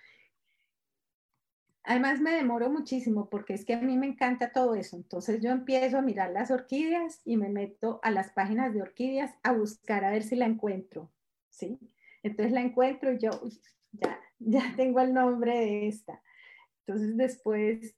Además, 1.87 2.21
me 2.21 2.33
demoro 2.33 2.69
muchísimo 2.69 3.31
porque 3.31 3.55
es 3.55 3.65
que 3.65 3.75
a 3.75 3.81
mí 3.81 3.97
me 3.97 4.07
encanta 4.07 4.53
todo 4.53 4.75
eso. 4.75 4.97
Entonces, 4.97 5.41
yo 5.41 5.51
empiezo 5.51 5.99
a 5.99 6.03
mirar 6.03 6.31
las 6.33 6.51
orquídeas 6.51 7.21
y 7.25 7.37
me 7.37 7.49
meto 7.49 8.01
a 8.03 8.11
las 8.11 8.33
páginas 8.33 8.75
de 8.75 8.83
orquídeas 8.83 9.35
a 9.43 9.53
buscar 9.53 10.05
a 10.05 10.11
ver 10.11 10.23
si 10.23 10.37
la 10.37 10.47
encuentro. 10.47 11.11
¿Sí? 11.49 11.79
Entonces 12.23 12.53
la 12.53 12.61
encuentro 12.61 13.13
y 13.13 13.19
yo, 13.19 13.31
ya, 13.93 14.21
ya 14.39 14.75
tengo 14.77 15.01
el 15.01 15.15
nombre 15.15 15.59
de 15.59 15.89
esta. 15.89 16.21
Entonces 16.85 17.17
después 17.17 17.97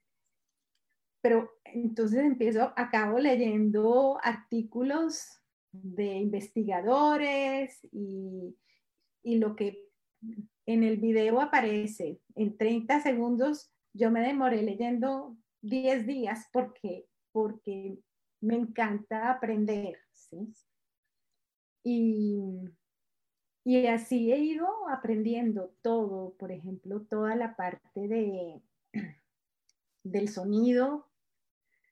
pero 1.20 1.51
entonces 1.64 2.20
empiezo, 2.20 2.72
acabo 2.76 3.18
leyendo 3.18 4.18
artículos 4.22 5.41
de 5.72 6.14
investigadores 6.14 7.80
y, 7.93 8.57
lo 9.24 9.55
que 9.57 9.86
en 10.64 10.84
el 10.84 10.97
video 10.97 11.43
aparece 11.43 12.18
en 12.34 12.57
30 12.57 13.03
segundos, 13.03 13.70
yo 13.99 14.12
me 14.12 14.20
demoré 14.20 14.62
leyendo 14.62 15.36
10 15.62 16.07
días 16.07 16.46
porque, 16.53 17.09
porque 17.32 17.99
me 18.40 18.55
encanta 18.55 19.30
aprender. 19.30 19.99
Y, 21.82 22.64
y 23.64 23.86
así 23.86 24.32
he 24.32 24.38
ido 24.38 24.68
aprendiendo 24.88 25.74
todo, 25.82 26.34
por 26.38 26.53
ejemplo, 26.53 27.03
toda 27.03 27.34
la 27.34 27.57
parte 27.57 28.07
de, 28.07 28.62
del 30.05 30.28
sonido, 30.28 31.11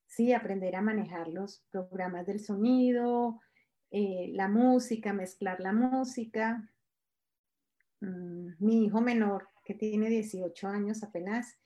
¿sí? 0.06 0.32
Aprender 0.32 0.76
a 0.76 0.82
manejar 0.82 1.26
los 1.26 1.64
programas 1.72 2.24
del 2.26 2.38
sonido, 2.38 3.40
eh, 3.90 4.30
la 4.32 4.48
música, 4.48 5.12
mezclar 5.12 5.58
la 5.58 5.72
música. 5.72 6.70
Mm, 8.00 8.50
mi 8.60 8.84
hijo 8.84 9.00
menor, 9.00 9.48
que 9.64 9.74
tiene 9.74 10.08
18 10.08 10.68
años 10.68 11.02
apenas, 11.02 11.58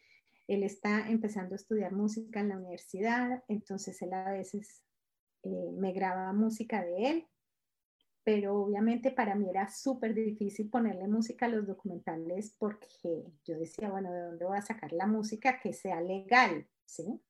él 0.55 0.62
está 0.62 1.09
empezando 1.09 1.55
a 1.55 1.57
estudiar 1.57 1.92
música 1.92 2.40
en 2.40 2.48
la 2.51 2.59
universidad, 2.59 3.42
entonces 3.48 4.01
él 4.03 4.12
a 4.12 4.32
veces 4.32 4.84
eh, 5.42 5.72
me 5.72 5.92
graba 5.92 6.32
música 6.32 6.84
de 6.84 7.11
él, 7.11 7.28
pero 8.24 8.57
obviamente 8.57 9.11
para 9.11 9.34
mí 9.34 9.48
era 9.48 9.68
súper 9.70 10.14
difícil 10.14 10.68
ponerle 10.68 11.09
música 11.09 11.46
a 11.46 11.48
los 11.48 11.66
documentales 11.66 12.55
porque 12.59 13.24
yo 13.44 13.59
decía, 13.59 13.90
bueno, 13.90 14.12
¿de 14.12 14.20
dónde 14.22 14.44
voy 14.44 14.59
a 14.59 14.62
sacar 14.62 14.92
la 14.92 15.07
música 15.07 15.61
que 15.61 15.72
sea 15.72 16.01
legal? 16.01 16.68
¿Sí? 16.84 17.22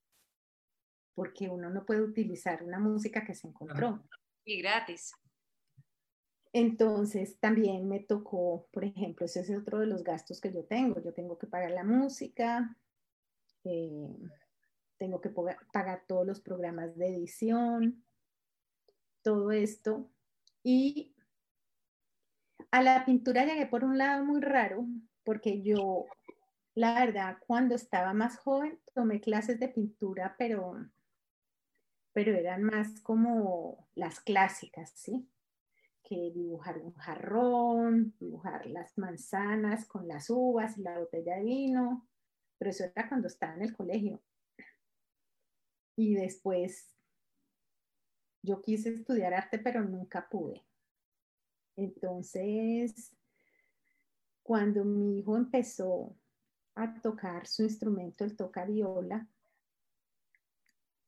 porque 1.21 1.51
uno 1.51 1.69
no 1.69 1.85
puede 1.85 2.01
utilizar 2.01 2.63
una 2.63 2.79
música 2.79 3.25
que 3.27 3.35
se 3.35 3.47
encontró. 3.47 4.03
Y 4.43 4.63
gratis. 4.63 5.13
Entonces 6.51 7.39
también 7.39 7.87
me 7.87 8.01
tocó, 8.01 8.69
por 8.73 8.85
ejemplo, 8.87 9.27
ese 9.27 9.41
es 9.41 9.51
otro 9.51 9.81
de 9.81 9.87
los 9.87 10.03
gastos 10.03 10.41
que 10.41 10.51
yo 10.51 10.65
tengo. 10.65 10.99
Yo 11.03 11.13
tengo 11.13 11.37
que 11.37 11.47
pagar 11.47 11.73
la 11.73 11.85
música, 11.85 12.75
eh, 13.65 14.17
tengo 14.99 15.21
que 15.21 15.31
pagar 15.73 16.05
todos 16.07 16.27
los 16.27 16.41
programas 16.41 16.97
de 16.97 17.09
edición, 17.09 18.05
todo 19.23 19.51
esto. 19.51 20.11
Y 20.63 21.15
a 22.71 22.83
la 22.83 23.05
pintura 23.05 23.45
llegué 23.45 23.67
por 23.67 23.85
un 23.85 23.99
lado 23.99 24.25
muy 24.25 24.41
raro, 24.41 24.87
porque 25.25 25.63
yo, 25.63 26.07
la 26.75 26.95
verdad, 26.95 27.39
cuando 27.47 27.75
estaba 27.75 28.13
más 28.13 28.39
joven, 28.39 28.79
tomé 28.95 29.21
clases 29.21 29.59
de 29.59 29.69
pintura, 29.69 30.35
pero 30.39 30.77
pero 32.13 32.35
eran 32.35 32.63
más 32.63 33.01
como 33.01 33.89
las 33.95 34.21
clásicas, 34.21 34.91
¿sí? 34.95 35.29
Que 36.03 36.33
dibujar 36.35 36.79
un 36.79 36.93
jarrón, 36.95 38.15
dibujar 38.19 38.67
las 38.67 38.99
manzanas 38.99 39.87
con 39.87 40.09
las 40.09 40.29
uvas 40.29 40.77
y 40.77 40.83
la 40.83 40.99
botella 40.99 41.37
de 41.37 41.45
vino, 41.45 42.09
pero 42.61 42.73
eso 42.73 42.85
era 42.85 43.09
cuando 43.09 43.27
estaba 43.27 43.55
en 43.55 43.63
el 43.63 43.75
colegio. 43.75 44.21
Y 45.97 46.15
después 46.15 46.95
yo 48.43 48.61
quise 48.61 48.91
estudiar 48.91 49.33
arte, 49.33 49.59
pero 49.59 49.83
nunca 49.83 50.29
pude. 50.29 50.63
Entonces, 51.75 53.17
cuando 54.43 54.85
mi 54.85 55.21
hijo 55.21 55.39
empezó 55.39 56.15
a 56.75 57.01
tocar 57.01 57.47
su 57.47 57.63
instrumento, 57.63 58.25
el 58.25 58.37
toca 58.37 58.67
viola, 58.67 59.27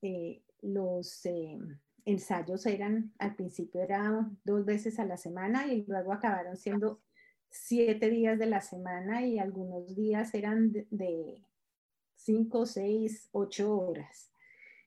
eh, 0.01 0.43
los 0.63 1.27
eh, 1.27 1.59
ensayos 2.07 2.65
eran, 2.65 3.13
al 3.19 3.37
principio 3.37 3.83
eran 3.83 4.39
dos 4.43 4.65
veces 4.65 4.99
a 4.99 5.05
la 5.05 5.19
semana 5.19 5.67
y 5.67 5.85
luego 5.85 6.15
acabaron 6.15 6.57
siendo 6.57 7.03
siete 7.53 8.09
días 8.11 8.39
de 8.39 8.47
la 8.47 8.61
semana 8.61 9.25
y 9.25 9.39
algunos 9.39 9.95
días 9.95 10.35
eran 10.35 10.73
de, 10.73 11.45
cinco, 12.17 12.67
seis, 12.67 13.29
ocho 13.33 13.77
horas. 13.79 14.33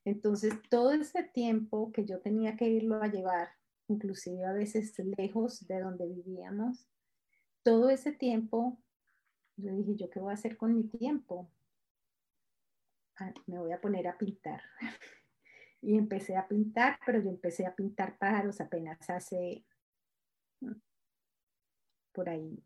Entonces, 0.03 0.53
todo 0.69 0.91
ese 0.93 1.23
tiempo 1.23 1.91
que 1.91 2.05
yo 2.05 2.19
tenía 2.19 2.55
que 2.55 2.67
irlo 2.67 3.01
a 3.01 3.07
llevar, 3.07 3.49
inclusive 3.87 4.45
a 4.45 4.53
veces 4.53 4.93
lejos 5.17 5.67
de 5.67 5.79
donde 5.79 6.07
vivíamos, 6.07 6.87
todo 7.63 7.89
ese 7.89 8.11
tiempo, 8.11 8.77
yo 9.57 9.75
dije, 9.75 9.95
¿yo 9.95 10.09
qué 10.09 10.19
voy 10.19 10.31
a 10.31 10.35
hacer 10.35 10.57
con 10.57 10.75
mi 10.75 10.83
tiempo? 10.83 11.49
Ah, 13.17 13.33
me 13.47 13.59
voy 13.59 13.71
a 13.71 13.81
poner 13.81 14.07
a 14.07 14.17
pintar. 14.17 14.61
y 15.81 15.97
empecé 15.97 16.35
a 16.35 16.47
pintar, 16.47 16.99
pero 17.05 17.21
yo 17.21 17.29
empecé 17.29 17.65
a 17.65 17.75
pintar 17.75 18.17
pájaros 18.17 18.59
apenas 18.59 19.09
hace 19.09 19.63
por 22.15 22.29
ahí 22.29 22.63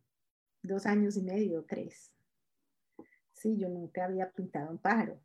dos 0.62 0.86
años 0.86 1.18
y 1.18 1.24
medio, 1.24 1.66
tres. 1.68 2.12
Sí, 3.34 3.58
yo 3.58 3.68
nunca 3.70 4.06
había 4.06 4.32
pintado 4.32 4.70
un 4.70 4.78
pájaro. 4.78 5.20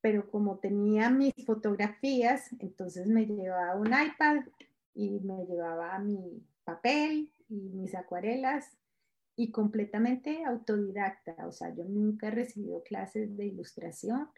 Pero 0.00 0.30
como 0.30 0.58
tenía 0.58 1.10
mis 1.10 1.32
fotografías, 1.46 2.50
entonces 2.58 3.06
me 3.06 3.24
llevaba 3.24 3.76
un 3.76 3.86
iPad 3.86 4.44
y 4.94 5.20
me 5.20 5.46
llevaba 5.46 5.98
mi 5.98 6.44
papel 6.64 7.32
y 7.48 7.70
mis 7.70 7.94
acuarelas 7.94 8.76
y 9.36 9.50
completamente 9.50 10.44
autodidacta. 10.44 11.46
O 11.46 11.52
sea, 11.52 11.74
yo 11.74 11.84
nunca 11.84 12.28
he 12.28 12.32
recibido 12.32 12.82
clases 12.82 13.36
de 13.36 13.46
ilustración 13.46 14.28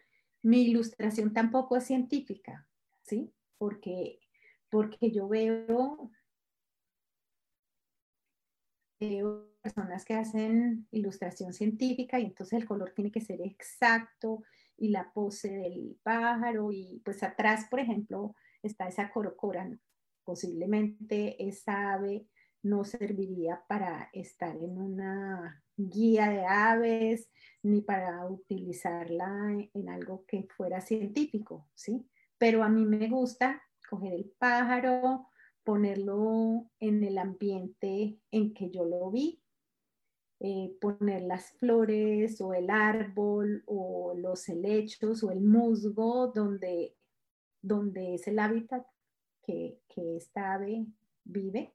mi 0.45 0.61
ilustración 0.61 1.33
tampoco 1.33 1.75
es 1.75 1.85
científica, 1.85 2.67
¿sí? 3.01 3.33
Porque, 3.57 4.19
porque 4.69 5.09
yo 5.09 5.27
veo, 5.27 6.11
veo 8.99 9.49
personas 9.61 10.05
que 10.05 10.13
hacen 10.13 10.87
ilustración 10.91 11.53
científica 11.53 12.19
y 12.19 12.25
entonces 12.25 12.59
el 12.59 12.67
color 12.67 12.93
tiene 12.95 13.11
que 13.11 13.21
ser 13.21 13.41
exacto 13.41 14.43
y 14.77 14.89
la 14.89 15.11
pose 15.13 15.49
del 15.49 15.97
pájaro 16.03 16.71
y 16.71 17.01
pues 17.03 17.23
atrás, 17.23 17.67
por 17.69 17.79
ejemplo, 17.79 18.35
está 18.61 18.87
esa 18.87 19.09
corocora, 19.11 19.69
posiblemente 20.23 21.47
esa 21.47 21.93
ave 21.93 22.27
no 22.63 22.83
serviría 22.83 23.63
para 23.67 24.09
estar 24.11 24.55
en 24.57 24.77
una 24.79 25.63
guía 25.77 26.29
de 26.29 26.45
aves 26.45 27.29
ni 27.61 27.81
para 27.81 28.25
utilizarla 28.27 29.55
en 29.73 29.89
algo 29.89 30.25
que 30.25 30.47
fuera 30.55 30.81
científico, 30.81 31.69
¿sí? 31.75 32.09
Pero 32.37 32.63
a 32.63 32.69
mí 32.69 32.85
me 32.85 33.07
gusta 33.07 33.61
coger 33.87 34.13
el 34.13 34.33
pájaro, 34.39 35.27
ponerlo 35.65 36.69
en 36.79 37.03
el 37.03 37.17
ambiente 37.17 38.19
en 38.31 38.53
que 38.53 38.69
yo 38.69 38.85
lo 38.85 39.11
vi, 39.11 39.41
eh, 40.39 40.77
poner 40.79 41.23
las 41.23 41.51
flores 41.53 42.39
o 42.39 42.53
el 42.53 42.69
árbol 42.69 43.63
o 43.65 44.13
los 44.15 44.47
helechos 44.47 45.23
o 45.23 45.31
el 45.31 45.41
musgo 45.41 46.31
donde, 46.33 46.95
donde 47.61 48.15
es 48.15 48.27
el 48.27 48.39
hábitat 48.39 48.85
que, 49.43 49.79
que 49.89 50.17
esta 50.17 50.53
ave 50.53 50.85
vive 51.23 51.73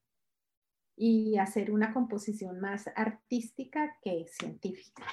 y 0.97 1.37
hacer 1.39 1.71
una 1.71 1.93
composición 1.93 2.61
más 2.61 2.89
artística 2.95 3.97
que 4.03 4.27
científica. 4.29 5.05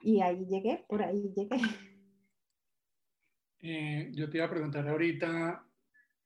Y 0.00 0.20
ahí 0.20 0.44
llegué, 0.46 0.84
por 0.88 1.02
ahí 1.02 1.32
llegué. 1.34 1.56
Eh, 3.60 4.12
yo 4.14 4.28
te 4.28 4.38
iba 4.38 4.46
a 4.46 4.50
preguntar 4.50 4.86
ahorita 4.88 5.64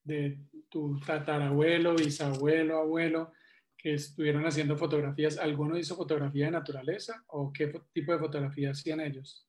de 0.04 0.38
tu 0.72 0.98
tatarabuelo, 1.00 1.94
bisabuelo, 1.94 2.78
abuelo, 2.78 3.32
que 3.76 3.94
estuvieron 3.94 4.46
haciendo 4.46 4.76
fotografías. 4.76 5.36
¿Alguno 5.38 5.76
hizo 5.76 5.94
fotografía 5.94 6.46
de 6.46 6.52
naturaleza 6.52 7.22
o 7.28 7.52
qué 7.52 7.72
tipo 7.92 8.12
de 8.12 8.18
fotografía 8.18 8.70
hacían 8.70 9.00
ellos? 9.00 9.46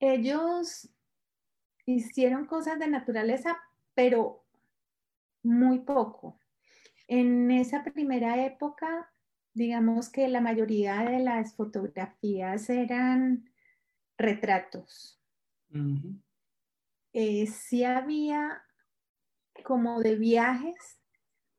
Ellos 0.00 0.90
hicieron 1.86 2.46
cosas 2.46 2.78
de 2.80 2.88
naturaleza, 2.88 3.58
pero 3.94 4.44
muy 5.42 5.78
poco. 5.80 6.40
En 7.06 7.50
esa 7.50 7.84
primera 7.84 8.44
época, 8.44 9.12
digamos 9.54 10.08
que 10.10 10.26
la 10.28 10.40
mayoría 10.40 11.02
de 11.02 11.20
las 11.20 11.54
fotografías 11.54 12.68
eran 12.70 13.48
retratos. 14.18 15.20
Eh, 17.12 17.46
sí 17.46 17.84
había 17.84 18.64
como 19.62 20.00
de 20.00 20.16
viajes, 20.16 21.00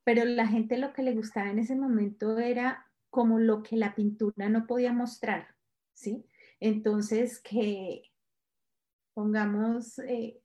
pero 0.04 0.26
la 0.26 0.48
gente 0.48 0.78
lo 0.78 0.94
que 0.94 1.04
le 1.04 1.14
gustaba 1.14 1.50
en 1.50 1.60
ese 1.60 1.76
momento 1.76 2.38
era 2.40 2.88
como 3.10 3.40
lo 3.40 3.62
que 3.62 3.78
la 3.78 3.94
pintura 3.94 4.50
no 4.50 4.66
podía 4.66 4.94
mostrar, 4.94 5.48
¿sí? 5.94 6.26
Entonces, 6.60 7.40
que 7.42 8.04
pongamos 9.14 10.00
eh, 10.00 10.42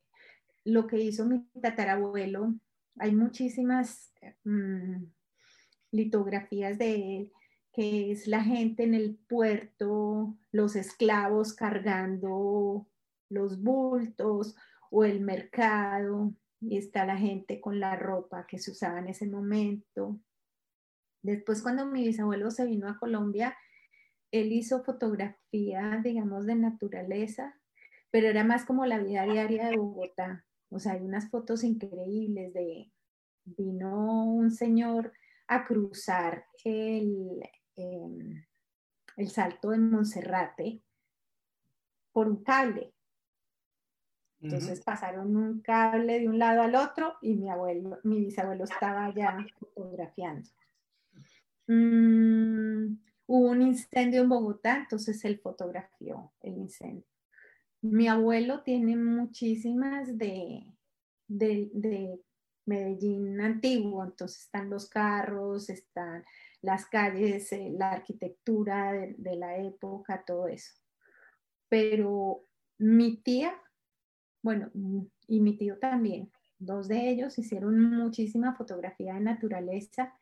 lo 0.64 0.86
que 0.86 0.98
hizo 0.98 1.24
mi 1.26 1.46
tatarabuelo, 1.61 2.54
hay 2.98 3.14
muchísimas 3.14 4.12
mm, 4.44 5.04
litografías 5.92 6.78
de 6.78 7.16
él, 7.16 7.32
que 7.72 8.11
es 8.11 8.26
la 8.26 8.42
gente 8.42 8.82
en 8.84 8.94
el 8.94 9.16
puerto, 9.28 10.36
los 10.50 10.76
esclavos 10.76 11.52
cargando 11.54 12.86
los 13.28 13.62
bultos 13.62 14.57
o 14.90 15.04
el 15.04 15.20
mercado, 15.20 16.32
y 16.68 16.78
está 16.78 17.04
la 17.04 17.16
gente 17.16 17.60
con 17.60 17.80
la 17.80 17.96
ropa 17.96 18.46
que 18.46 18.58
se 18.58 18.70
usaba 18.70 18.98
en 18.98 19.08
ese 19.08 19.26
momento. 19.26 20.18
Después, 21.22 21.62
cuando 21.62 21.86
mi 21.86 22.06
bisabuelo 22.06 22.50
se 22.50 22.66
vino 22.66 22.88
a 22.88 22.98
Colombia, 22.98 23.56
él 24.30 24.52
hizo 24.52 24.84
fotografía, 24.84 26.00
digamos, 26.02 26.46
de 26.46 26.54
naturaleza, 26.56 27.58
pero 28.10 28.28
era 28.28 28.44
más 28.44 28.64
como 28.64 28.86
la 28.86 28.98
vida 28.98 29.24
diaria 29.24 29.68
de 29.68 29.76
Bogotá. 29.76 30.44
O 30.68 30.78
sea, 30.78 30.92
hay 30.92 31.02
unas 31.02 31.30
fotos 31.30 31.64
increíbles 31.64 32.52
de, 32.52 32.90
vino 33.46 34.26
un 34.26 34.50
señor 34.50 35.12
a 35.46 35.64
cruzar 35.64 36.46
el, 36.64 37.40
em, 37.76 38.44
el 39.16 39.28
salto 39.28 39.70
de 39.70 39.78
Monserrate 39.78 40.82
por 42.12 42.28
un 42.28 42.42
cable. 42.42 42.92
Entonces 44.47 44.80
pasaron 44.80 45.36
un 45.36 45.61
cable 45.61 46.20
de 46.20 46.28
un 46.28 46.38
lado 46.38 46.62
al 46.62 46.76
otro 46.76 47.14
y 47.20 47.34
mi 47.34 47.51
abuelo, 47.51 47.99
mi 48.05 48.20
bisabuelo 48.20 48.62
estaba 48.62 49.12
ya 49.12 49.44
fotografiando. 49.59 50.49
Mm, 51.66 52.97
hubo 53.26 53.51
un 53.51 53.62
incendio 53.62 54.22
en 54.22 54.28
Bogotá, 54.28 54.76
entonces 54.76 55.24
él 55.24 55.40
fotografió 55.40 56.32
el 56.42 56.59
incendio. 56.59 57.05
Mi 57.82 58.07
abuelo 58.07 58.62
tiene 58.62 58.97
muchísimas 58.97 60.16
de, 60.16 60.64
de, 61.26 62.20
Medellín 62.66 63.40
antiguo, 63.40 64.05
entonces 64.05 64.42
están 64.42 64.70
los 64.70 64.88
carros, 64.88 65.70
están 65.70 66.24
las 66.62 66.86
calles, 66.86 67.53
eh, 67.53 67.72
la 67.76 67.92
arquitectura 67.92 68.92
de, 68.92 69.14
de 69.18 69.36
la 69.36 69.57
época, 69.57 70.24
todo 70.24 70.49
eso. 70.49 70.72
Pero 71.68 72.44
mi 72.78 73.16
tía 73.18 73.61
bueno, 74.47 74.70
y 75.26 75.40
mi 75.40 75.57
tío 75.57 75.76
también. 75.80 76.30
Dos 76.61 76.86
de 76.86 77.11
ellos 77.11 77.36
hicieron 77.36 77.80
muchísima 77.97 78.55
fotografía 78.55 79.14
de 79.14 79.20
naturaleza 79.20 80.14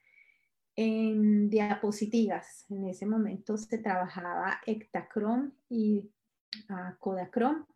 en 0.76 1.50
diapositivas. 1.50 2.64
En 2.70 2.88
ese 2.88 3.04
momento 3.04 3.58
se 3.58 3.76
trabajaba 3.76 4.62
Ektachrome 4.64 5.50
y 5.68 6.10
uh, 6.70 6.98
Kodachrome, 6.98 7.66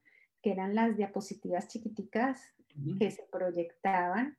que 0.40 0.52
eran 0.52 0.74
las 0.74 0.96
diapositivas 0.96 1.68
chiquiticas 1.68 2.40
que 2.98 3.10
se 3.10 3.24
proyectaban 3.30 4.38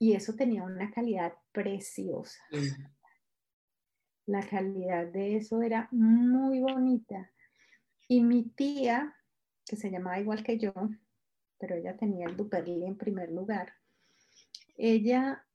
y 0.00 0.14
eso 0.14 0.34
tenía 0.34 0.64
una 0.64 0.90
calidad 0.90 1.34
preciosa. 1.52 2.40
La 4.26 4.44
calidad 4.48 5.06
de 5.06 5.36
eso 5.36 5.62
era 5.62 5.86
muy 5.92 6.58
bonita. 6.58 7.30
Y 8.08 8.20
mi 8.22 8.48
tía, 8.48 9.14
que 9.64 9.76
se 9.76 9.92
llamaba 9.92 10.18
igual 10.18 10.42
que 10.42 10.58
yo, 10.58 10.72
pero 11.60 11.76
ella 11.76 11.96
tenía 11.96 12.26
el 12.26 12.36
Duperli 12.36 12.84
en 12.84 12.96
primer 12.96 13.30
lugar. 13.30 13.74
Ella 14.76 15.46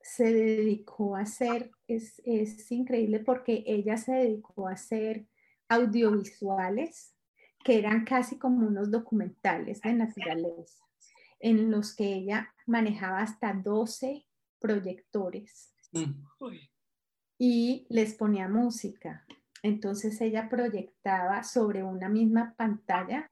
se 0.00 0.32
dedicó 0.32 1.16
a 1.16 1.22
hacer, 1.22 1.72
es, 1.88 2.22
es 2.24 2.70
increíble 2.70 3.18
porque 3.20 3.64
ella 3.66 3.96
se 3.96 4.12
dedicó 4.12 4.68
a 4.68 4.72
hacer 4.72 5.26
audiovisuales 5.68 7.14
que 7.64 7.78
eran 7.78 8.04
casi 8.04 8.38
como 8.38 8.66
unos 8.66 8.90
documentales 8.90 9.80
de 9.80 9.92
naturaleza, 9.94 10.84
en 11.40 11.70
los 11.70 11.94
que 11.94 12.04
ella 12.04 12.54
manejaba 12.66 13.20
hasta 13.20 13.52
12 13.52 14.26
proyectores 14.60 15.72
mm. 15.92 16.24
y 17.38 17.86
les 17.88 18.14
ponía 18.14 18.48
música. 18.48 19.24
Entonces 19.62 20.20
ella 20.20 20.48
proyectaba 20.48 21.44
sobre 21.44 21.84
una 21.84 22.08
misma 22.08 22.54
pantalla 22.56 23.30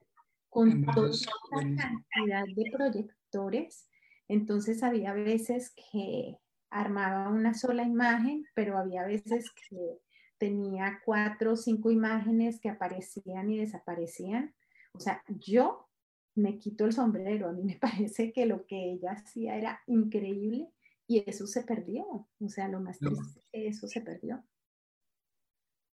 con 0.51 0.85
toda 0.85 1.09
la 1.53 1.77
cantidad 1.77 2.45
de 2.55 2.71
proyectores. 2.71 3.89
Entonces 4.29 4.83
había 4.83 5.15
veces 5.15 5.73
que 5.75 6.37
armaba 6.69 7.31
una 7.31 7.55
sola 7.55 7.85
imagen, 7.85 8.45
pero 8.55 8.79
había 8.79 9.05
veces 9.05 9.51
que 9.53 10.01
tenía 10.39 11.01
cuatro 11.05 11.53
o 11.53 11.57
cinco 11.57 11.91
imágenes 11.91 12.61
que 12.61 12.69
aparecían 12.69 13.51
y 13.51 13.59
desaparecían. 13.59 14.55
O 14.93 15.01
sea, 15.01 15.23
yo 15.29 15.89
me 16.35 16.59
quito 16.59 16.85
el 16.85 16.93
sombrero. 16.93 17.49
A 17.49 17.53
mí 17.53 17.63
me 17.63 17.77
parece 17.81 18.33
que 18.33 18.47
lo 18.47 18.67
que 18.67 18.93
ella 18.93 19.13
hacía 19.13 19.57
era 19.57 19.81
increíble 19.87 20.69
y 21.07 21.25
eso 21.29 21.47
se 21.47 21.63
perdió. 21.63 22.29
O 22.41 22.49
sea, 22.49 22.69
lo 22.69 22.81
más 22.81 22.99
triste 22.99 23.41
es 23.41 23.47
que 23.53 23.69
eso 23.69 23.89
se 23.89 24.01
perdió. 24.01 24.45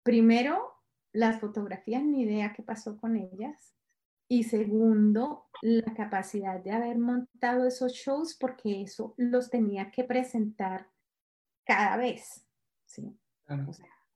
Primero, 0.03 0.75
las 1.13 1.41
fotografías, 1.41 2.05
ni 2.05 2.23
idea 2.23 2.53
qué 2.53 2.63
pasó 2.63 2.97
con 2.99 3.17
ellas. 3.17 3.75
Y 4.29 4.45
segundo, 4.45 5.47
la 5.63 5.95
capacidad 5.95 6.63
de 6.63 6.73
haber 6.73 6.99
montado 6.99 7.67
esos 7.67 7.93
shows 7.93 8.37
porque 8.39 8.83
eso 8.83 9.15
los 9.17 9.51
tenía 9.51 9.91
que 9.91 10.05
presentar 10.05 10.89
cada 11.65 11.97
vez. 11.97 12.45
¿sí? 12.85 13.19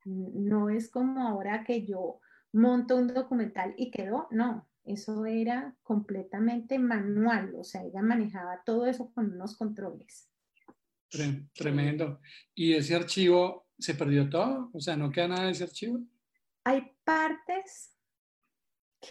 no 0.04 0.70
es 0.70 0.90
como 0.90 1.26
ahora 1.26 1.62
que 1.64 1.84
yo 1.84 2.20
monto 2.52 2.96
un 2.96 3.08
documental 3.08 3.74
y 3.76 3.90
quedó, 3.90 4.26
no, 4.30 4.68
eso 4.84 5.26
era 5.26 5.76
completamente 5.82 6.78
manual, 6.78 7.54
o 7.54 7.64
sea, 7.64 7.84
ella 7.84 8.02
manejaba 8.02 8.62
todo 8.64 8.86
eso 8.86 9.12
con 9.12 9.32
unos 9.32 9.56
controles. 9.56 10.28
Tremendo. 11.54 12.20
¿Y 12.54 12.74
ese 12.74 12.94
archivo 12.94 13.66
se 13.78 13.94
perdió 13.94 14.28
todo? 14.28 14.70
O 14.72 14.80
sea, 14.80 14.96
¿no 14.96 15.10
queda 15.10 15.28
nada 15.28 15.46
de 15.46 15.52
ese 15.52 15.64
archivo? 15.64 16.00
Hay 16.64 16.92
partes 17.04 17.96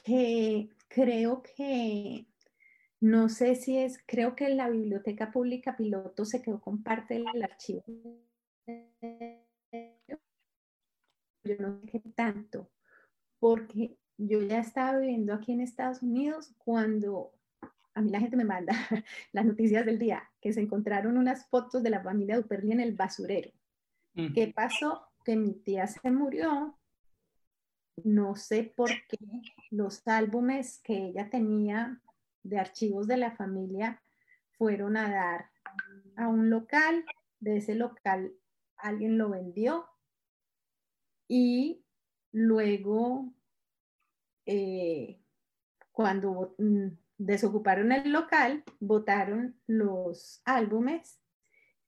que 0.05 0.69
creo 0.89 1.41
que, 1.41 2.27
no 2.99 3.29
sé 3.29 3.55
si 3.55 3.77
es, 3.77 4.03
creo 4.05 4.35
que 4.35 4.49
la 4.49 4.69
Biblioteca 4.69 5.31
Pública 5.31 5.77
Piloto 5.77 6.25
se 6.25 6.41
quedó 6.41 6.59
con 6.59 6.83
parte 6.83 7.13
del 7.13 7.43
archivo. 7.43 7.83
Yo 11.43 11.55
no 11.59 11.79
sé 11.79 11.87
qué 11.87 11.99
tanto, 12.13 12.69
porque 13.39 13.97
yo 14.17 14.41
ya 14.41 14.59
estaba 14.59 14.99
viviendo 14.99 15.33
aquí 15.33 15.53
en 15.53 15.61
Estados 15.61 16.01
Unidos 16.03 16.53
cuando 16.57 17.31
a 17.93 18.01
mí 18.01 18.11
la 18.11 18.19
gente 18.19 18.35
me 18.35 18.45
manda 18.45 18.73
las 19.31 19.45
noticias 19.45 19.85
del 19.85 19.99
día, 19.99 20.29
que 20.41 20.53
se 20.53 20.61
encontraron 20.61 21.17
unas 21.17 21.47
fotos 21.47 21.81
de 21.83 21.89
la 21.89 22.03
familia 22.03 22.37
Duperli 22.37 22.71
en 22.73 22.81
el 22.81 22.95
basurero. 22.95 23.51
¿Qué 24.33 24.51
pasó? 24.53 25.07
Que 25.23 25.37
mi 25.37 25.53
tía 25.53 25.87
se 25.87 26.11
murió 26.11 26.78
no 28.03 28.35
sé 28.35 28.63
por 28.75 28.89
qué 29.07 29.17
los 29.69 30.07
álbumes 30.07 30.79
que 30.83 31.07
ella 31.07 31.29
tenía 31.29 32.01
de 32.43 32.59
archivos 32.59 33.07
de 33.07 33.17
la 33.17 33.31
familia 33.31 34.01
fueron 34.57 34.97
a 34.97 35.09
dar 35.09 35.49
a 36.15 36.27
un 36.27 36.49
local, 36.49 37.05
de 37.39 37.57
ese 37.57 37.75
local 37.75 38.33
alguien 38.79 39.17
lo 39.17 39.29
vendió 39.29 39.85
y 41.27 41.83
luego 42.31 43.33
eh, 44.45 45.21
cuando 45.91 46.55
mm, 46.57 46.87
desocuparon 47.17 47.91
el 47.91 48.11
local, 48.11 48.63
botaron 48.79 49.55
los 49.67 50.41
álbumes 50.45 51.21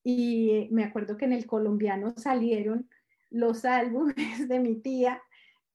y 0.03 0.67
me 0.71 0.83
acuerdo 0.83 1.17
que 1.17 1.25
en 1.25 1.33
el 1.33 1.45
colombiano 1.45 2.13
salieron 2.17 2.89
los 3.29 3.65
álbumes 3.65 4.47
de 4.47 4.59
mi 4.59 4.75
tía 4.75 5.21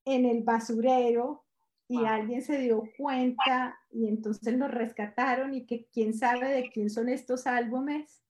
en 0.07 0.25
el 0.25 0.43
basurero 0.43 1.45
y 1.89 2.05
alguien 2.05 2.43
se 2.43 2.59
dio 2.59 2.85
cuenta 2.97 3.79
y 3.91 4.09
entonces 4.09 4.55
lo 4.55 4.67
rescataron 4.69 5.55
y 5.55 5.67
que 5.67 5.87
quién 5.93 6.15
sabe 6.15 6.49
de 6.49 6.71
quién 6.71 6.91
son 6.91 7.09
estos 7.09 7.47
álbumes. 7.47 8.25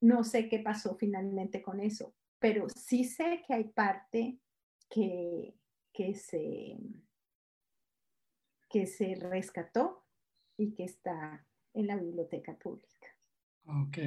No 0.00 0.24
sé 0.24 0.48
qué 0.48 0.58
pasó 0.58 0.96
finalmente 0.96 1.62
con 1.62 1.80
eso, 1.80 2.14
pero 2.38 2.68
sí 2.68 3.04
sé 3.04 3.42
que 3.46 3.54
hay 3.54 3.64
parte 3.64 4.38
que, 4.90 5.54
que, 5.92 6.14
se, 6.14 6.76
que 8.68 8.86
se 8.86 9.14
rescató 9.14 10.04
y 10.58 10.74
que 10.74 10.84
está 10.84 11.46
en 11.72 11.86
la 11.86 11.96
biblioteca 11.96 12.58
pública. 12.58 13.08
Ok. 13.66 13.98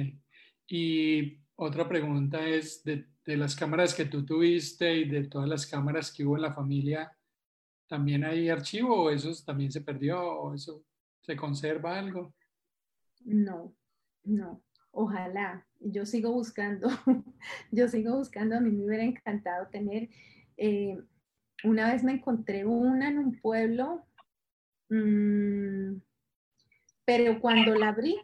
Y 0.68 1.40
otra 1.56 1.88
pregunta 1.88 2.46
es 2.46 2.84
de, 2.84 3.04
de, 3.24 3.36
las 3.36 3.54
cámaras 3.54 3.94
que 3.94 4.06
tú 4.06 4.24
tuviste 4.24 4.94
y 4.96 5.08
de 5.08 5.24
todas 5.24 5.48
las 5.48 5.66
cámaras 5.66 6.12
que 6.12 6.24
hubo 6.24 6.36
en 6.36 6.42
la 6.42 6.54
familia, 6.54 7.16
¿También 7.90 8.22
hay 8.22 8.48
archivo 8.48 9.02
o 9.02 9.10
eso 9.10 9.32
también 9.44 9.72
se 9.72 9.80
perdió 9.80 10.22
o 10.22 10.54
eso 10.54 10.84
se 11.22 11.34
conserva 11.34 11.98
algo? 11.98 12.32
No, 13.24 13.74
no. 14.22 14.62
Ojalá. 14.92 15.66
Yo 15.80 16.06
sigo 16.06 16.30
buscando, 16.30 16.88
yo 17.72 17.88
sigo 17.88 18.16
buscando. 18.16 18.56
A 18.56 18.60
mí 18.60 18.70
me 18.70 18.86
hubiera 18.86 19.02
encantado 19.02 19.66
tener. 19.70 20.08
Eh, 20.56 21.02
una 21.64 21.90
vez 21.90 22.04
me 22.04 22.12
encontré 22.12 22.64
una 22.64 23.08
en 23.08 23.18
un 23.18 23.40
pueblo, 23.40 24.06
mm, 24.88 25.96
pero 27.04 27.40
cuando 27.40 27.74
la 27.74 27.88
abrí, 27.88 28.20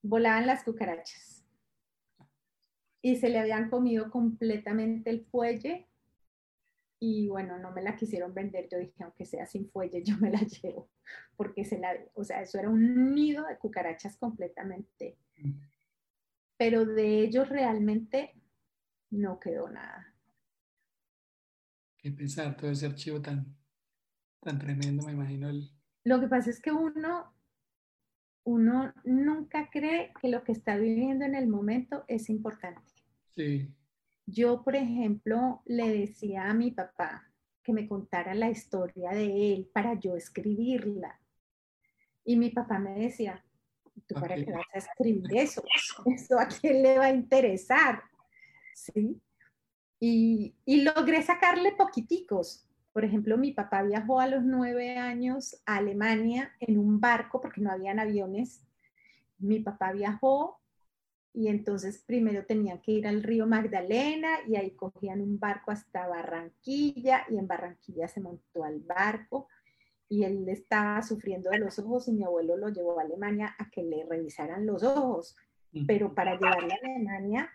volaban 0.00 0.46
las 0.46 0.64
cucarachas 0.64 1.39
y 3.02 3.16
se 3.16 3.28
le 3.28 3.38
habían 3.38 3.70
comido 3.70 4.10
completamente 4.10 5.10
el 5.10 5.24
fuelle 5.26 5.90
y 7.02 7.28
bueno, 7.28 7.58
no 7.58 7.72
me 7.72 7.82
la 7.82 7.96
quisieron 7.96 8.34
vender. 8.34 8.68
Yo 8.70 8.78
dije, 8.78 9.02
aunque 9.02 9.24
sea 9.24 9.46
sin 9.46 9.68
fuelle, 9.70 10.02
yo 10.04 10.16
me 10.18 10.30
la 10.30 10.40
llevo, 10.40 10.90
porque 11.36 11.64
se 11.64 11.78
la, 11.78 11.94
o 12.14 12.22
sea, 12.22 12.42
eso 12.42 12.58
era 12.58 12.68
un 12.68 13.14
nido 13.14 13.46
de 13.46 13.58
cucarachas 13.58 14.16
completamente. 14.18 15.18
Pero 16.58 16.84
de 16.84 17.20
ellos 17.20 17.48
realmente 17.48 18.34
no 19.08 19.40
quedó 19.40 19.70
nada. 19.70 20.14
Qué 21.96 22.12
pesar 22.12 22.56
todo 22.56 22.70
ese 22.70 22.86
archivo 22.86 23.20
tan, 23.20 23.56
tan 24.40 24.58
tremendo, 24.58 25.04
me 25.06 25.12
imagino. 25.12 25.48
El... 25.48 25.70
Lo 26.04 26.20
que 26.20 26.28
pasa 26.28 26.50
es 26.50 26.60
que 26.60 26.70
uno, 26.70 27.34
uno 28.44 28.92
nunca 29.04 29.70
cree 29.70 30.12
que 30.20 30.28
lo 30.28 30.44
que 30.44 30.52
está 30.52 30.76
viviendo 30.76 31.24
en 31.24 31.34
el 31.34 31.46
momento 31.46 32.04
es 32.08 32.28
importante. 32.28 32.89
Sí. 33.34 33.68
Yo, 34.26 34.62
por 34.62 34.76
ejemplo, 34.76 35.62
le 35.66 35.88
decía 35.88 36.48
a 36.48 36.54
mi 36.54 36.70
papá 36.70 37.30
que 37.62 37.72
me 37.72 37.88
contara 37.88 38.34
la 38.34 38.50
historia 38.50 39.10
de 39.10 39.54
él 39.54 39.70
para 39.72 39.94
yo 39.94 40.16
escribirla. 40.16 41.18
Y 42.24 42.36
mi 42.36 42.50
papá 42.50 42.78
me 42.78 42.98
decía, 42.98 43.44
¿tú 44.06 44.14
para 44.14 44.36
qué 44.36 44.52
vas 44.52 44.66
a 44.72 44.78
escribir 44.78 45.36
eso? 45.36 45.62
¿Eso 46.06 46.38
a 46.38 46.46
quién 46.46 46.82
le 46.82 46.98
va 46.98 47.06
a 47.06 47.12
interesar? 47.12 48.02
¿Sí? 48.74 49.20
Y, 49.98 50.54
y 50.64 50.82
logré 50.82 51.22
sacarle 51.22 51.72
poquiticos. 51.72 52.66
Por 52.92 53.04
ejemplo, 53.04 53.36
mi 53.36 53.52
papá 53.52 53.82
viajó 53.82 54.20
a 54.20 54.26
los 54.26 54.44
nueve 54.44 54.96
años 54.96 55.60
a 55.66 55.76
Alemania 55.76 56.54
en 56.60 56.78
un 56.78 57.00
barco 57.00 57.40
porque 57.40 57.60
no 57.60 57.70
habían 57.70 57.98
aviones. 57.98 58.64
Mi 59.38 59.60
papá 59.60 59.92
viajó 59.92 60.59
y 61.32 61.48
entonces 61.48 62.02
primero 62.06 62.44
tenían 62.44 62.80
que 62.80 62.92
ir 62.92 63.06
al 63.06 63.22
río 63.22 63.46
Magdalena 63.46 64.28
y 64.48 64.56
ahí 64.56 64.72
cogían 64.72 65.20
un 65.20 65.38
barco 65.38 65.70
hasta 65.70 66.08
Barranquilla 66.08 67.24
y 67.30 67.38
en 67.38 67.46
Barranquilla 67.46 68.08
se 68.08 68.20
montó 68.20 68.64
al 68.64 68.80
barco 68.80 69.48
y 70.08 70.24
él 70.24 70.48
estaba 70.48 71.00
sufriendo 71.02 71.50
de 71.50 71.58
los 71.58 71.78
ojos 71.78 72.08
y 72.08 72.12
mi 72.12 72.24
abuelo 72.24 72.56
lo 72.56 72.68
llevó 72.68 72.98
a 72.98 73.02
Alemania 73.02 73.54
a 73.58 73.70
que 73.70 73.82
le 73.82 74.04
revisaran 74.04 74.66
los 74.66 74.82
ojos, 74.82 75.36
pero 75.86 76.14
para 76.14 76.32
llevarle 76.32 76.74
a 76.74 76.78
Alemania 76.84 77.50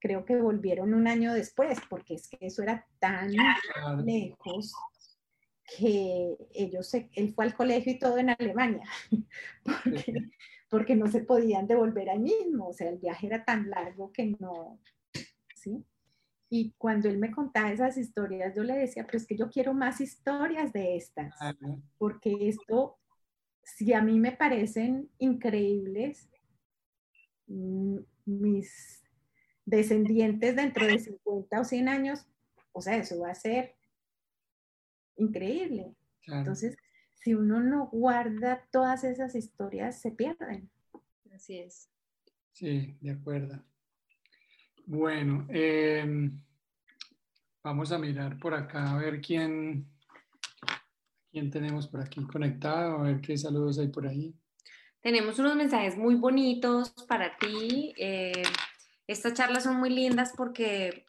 creo 0.00 0.24
que 0.24 0.36
volvieron 0.36 0.94
un 0.94 1.06
año 1.06 1.32
después 1.32 1.78
porque 1.88 2.14
es 2.14 2.28
que 2.28 2.38
eso 2.40 2.62
era 2.62 2.86
tan 2.98 3.32
lejos 4.04 4.74
que 5.78 6.36
ellos, 6.52 6.92
él 6.92 7.32
fue 7.34 7.44
al 7.44 7.54
colegio 7.54 7.92
y 7.92 7.98
todo 7.98 8.18
en 8.18 8.30
Alemania, 8.30 8.86
porque 9.64 10.30
porque 10.74 10.96
no 10.96 11.06
se 11.06 11.20
podían 11.20 11.68
devolver 11.68 12.10
ahí 12.10 12.18
mismo, 12.18 12.70
o 12.70 12.72
sea, 12.72 12.88
el 12.88 12.98
viaje 12.98 13.28
era 13.28 13.44
tan 13.44 13.70
largo 13.70 14.10
que 14.10 14.34
no, 14.40 14.80
¿sí? 15.54 15.86
Y 16.50 16.74
cuando 16.76 17.08
él 17.08 17.16
me 17.16 17.30
contaba 17.30 17.70
esas 17.70 17.96
historias, 17.96 18.56
yo 18.56 18.64
le 18.64 18.74
decía, 18.74 19.06
pero 19.06 19.18
es 19.18 19.24
que 19.24 19.36
yo 19.36 19.48
quiero 19.48 19.72
más 19.72 20.00
historias 20.00 20.72
de 20.72 20.96
estas, 20.96 21.32
porque 21.96 22.48
esto, 22.48 22.98
si 23.62 23.92
a 23.92 24.02
mí 24.02 24.18
me 24.18 24.32
parecen 24.32 25.08
increíbles, 25.18 26.28
mm, 27.46 27.98
mis 28.24 29.04
descendientes 29.64 30.56
dentro 30.56 30.88
de 30.88 30.98
50 30.98 31.60
o 31.60 31.64
100 31.64 31.88
años, 31.88 32.26
o 32.72 32.82
sea, 32.82 32.96
eso 32.96 33.20
va 33.20 33.30
a 33.30 33.36
ser 33.36 33.76
increíble. 35.18 35.94
Entonces, 36.26 36.76
si 37.24 37.32
uno 37.32 37.58
no 37.58 37.86
guarda 37.86 38.68
todas 38.70 39.02
esas 39.02 39.34
historias, 39.34 39.98
se 39.98 40.10
pierden. 40.10 40.70
Así 41.34 41.58
es. 41.58 41.88
Sí, 42.52 42.98
de 43.00 43.12
acuerdo. 43.12 43.64
Bueno, 44.84 45.46
em, 45.48 46.38
vamos 47.62 47.92
a 47.92 47.98
mirar 47.98 48.38
por 48.38 48.52
acá 48.52 48.90
a 48.90 48.98
ver 48.98 49.22
quién, 49.22 49.88
quién 51.32 51.50
tenemos 51.50 51.88
por 51.88 52.02
aquí 52.02 52.22
conectado, 52.26 52.98
a 52.98 53.02
ver 53.04 53.22
qué 53.22 53.38
saludos 53.38 53.78
hay 53.78 53.88
por 53.88 54.06
ahí. 54.06 54.34
Tenemos 55.00 55.38
unos 55.38 55.56
mensajes 55.56 55.96
muy 55.96 56.16
bonitos 56.16 56.90
para 57.08 57.38
ti. 57.38 57.94
Eh, 57.96 58.42
estas 59.06 59.32
charlas 59.32 59.64
son 59.64 59.76
muy 59.76 59.88
lindas 59.88 60.34
porque 60.36 61.06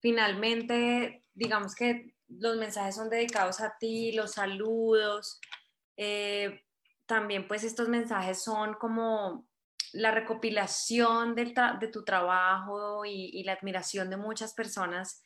finalmente, 0.00 1.22
digamos 1.34 1.76
que 1.76 2.15
los 2.28 2.56
mensajes 2.56 2.94
son 2.94 3.08
dedicados 3.08 3.60
a 3.60 3.76
ti, 3.78 4.12
los 4.12 4.32
saludos. 4.32 5.40
Eh, 5.96 6.62
también 7.06 7.46
pues 7.46 7.64
estos 7.64 7.88
mensajes 7.88 8.42
son 8.42 8.74
como 8.74 9.46
la 9.92 10.10
recopilación 10.10 11.34
de 11.34 11.88
tu 11.92 12.04
trabajo 12.04 13.04
y, 13.04 13.42
la 13.44 13.52
admiración 13.52 14.10
de 14.10 14.16
muchas 14.16 14.52
personas 14.54 15.22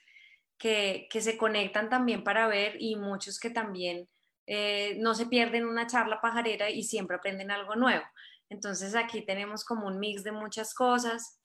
que, 0.59 1.09
se 1.11 1.37
conectan 1.37 1.89
también 1.89 2.23
para 2.23 2.47
ver 2.47 2.77
y 2.79 2.97
muchos 2.97 3.41
que 3.41 3.51
también 3.51 4.09
eh, 4.47 4.97
no 5.01 5.15
se 5.15 5.27
pierden 5.27 5.67
una 5.67 5.87
charla 5.87 6.21
pajarera 6.21 6.71
y 6.71 6.85
siempre 6.85 7.17
aprenden 7.17 7.51
algo 7.51 7.75
nuevo. 7.75 8.05
Entonces 8.49 8.95
aquí 8.95 9.25
tenemos 9.25 9.65
como 9.65 9.87
un 9.87 9.99
mix 9.99 10.23
de 10.23 10.33
muchas 10.33 10.75
cosas. 10.75 11.41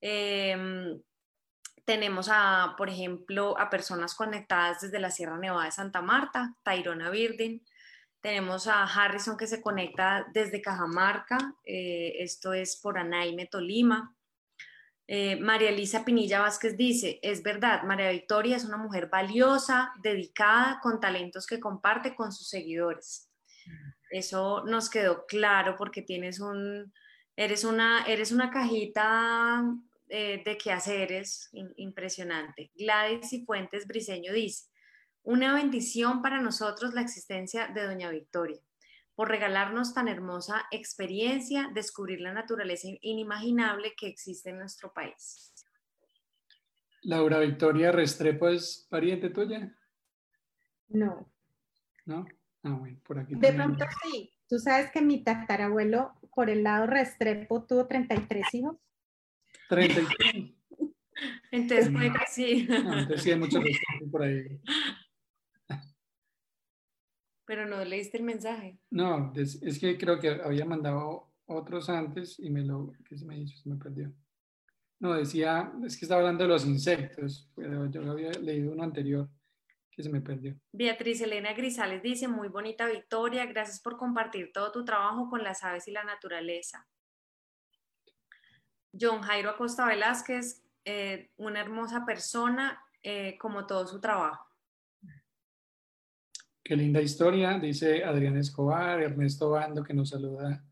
Em, 0.00 1.00
tenemos 1.86 2.28
a, 2.30 2.74
por 2.76 2.90
ejemplo, 2.90 3.58
a 3.58 3.70
personas 3.70 4.14
conectadas 4.14 4.80
desde 4.80 4.98
la 4.98 5.12
Sierra 5.12 5.38
Nevada 5.38 5.64
de 5.64 5.72
Santa 5.72 6.02
Marta, 6.02 6.54
Tairona 6.64 7.10
Birding. 7.10 7.64
Tenemos 8.20 8.66
a 8.66 8.82
Harrison 8.82 9.36
que 9.36 9.46
se 9.46 9.62
conecta 9.62 10.26
desde 10.34 10.60
Cajamarca, 10.60 11.54
eh, 11.64 12.16
esto 12.18 12.52
es 12.52 12.76
por 12.76 12.98
Anaime, 12.98 13.46
Tolima. 13.46 14.12
Eh, 15.06 15.36
María 15.36 15.68
Elisa 15.68 16.04
Pinilla 16.04 16.40
Vázquez 16.40 16.76
dice, 16.76 17.20
es 17.22 17.44
verdad, 17.44 17.84
María 17.84 18.10
Victoria 18.10 18.56
es 18.56 18.64
una 18.64 18.78
mujer 18.78 19.08
valiosa, 19.08 19.92
dedicada, 20.02 20.80
con 20.82 20.98
talentos 20.98 21.46
que 21.46 21.60
comparte 21.60 22.16
con 22.16 22.32
sus 22.32 22.48
seguidores. 22.48 23.30
Eso 24.10 24.64
nos 24.66 24.90
quedó 24.90 25.24
claro 25.26 25.76
porque 25.78 26.02
tienes 26.02 26.40
un, 26.40 26.92
eres 27.36 27.62
una, 27.62 28.04
eres 28.06 28.32
una 28.32 28.50
cajita 28.50 29.62
eh, 30.08 30.42
de 30.44 30.56
qué 30.56 30.72
hacer 30.72 31.12
es 31.12 31.50
impresionante. 31.76 32.70
Gladys 32.74 33.32
y 33.32 33.44
Fuentes 33.44 33.86
Briseño 33.86 34.32
dice, 34.32 34.68
una 35.22 35.54
bendición 35.54 36.22
para 36.22 36.40
nosotros 36.40 36.94
la 36.94 37.00
existencia 37.00 37.68
de 37.68 37.84
Doña 37.86 38.10
Victoria, 38.10 38.60
por 39.14 39.28
regalarnos 39.28 39.94
tan 39.94 40.08
hermosa 40.08 40.66
experiencia, 40.70 41.70
descubrir 41.74 42.20
la 42.20 42.32
naturaleza 42.32 42.88
inimaginable 43.00 43.94
que 43.96 44.06
existe 44.06 44.50
en 44.50 44.58
nuestro 44.58 44.92
país. 44.92 45.52
Laura 47.02 47.40
Victoria 47.40 47.92
Restrepo 47.92 48.48
es 48.48 48.86
pariente 48.90 49.30
tuya? 49.30 49.74
No. 50.88 51.32
¿No? 52.04 52.26
Ah, 52.62 52.70
bueno, 52.70 52.98
por 53.04 53.18
aquí. 53.18 53.34
De 53.34 53.52
pronto 53.52 53.84
sí. 54.02 54.32
Tú 54.48 54.58
sabes 54.58 54.90
que 54.92 55.00
mi 55.00 55.22
tatarabuelo 55.22 56.14
por 56.34 56.50
el 56.50 56.62
lado 56.62 56.86
Restrepo 56.86 57.64
tuvo 57.64 57.86
33 57.86 58.54
hijos. 58.54 58.76
33. 59.68 60.52
Entonces, 61.50 61.90
pues, 61.90 62.12
sí. 62.28 62.66
entonces 62.68 63.22
sí 63.22 63.30
hay 63.30 63.38
mucho 63.38 63.58
por 64.10 64.22
ahí. 64.22 64.60
Pero 67.46 67.64
no 67.66 67.82
leíste 67.84 68.18
el 68.18 68.24
mensaje. 68.24 68.78
No, 68.90 69.32
es, 69.34 69.78
que 69.78 69.96
creo 69.96 70.18
que 70.18 70.28
había 70.28 70.66
mandado 70.66 71.32
otros 71.46 71.88
antes 71.88 72.38
y 72.38 72.50
me 72.50 72.62
lo, 72.62 72.92
¿qué 73.08 73.16
se 73.16 73.24
me 73.24 73.38
hizo? 73.38 73.56
Se 73.56 73.68
me 73.68 73.76
perdió. 73.76 74.12
No, 74.98 75.14
decía, 75.14 75.72
es 75.86 75.96
que 75.96 76.04
estaba 76.04 76.20
hablando 76.20 76.44
de 76.44 76.48
los 76.48 76.66
insectos, 76.66 77.50
pero 77.54 77.86
yo 77.90 78.10
había 78.10 78.32
leído 78.32 78.72
uno 78.72 78.82
anterior 78.82 79.28
que 79.90 80.02
se 80.02 80.10
me 80.10 80.20
perdió. 80.20 80.54
Beatriz 80.72 81.20
Elena 81.22 81.54
Grisales 81.54 82.02
dice, 82.02 82.28
muy 82.28 82.48
bonita 82.48 82.86
victoria, 82.86 83.46
gracias 83.46 83.80
por 83.80 83.96
compartir 83.96 84.50
todo 84.52 84.72
tu 84.72 84.84
trabajo 84.84 85.30
con 85.30 85.42
las 85.42 85.64
aves 85.64 85.88
y 85.88 85.92
la 85.92 86.04
naturaleza. 86.04 86.86
John 88.98 89.22
Jairo 89.22 89.50
Acosta 89.50 89.86
Velázquez, 89.86 90.62
eh, 90.84 91.30
una 91.36 91.60
hermosa 91.60 92.04
persona, 92.04 92.80
eh, 93.02 93.36
como 93.38 93.66
todo 93.66 93.86
su 93.86 94.00
trabajo. 94.00 94.44
Qué 96.62 96.74
linda 96.74 97.00
historia, 97.00 97.58
dice 97.58 98.04
Adrián 98.04 98.36
Escobar, 98.36 99.00
Ernesto 99.00 99.50
Bando, 99.50 99.84
que 99.84 99.94
nos 99.94 100.10
saluda 100.10 100.64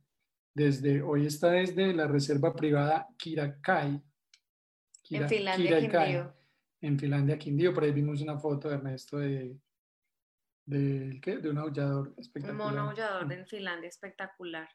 desde, 0.54 1.02
hoy 1.02 1.26
está 1.26 1.50
desde 1.50 1.92
la 1.92 2.06
reserva 2.06 2.54
privada 2.54 3.08
Kirakai. 3.16 4.02
en 5.10 5.28
Finlandia, 5.28 6.34
en 6.80 6.98
Finlandia, 6.98 7.38
Quindío. 7.38 7.74
Por 7.74 7.84
ahí 7.84 7.92
vimos 7.92 8.20
una 8.22 8.38
foto 8.38 8.68
de 8.68 8.76
Ernesto 8.76 9.18
de, 9.18 9.58
de, 10.66 11.20
¿qué? 11.20 11.38
de 11.38 11.50
un 11.50 11.58
aullador 11.58 12.14
espectacular. 12.16 12.68
Un 12.68 12.76
mono 12.76 12.90
aullador 12.90 13.32
en 13.32 13.46
Finlandia 13.46 13.88
espectacular. 13.88 14.68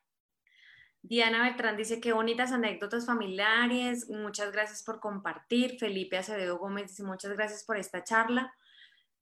Diana 1.02 1.44
Beltrán 1.44 1.78
dice 1.78 2.02
que 2.02 2.14
bonitas 2.14 2.52
anécdotas 2.52 3.06
familiares, 3.06 4.10
muchas 4.10 4.52
gracias 4.52 4.84
por 4.84 5.00
compartir. 5.00 5.78
Felipe 5.80 6.18
Acevedo 6.18 6.58
Gómez 6.58 6.90
dice 6.90 7.04
muchas 7.04 7.32
gracias 7.34 7.64
por 7.64 7.78
esta 7.78 8.04
charla. 8.04 8.54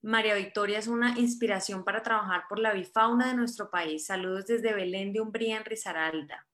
María 0.01 0.35
Victoria 0.35 0.79
es 0.79 0.87
una 0.87 1.17
inspiración 1.19 1.83
para 1.83 2.03
trabajar 2.03 2.43
por 2.49 2.59
la 2.59 2.73
bifauna 2.73 3.27
de 3.27 3.35
nuestro 3.35 3.69
país. 3.69 4.05
Saludos 4.05 4.45
desde 4.47 4.73
Belén 4.73 5.13
de 5.13 5.21
Umbría 5.21 5.57
en 5.57 5.65
Risaralda. 5.65 6.47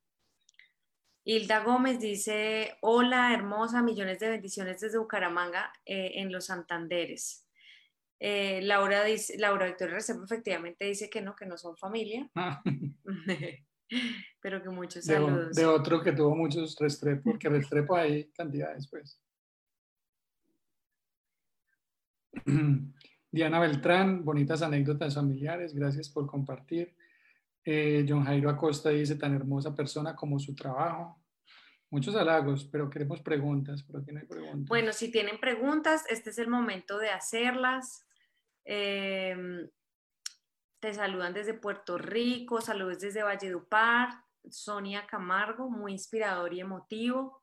Hilda 1.25 1.63
Gómez 1.63 1.99
dice, 1.99 2.77
hola 2.81 3.33
hermosa, 3.33 3.81
millones 3.81 4.19
de 4.19 4.29
bendiciones 4.29 4.81
desde 4.81 4.97
Bucaramanga 4.97 5.71
eh, 5.85 6.13
en 6.15 6.31
los 6.31 6.47
Santanderes. 6.47 7.47
Eh, 8.19 8.61
Laura, 8.61 9.03
dice, 9.03 9.37
Laura 9.37 9.65
Victoria 9.67 9.95
Restrepo 9.95 10.25
efectivamente 10.25 10.85
dice 10.85 11.09
que 11.09 11.21
no, 11.21 11.35
que 11.35 11.45
no 11.45 11.57
son 11.57 11.77
familia, 11.77 12.29
ah. 12.35 12.61
pero 14.41 14.61
que 14.61 14.69
muchos 14.69 15.05
saludos. 15.05 15.55
De, 15.55 15.65
otro 15.65 16.01
que 16.01 16.11
tuvo 16.11 16.35
muchos 16.35 16.77
Restrepo, 16.79 17.31
porque 17.31 17.49
Restrepo 17.49 17.95
hay 17.95 18.29
cantidades, 18.31 18.87
pues. 18.87 19.19
Diana 23.31 23.59
Beltrán, 23.59 24.23
bonitas 24.23 24.61
anécdotas 24.61 25.15
familiares, 25.15 25.73
gracias 25.73 26.09
por 26.09 26.27
compartir. 26.27 26.95
Eh, 27.65 28.05
John 28.07 28.25
Jairo 28.25 28.49
Acosta 28.49 28.89
dice, 28.89 29.15
tan 29.15 29.33
hermosa 29.33 29.75
persona 29.75 30.15
como 30.15 30.37
su 30.37 30.53
trabajo. 30.53 31.19
Muchos 31.89 32.15
halagos, 32.15 32.65
pero 32.65 32.89
queremos 32.89 33.21
preguntas, 33.21 33.83
pero 33.83 33.99
aquí 33.99 34.11
no 34.11 34.19
hay 34.19 34.25
preguntas. 34.25 34.67
Bueno, 34.67 34.91
si 34.93 35.11
tienen 35.11 35.39
preguntas, 35.39 36.03
este 36.09 36.31
es 36.31 36.39
el 36.39 36.47
momento 36.47 36.97
de 36.97 37.09
hacerlas. 37.09 38.05
Em, 38.65 39.69
te 40.83 40.93
saludan 40.93 41.33
desde 41.33 41.53
Puerto 41.53 41.97
Rico, 41.97 42.59
saludos 42.59 42.99
desde 42.99 43.23
Valledupar, 43.23 44.09
Sonia 44.49 45.07
Camargo, 45.07 45.69
muy 45.69 45.93
inspirador 45.93 46.53
y 46.53 46.59
emotivo. 46.59 47.41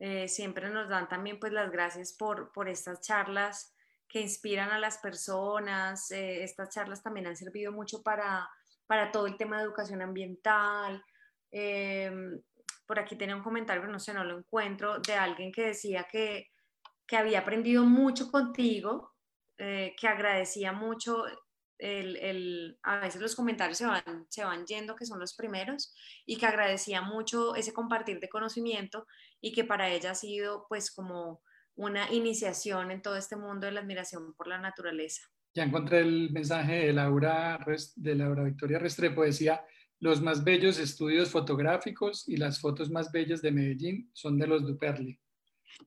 Eh, 0.00 0.26
siempre 0.26 0.68
nos 0.68 0.88
dan 0.88 1.08
también 1.08 1.38
pues 1.38 1.52
las 1.52 1.70
gracias 1.70 2.16
por, 2.18 2.50
por 2.50 2.68
estas 2.68 3.00
charlas 3.00 3.76
que 4.08 4.20
inspiran 4.20 4.70
a 4.70 4.80
las 4.80 4.98
personas. 4.98 6.10
Eh, 6.10 6.42
estas 6.42 6.70
charlas 6.70 7.00
también 7.00 7.28
han 7.28 7.36
servido 7.36 7.70
mucho 7.70 8.02
para 8.02 8.50
para 8.88 9.12
todo 9.12 9.28
el 9.28 9.36
tema 9.36 9.58
de 9.58 9.64
educación 9.64 10.02
ambiental. 10.02 11.04
Em, 11.52 12.42
por 12.86 12.98
aquí 12.98 13.14
tenía 13.14 13.36
un 13.36 13.42
comentario, 13.42 13.86
no 13.86 14.00
sé, 14.00 14.12
no 14.12 14.24
lo 14.24 14.36
encuentro, 14.36 14.98
de 14.98 15.14
alguien 15.14 15.52
que 15.52 15.66
decía 15.66 16.08
que, 16.10 16.48
que 17.06 17.16
había 17.16 17.40
aprendido 17.40 17.84
mucho 17.84 18.32
contigo, 18.32 19.12
eh, 19.58 19.94
que 19.96 20.08
agradecía 20.08 20.72
mucho 20.72 21.24
el, 21.78 22.16
el, 22.16 22.78
a 22.82 23.00
veces 23.00 23.20
los 23.20 23.34
comentarios 23.36 23.78
se 23.78 23.86
van, 23.86 24.26
se 24.28 24.44
van 24.44 24.66
yendo, 24.66 24.96
que 24.96 25.06
son 25.06 25.18
los 25.18 25.34
primeros, 25.34 25.94
y 26.26 26.36
que 26.36 26.46
agradecía 26.46 27.02
mucho 27.02 27.54
ese 27.54 27.72
compartir 27.72 28.20
de 28.20 28.28
conocimiento 28.28 29.06
y 29.40 29.52
que 29.52 29.64
para 29.64 29.88
ella 29.88 30.12
ha 30.12 30.14
sido 30.14 30.66
pues 30.68 30.90
como 30.90 31.42
una 31.74 32.12
iniciación 32.12 32.90
en 32.90 33.02
todo 33.02 33.16
este 33.16 33.36
mundo 33.36 33.66
de 33.66 33.72
la 33.72 33.80
admiración 33.80 34.34
por 34.34 34.48
la 34.48 34.58
naturaleza. 34.58 35.22
Ya 35.54 35.62
encontré 35.62 36.00
el 36.00 36.30
mensaje 36.30 36.86
de 36.86 36.92
Laura, 36.92 37.58
de 37.96 38.14
Laura 38.14 38.44
Victoria 38.44 38.78
Restrepo, 38.78 39.22
decía, 39.22 39.64
los 40.00 40.20
más 40.20 40.44
bellos 40.44 40.78
estudios 40.78 41.30
fotográficos 41.30 42.28
y 42.28 42.36
las 42.36 42.60
fotos 42.60 42.90
más 42.90 43.10
bellas 43.10 43.42
de 43.42 43.52
Medellín 43.52 44.10
son 44.12 44.38
de 44.38 44.46
los 44.46 44.66
Duperli. 44.66 45.18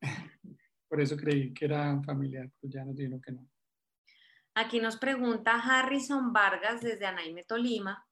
Por 0.90 1.00
eso 1.00 1.16
creí 1.16 1.54
que 1.54 1.66
era 1.66 2.02
familiar, 2.04 2.50
pues 2.60 2.74
ya 2.74 2.84
nos 2.84 2.96
dijeron 2.96 3.22
que 3.22 3.32
no. 3.32 3.51
Aquí 4.54 4.80
nos 4.80 4.98
pregunta 4.98 5.54
Harrison 5.54 6.34
Vargas 6.34 6.82
desde 6.82 7.06
Anaime, 7.06 7.44
Tolima, 7.44 8.06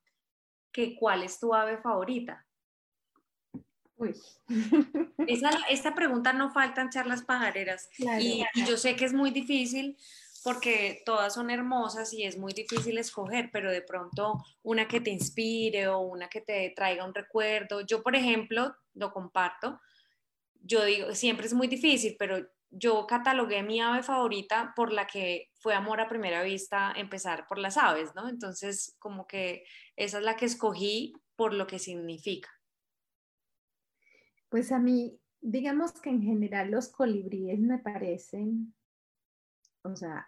que 0.72 0.96
cuál 0.96 1.24
es 1.24 1.40
tu 1.40 1.54
ave 1.54 1.78
favorita. 1.78 2.46
Uy. 3.98 4.16
esta 5.68 5.94
pregunta 5.94 6.32
no 6.32 6.52
faltan 6.52 6.90
charlas 6.90 7.24
pajareras 7.24 7.90
y, 7.98 8.46
yo 8.66 8.78
sé 8.78 8.96
que 8.96 9.04
es 9.04 9.12
muy 9.12 9.32
difícil 9.32 9.98
porque 10.42 11.02
todas 11.06 11.34
son 11.34 11.50
hermosas 11.50 12.14
y 12.14 12.24
es 12.24 12.38
muy 12.38 12.54
difícil 12.54 12.98
escoger, 12.98 13.50
pero 13.52 13.70
de 13.70 13.82
pronto 13.82 14.42
una 14.64 14.88
que 14.88 15.02
te 15.02 15.10
inspire 15.10 15.90
o 15.90 16.00
una 16.00 16.30
que 16.30 16.40
te 16.40 16.72
traiga 16.74 17.04
un 17.04 17.14
recuerdo. 17.14 17.82
Yo, 17.82 18.02
por 18.02 18.16
ejemplo, 18.16 18.74
lo 18.94 19.12
comparto, 19.12 19.82
yo 20.62 20.86
digo, 20.86 21.14
siempre 21.14 21.48
es 21.48 21.54
muy 21.54 21.68
difícil, 21.68 22.16
pero 22.18 22.48
yo 22.72 23.08
catalogué 23.08 23.64
mi 23.64 23.82
ave 23.82 24.04
favorita 24.04 24.74
por 24.76 24.92
la 24.94 25.08
que 25.08 25.50
fue 25.60 25.74
amor 25.74 26.02
a 26.02 26.10
primera 26.10 26.44
vista 26.44 26.94
empezar 26.96 27.46
por 27.48 27.58
las 27.58 27.78
aves, 27.78 28.12
¿no? 28.16 28.30
Entonces, 28.30 28.96
como 29.00 29.28
que 29.28 29.64
esa 29.96 30.20
es 30.20 30.24
la 30.24 30.36
que 30.36 30.46
escogí 30.46 31.14
por 31.36 31.54
lo 31.54 31.68
que 31.68 31.80
significa. 31.80 32.50
Pues 34.50 34.72
a 34.72 34.80
mí, 34.80 35.20
digamos 35.42 35.94
que 35.94 36.10
en 36.10 36.22
general 36.22 36.72
los 36.72 36.90
colibríes 36.90 37.60
me 37.60 37.78
parecen 37.80 38.74
o 39.84 39.96
sea, 39.96 40.26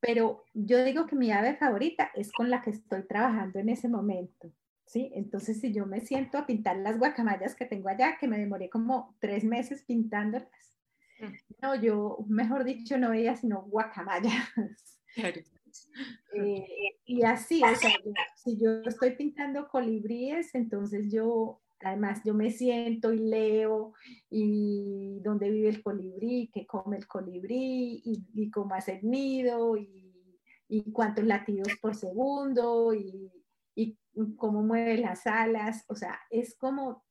pero 0.00 0.44
yo 0.54 0.84
digo 0.84 1.06
que 1.06 1.16
mi 1.16 1.32
ave 1.32 1.56
favorita 1.56 2.10
es 2.14 2.32
con 2.32 2.50
la 2.50 2.62
que 2.62 2.70
estoy 2.70 3.06
trabajando 3.06 3.58
en 3.58 3.68
ese 3.68 3.88
momento. 3.88 4.52
¿sí? 4.86 5.10
Entonces, 5.14 5.60
si 5.60 5.72
yo 5.72 5.86
me 5.86 6.00
siento 6.00 6.38
a 6.38 6.46
pintar 6.46 6.76
las 6.76 6.98
guacamayas 6.98 7.54
que 7.54 7.66
tengo 7.66 7.88
allá, 7.88 8.16
que 8.18 8.28
me 8.28 8.38
demoré 8.38 8.70
como 8.70 9.16
tres 9.20 9.44
meses 9.44 9.84
pintándolas. 9.84 10.69
No, 11.62 11.74
yo, 11.74 12.24
mejor 12.28 12.64
dicho, 12.64 12.98
no 12.98 13.10
veía 13.10 13.36
sino 13.36 13.62
guacamayas. 13.62 14.34
Eh, 16.34 16.98
y 17.04 17.22
así, 17.22 17.62
o 17.62 17.74
sea, 17.76 17.92
si 18.34 18.58
yo 18.58 18.82
estoy 18.82 19.12
pintando 19.12 19.68
colibríes, 19.68 20.52
entonces 20.56 21.12
yo 21.12 21.60
Además, 21.82 22.20
yo 22.24 22.34
me 22.34 22.50
siento 22.50 23.12
y 23.12 23.18
leo 23.18 23.94
y 24.28 25.18
dónde 25.22 25.50
vive 25.50 25.70
el 25.70 25.82
colibrí, 25.82 26.50
qué 26.52 26.66
come 26.66 26.98
el 26.98 27.06
colibrí 27.06 28.02
y, 28.04 28.50
cómo 28.50 28.74
hace 28.74 28.98
el 28.98 29.10
nido 29.10 29.76
y, 29.78 30.12
y, 30.68 30.92
cuántos 30.92 31.24
latidos 31.24 31.68
por 31.80 31.94
segundo 31.94 32.92
y, 32.92 33.32
y, 33.74 33.98
cómo 34.36 34.62
mueve 34.62 34.98
las 34.98 35.26
alas. 35.26 35.84
O 35.88 35.94
sea, 35.94 36.20
es 36.28 36.54
como 36.54 37.02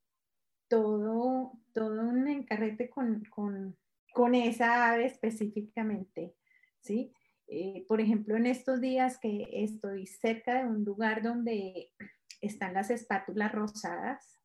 todo, 0.68 1.53
todo 1.74 2.01
un 2.01 2.28
encarrete 2.28 2.91
con, 2.91 3.24
con, 3.32 3.76
con 4.14 4.36
esa 4.36 4.91
ave 4.91 5.05
específicamente, 5.05 6.36
¿sí? 6.80 7.14
Eh, 7.47 7.86
por 7.88 7.99
ejemplo, 7.99 8.36
en 8.36 8.45
estos 8.45 8.80
días 8.80 9.18
que 9.18 9.47
estoy 9.51 10.05
cerca 10.05 10.60
de 10.60 10.70
un 10.70 10.84
lugar 10.84 11.24
donde 11.24 11.91
están 12.41 12.74
las 12.74 12.91
espátulas 12.91 13.51
rosadas, 13.51 14.39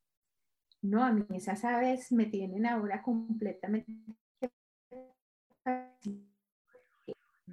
no, 0.81 1.03
a 1.03 1.13
mí 1.13 1.25
esas 1.31 1.65
aves 1.65 2.13
me 2.13 2.27
tienen 2.27 2.67
ahora 2.67 3.03
completamente... 3.03 3.93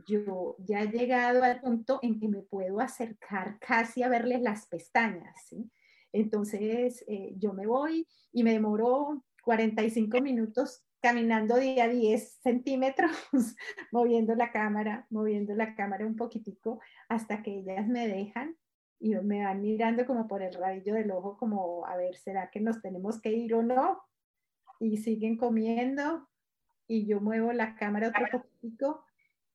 Yo 0.08 0.56
ya 0.60 0.82
he 0.82 0.88
llegado 0.88 1.44
al 1.44 1.62
punto 1.62 2.00
en 2.02 2.20
que 2.20 2.28
me 2.28 2.42
puedo 2.42 2.80
acercar 2.80 3.60
casi 3.60 4.04
a 4.04 4.10
verles 4.10 4.42
las 4.42 4.68
pestañas, 4.68 5.36
¿sí? 5.48 5.70
Entonces 6.14 7.04
eh, 7.08 7.34
yo 7.38 7.54
me 7.54 7.68
voy 7.68 8.08
y 8.32 8.44
me 8.44 8.54
demoro 8.54 9.24
45 9.44 10.22
minutos 10.22 10.84
caminando 11.02 11.58
día 11.58 11.86
a 11.86 11.88
10 11.88 12.40
centímetros, 12.42 13.12
moviendo 13.92 14.36
la 14.36 14.52
cámara, 14.52 15.08
moviendo 15.10 15.56
la 15.56 15.76
cámara 15.76 16.06
un 16.06 16.16
poquitico 16.16 16.80
hasta 17.10 17.42
que 17.42 17.60
ellas 17.60 17.88
me 17.88 18.08
dejan 18.08 18.56
y 19.00 19.16
me 19.16 19.44
van 19.44 19.62
mirando 19.62 20.06
como 20.06 20.28
por 20.28 20.44
el 20.44 20.54
rabillo 20.54 20.94
del 20.94 21.12
ojo, 21.12 21.38
como 21.38 21.86
a 21.88 21.98
ver, 21.98 22.16
¿será 22.16 22.52
que 22.52 22.62
nos 22.62 22.82
tenemos 22.82 23.20
que 23.20 23.32
ir 23.32 23.56
o 23.56 23.64
no? 23.64 24.00
Y 24.80 24.98
siguen 24.98 25.38
comiendo 25.38 26.30
y 26.88 27.08
yo 27.08 27.20
muevo 27.20 27.52
la 27.52 27.76
cámara 27.76 28.10
otro 28.10 28.28
poquito 28.32 29.04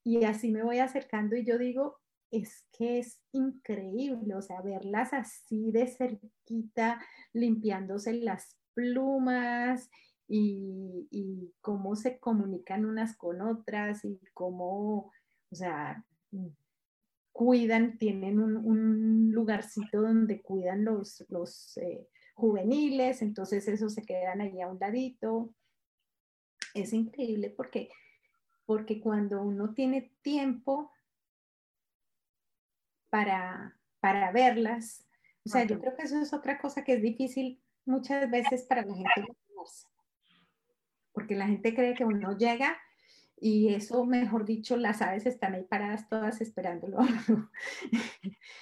y 0.02 0.24
así 0.24 0.50
me 0.50 0.62
voy 0.62 0.78
acercando 0.78 1.36
y 1.36 1.44
yo 1.44 1.58
digo, 1.58 1.98
es 2.30 2.66
que 2.76 2.98
es 2.98 3.20
increíble, 3.32 4.34
o 4.34 4.42
sea, 4.42 4.60
verlas 4.62 5.12
así 5.12 5.70
de 5.70 5.86
cerquita, 5.86 7.00
limpiándose 7.32 8.14
las 8.14 8.56
plumas 8.74 9.88
y, 10.28 11.06
y 11.10 11.54
cómo 11.60 11.96
se 11.96 12.18
comunican 12.18 12.84
unas 12.84 13.16
con 13.16 13.40
otras 13.40 14.04
y 14.04 14.18
cómo, 14.34 15.12
o 15.50 15.54
sea, 15.54 16.04
cuidan, 17.32 17.98
tienen 17.98 18.38
un, 18.40 19.30
lugarcito 19.30 20.00
donde 20.00 20.40
cuidan 20.40 20.84
los, 20.84 21.24
los 21.28 21.76
eh, 21.76 22.08
juveniles, 22.34 23.20
entonces 23.20 23.68
esos 23.68 23.92
se 23.92 24.02
quedan 24.02 24.40
ahí 24.40 24.60
a 24.62 24.68
un 24.68 24.78
ladito. 24.78 25.52
Es 26.72 26.94
increíble 26.94 27.50
porque, 27.50 27.90
porque 28.64 29.00
cuando 29.00 29.42
uno 29.42 29.74
tiene 29.74 30.12
tiempo 30.22 30.90
para, 33.10 33.78
para 34.00 34.32
verlas, 34.32 35.06
o 35.44 35.48
sea, 35.50 35.64
yo 35.64 35.78
creo 35.78 35.94
que 35.94 36.04
eso 36.04 36.18
es 36.18 36.32
otra 36.32 36.58
cosa 36.58 36.82
que 36.82 36.94
es 36.94 37.02
difícil 37.02 37.62
muchas 37.84 38.28
veces 38.30 38.64
para 38.64 38.82
la 38.82 38.94
gente 38.94 39.36
porque 41.16 41.34
la 41.34 41.46
gente 41.46 41.74
cree 41.74 41.94
que 41.94 42.04
uno 42.04 42.36
llega 42.36 42.76
Y 43.38 43.74
eso, 43.74 44.04
mejor 44.04 44.44
dicho, 44.44 44.76
las 44.76 45.00
aves 45.00 45.24
están 45.24 45.54
ahí 45.54 45.64
paradas 45.64 46.08
todas 46.10 46.42
esperándolo. 46.42 46.98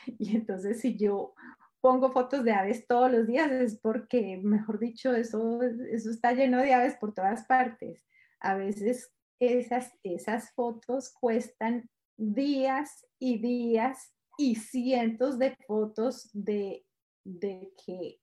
y 0.07 0.37
entonces 0.37 0.81
si 0.81 0.97
yo 0.97 1.35
pongo 1.81 2.13
fotos 2.13 2.45
de 2.45 2.53
aves 2.53 2.87
todos 2.87 3.11
los 3.11 3.27
días 3.27 3.51
es 3.51 3.79
porque, 3.79 4.41
mejor 4.43 4.79
dicho, 4.79 5.15
eso, 5.15 5.63
eso 5.63 6.11
está 6.11 6.33
lleno 6.33 6.59
de 6.61 6.75
aves 6.75 6.95
por 6.95 7.13
todas 7.13 7.45
partes. 7.45 8.05
A 8.39 8.55
veces 8.55 9.13
esas, 9.41 9.93
esas 10.05 10.53
fotos 10.53 11.13
cuestan 11.13 11.91
días 12.17 13.05
y 13.19 13.39
días 13.41 14.15
y 14.39 14.55
cientos 14.55 15.41
de 15.41 15.57
fotos 15.67 16.31
de, 16.33 16.87
de 17.25 17.73
que 17.85 18.21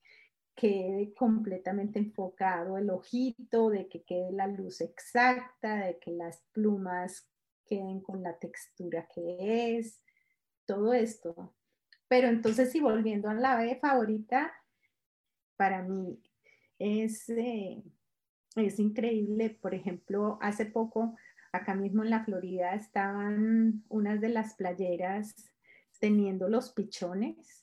quede 0.61 1.15
completamente 1.15 1.97
enfocado 1.97 2.77
el 2.77 2.91
ojito, 2.91 3.71
de 3.71 3.87
que 3.87 4.03
quede 4.03 4.31
la 4.31 4.45
luz 4.45 4.79
exacta, 4.81 5.87
de 5.87 5.97
que 5.97 6.11
las 6.11 6.43
plumas 6.51 7.27
queden 7.65 7.99
con 7.99 8.21
la 8.21 8.37
textura 8.37 9.07
que 9.11 9.79
es, 9.79 10.03
todo 10.67 10.93
esto. 10.93 11.51
Pero 12.07 12.27
entonces, 12.27 12.71
si 12.71 12.79
volviendo 12.79 13.27
a 13.27 13.33
la 13.33 13.53
ave 13.53 13.77
favorita, 13.77 14.53
para 15.57 15.81
mí 15.81 16.21
es, 16.77 17.27
eh, 17.29 17.81
es 18.55 18.77
increíble. 18.77 19.49
Por 19.49 19.73
ejemplo, 19.73 20.37
hace 20.43 20.67
poco, 20.67 21.17
acá 21.51 21.73
mismo 21.73 22.03
en 22.03 22.11
la 22.11 22.23
Florida, 22.23 22.75
estaban 22.75 23.83
unas 23.89 24.21
de 24.21 24.29
las 24.29 24.53
playeras 24.53 25.33
teniendo 25.99 26.49
los 26.49 26.71
pichones 26.71 27.60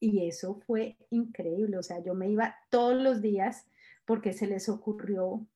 y 0.00 0.26
eso 0.26 0.60
fue 0.66 0.96
increíble. 1.10 1.78
O 1.78 1.82
sea, 1.82 2.02
yo 2.02 2.14
me 2.14 2.28
iba 2.28 2.56
todos 2.70 3.00
los 3.00 3.22
días 3.22 3.66
porque 4.04 4.32
se 4.32 4.46
les 4.46 4.68
ocurrió 4.68 5.46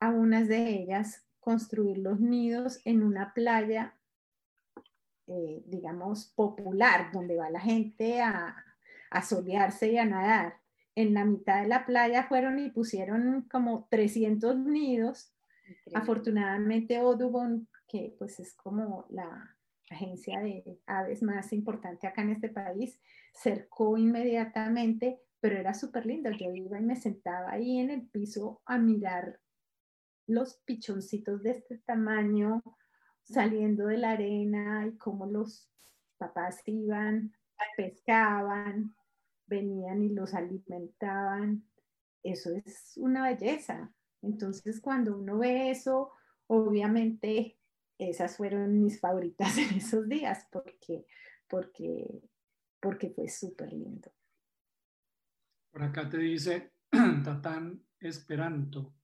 a 0.00 0.10
unas 0.10 0.48
de 0.48 0.68
ellas 0.82 1.24
construir 1.40 1.98
los 1.98 2.20
nidos 2.20 2.80
en 2.84 3.02
una 3.02 3.32
playa, 3.32 3.96
eh, 5.26 5.62
digamos, 5.66 6.32
popular, 6.34 7.12
donde 7.12 7.36
va 7.36 7.50
la 7.50 7.60
gente 7.60 8.20
a, 8.20 8.56
a 9.10 9.22
solearse 9.22 9.92
y 9.92 9.98
a 9.98 10.04
nadar. 10.04 10.56
En 10.94 11.14
la 11.14 11.24
mitad 11.24 11.62
de 11.62 11.68
la 11.68 11.86
playa 11.86 12.24
fueron 12.24 12.58
y 12.58 12.70
pusieron 12.70 13.46
como 13.50 13.86
300 13.90 14.56
nidos. 14.56 15.32
Afortunadamente 15.94 16.96
Audubon, 16.96 17.68
que 17.86 18.14
pues 18.18 18.40
es 18.40 18.54
como 18.54 19.06
la, 19.10 19.56
agencia 19.90 20.40
de 20.40 20.78
aves 20.86 21.22
más 21.22 21.52
importante 21.52 22.06
acá 22.06 22.22
en 22.22 22.30
este 22.30 22.48
país, 22.48 23.00
cercó 23.34 23.98
inmediatamente, 23.98 25.20
pero 25.40 25.58
era 25.58 25.74
súper 25.74 26.06
lindo. 26.06 26.30
Yo 26.30 26.54
iba 26.54 26.78
y 26.78 26.84
me 26.84 26.96
sentaba 26.96 27.52
ahí 27.52 27.78
en 27.78 27.90
el 27.90 28.08
piso 28.08 28.62
a 28.64 28.78
mirar 28.78 29.40
los 30.26 30.56
pichoncitos 30.64 31.42
de 31.42 31.50
este 31.50 31.78
tamaño 31.78 32.62
saliendo 33.22 33.86
de 33.86 33.98
la 33.98 34.12
arena 34.12 34.86
y 34.86 34.96
cómo 34.96 35.26
los 35.26 35.68
papás 36.18 36.62
iban, 36.66 37.32
pescaban, 37.76 38.94
venían 39.46 40.02
y 40.02 40.10
los 40.10 40.34
alimentaban. 40.34 41.64
Eso 42.22 42.50
es 42.64 42.92
una 42.96 43.28
belleza. 43.28 43.92
Entonces, 44.22 44.80
cuando 44.80 45.16
uno 45.16 45.38
ve 45.38 45.70
eso, 45.70 46.12
obviamente 46.46 47.59
esas 48.08 48.36
fueron 48.36 48.82
mis 48.82 48.98
favoritas 49.00 49.56
en 49.58 49.76
esos 49.76 50.08
días 50.08 50.46
porque, 50.50 51.06
porque, 51.48 52.22
porque 52.80 53.10
fue 53.10 53.28
súper 53.28 53.72
lindo. 53.72 54.10
Por 55.70 55.82
acá 55.82 56.08
te 56.08 56.18
dice 56.18 56.72
Tatán 57.24 57.84
Esperanto. 58.00 58.94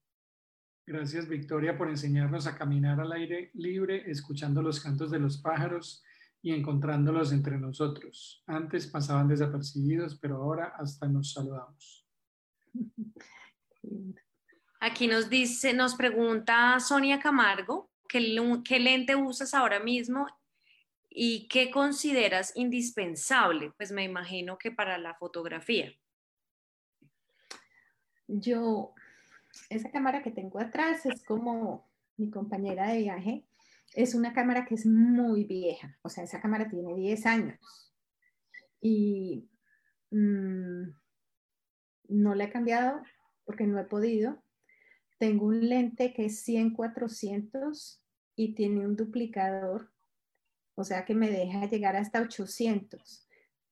Gracias 0.87 1.29
Victoria 1.29 1.77
por 1.77 1.89
enseñarnos 1.89 2.47
a 2.47 2.57
caminar 2.57 3.01
al 3.01 3.13
aire 3.13 3.51
libre, 3.55 4.09
escuchando 4.11 4.63
los 4.63 4.81
cantos 4.81 5.11
de 5.11 5.19
los 5.19 5.39
pájaros 5.39 6.05
y 6.43 6.53
encontrándolos 6.53 7.33
entre 7.33 7.59
nosotros. 7.59 8.45
Antes 8.47 8.87
pasaban 8.87 9.27
desapercibidos, 9.27 10.17
pero 10.19 10.37
ahora 10.37 10.75
hasta 10.79 11.09
nos 11.09 11.33
saludamos. 11.33 12.07
Aquí 14.81 15.09
nos 15.09 15.29
dice, 15.29 15.73
nos 15.73 15.97
pregunta 15.97 16.79
Sonia 16.79 17.19
Camargo, 17.19 17.91
¿Qué, 18.09 18.79
lente 18.79 19.17
usas 19.17 19.55
ahora 19.55 19.81
mismo 19.81 20.27
y 21.09 21.49
qué 21.49 21.71
consideras 21.71 22.53
indispensable? 22.57 23.73
Pues 23.77 23.93
me 23.93 24.05
imagino 24.05 24.59
que 24.59 24.71
para 24.71 24.99
la 24.99 25.15
fotografía. 25.15 25.93
Yo, 28.29 28.95
esa 29.71 29.91
cámara 29.91 30.23
que 30.23 30.31
tengo 30.31 30.59
atrás 30.59 31.07
es 31.07 31.25
como 31.25 31.89
mi 32.17 32.31
compañera 32.31 32.89
de 32.89 32.99
viaje. 32.99 33.45
Es 33.95 34.15
una 34.15 34.33
cámara 34.33 34.65
que 34.65 34.75
es 34.75 34.85
muy 34.85 35.45
vieja, 35.45 35.97
o 36.03 36.09
sea, 36.09 36.25
esa 36.25 36.41
cámara 36.41 36.69
tiene 36.69 36.95
10 36.95 37.25
años 37.27 37.87
y 38.81 39.49
mm, 40.11 40.91
no 42.09 42.35
la 42.35 42.45
he 42.45 42.51
cambiado 42.51 43.01
porque 43.45 43.67
no 43.67 43.79
he 43.79 43.85
podido 43.85 44.43
tengo 45.19 45.47
un 45.47 45.69
lente 45.69 46.12
que 46.12 46.27
es 46.27 46.47
100-400 46.47 48.01
y 48.37 48.55
tiene 48.55 48.87
un 48.87 48.97
duplicador, 48.97 49.91
o 50.75 50.85
sea 50.85 51.05
que 51.05 51.14
me 51.14 51.31
deja 51.31 51.67
llegar 51.67 51.97
hasta 51.97 52.21
800, 52.21 53.27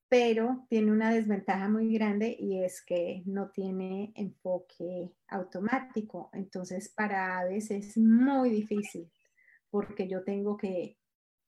pero 0.09 0.65
tiene 0.69 0.91
una 0.91 1.13
desventaja 1.13 1.69
muy 1.69 1.93
grande 1.93 2.37
y 2.39 2.63
es 2.63 2.83
que 2.83 3.23
no 3.27 3.51
tiene 3.51 4.13
enfoque 4.15 5.13
automático. 5.29 6.31
Entonces 6.33 6.89
para 6.89 7.41
aves 7.41 7.71
es 7.71 7.97
muy 7.97 8.51
difícil 8.51 9.11
porque 9.71 10.09
yo 10.09 10.23
tengo 10.25 10.57
que, 10.57 10.99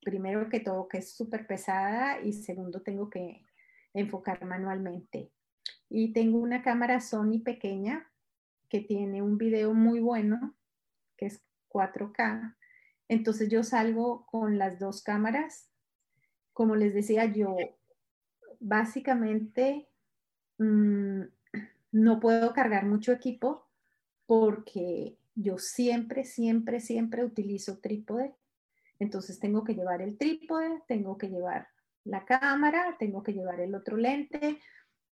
primero 0.03 0.49
que 0.49 0.61
todo, 0.61 0.89
que 0.89 0.99
es 0.99 1.13
súper 1.13 1.47
pesada 1.47 2.21
y 2.21 2.33
segundo 2.33 2.83
tengo 2.83 3.09
que 3.09 3.47
enfocar 3.95 4.45
manualmente. 4.45 5.31
Y 5.89 6.13
tengo 6.13 6.39
una 6.39 6.63
cámara 6.63 7.01
Sony 7.01 7.41
pequeña 7.45 8.11
que 8.69 8.81
tiene 8.81 9.23
un 9.23 9.39
video 9.39 9.75
muy 9.75 10.01
bueno, 10.01 10.55
que 11.17 11.27
es 11.27 11.43
4K. 11.69 12.57
Entonces 13.09 13.49
yo 13.49 13.63
salgo 13.63 14.27
con 14.27 14.59
las 14.59 14.79
dos 14.79 15.03
cámaras. 15.03 15.71
Como 16.53 16.75
les 16.75 16.95
decía, 16.95 17.27
yo 17.27 17.57
básicamente 18.61 19.89
mm, 20.59 21.23
no 21.93 22.21
puedo 22.21 22.53
cargar 22.53 22.87
mucho 22.87 23.13
equipo 23.13 23.67
porque 24.27 25.17
yo 25.35 25.59
siempre, 25.59 26.25
siempre, 26.25 26.81
siempre 26.81 27.25
utilizo 27.25 27.79
trípode. 27.79 28.35
Entonces 28.99 29.39
tengo 29.39 29.63
que 29.63 29.75
llevar 29.75 30.03
el 30.03 30.17
trípode, 30.17 30.83
tengo 30.89 31.19
que 31.19 31.29
llevar 31.29 31.69
la 32.05 32.25
cámara, 32.25 32.97
tengo 32.99 33.23
que 33.23 33.35
llevar 33.35 33.61
el 33.61 33.75
otro 33.75 33.97
lente, 33.97 34.61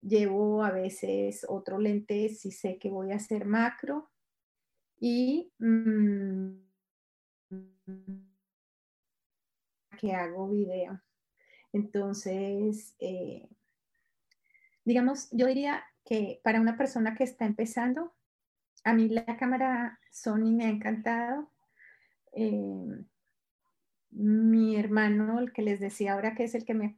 Llevo 0.03 0.65
a 0.65 0.71
veces 0.71 1.47
otro 1.49 1.79
lente 1.79 2.29
si 2.29 2.51
sé 2.51 2.77
que 2.79 2.91
voy 2.91 3.13
a 3.13 3.17
hacer 3.17 3.47
macro 3.47 4.11
y 4.99 5.53
mm, 5.59 6.51
que 9.99 10.13
hago 10.13 10.49
video. 10.49 11.01
Entonces, 11.73 12.95
eh, 12.99 13.49
digamos, 14.85 15.29
yo 15.31 15.47
diría 15.47 15.85
que 16.05 16.41
para 16.43 16.61
una 16.61 16.77
persona 16.77 17.15
que 17.15 17.25
está 17.25 17.47
empezando, 17.47 18.13
a 18.85 18.93
mí 18.93 19.09
la 19.09 19.37
cámara 19.37 20.01
Sony 20.11 20.53
me 20.53 20.67
ha 20.67 20.69
encantado. 20.69 21.49
Eh, 22.33 23.05
mi 24.11 24.77
hermano, 24.77 25.39
el 25.39 25.53
que 25.53 25.63
les 25.63 25.81
decía 25.81 26.13
ahora 26.13 26.35
que 26.35 26.45
es 26.45 26.55
el 26.55 26.65
que 26.65 26.75
me 26.75 26.97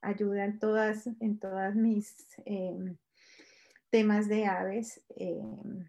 ayuda 0.00 0.44
en 0.44 0.58
todas, 0.58 1.06
en 1.20 1.38
todas 1.38 1.74
mis 1.74 2.16
em, 2.44 2.96
temas 3.90 4.28
de 4.28 4.46
aves. 4.46 5.02
Em, 5.16 5.86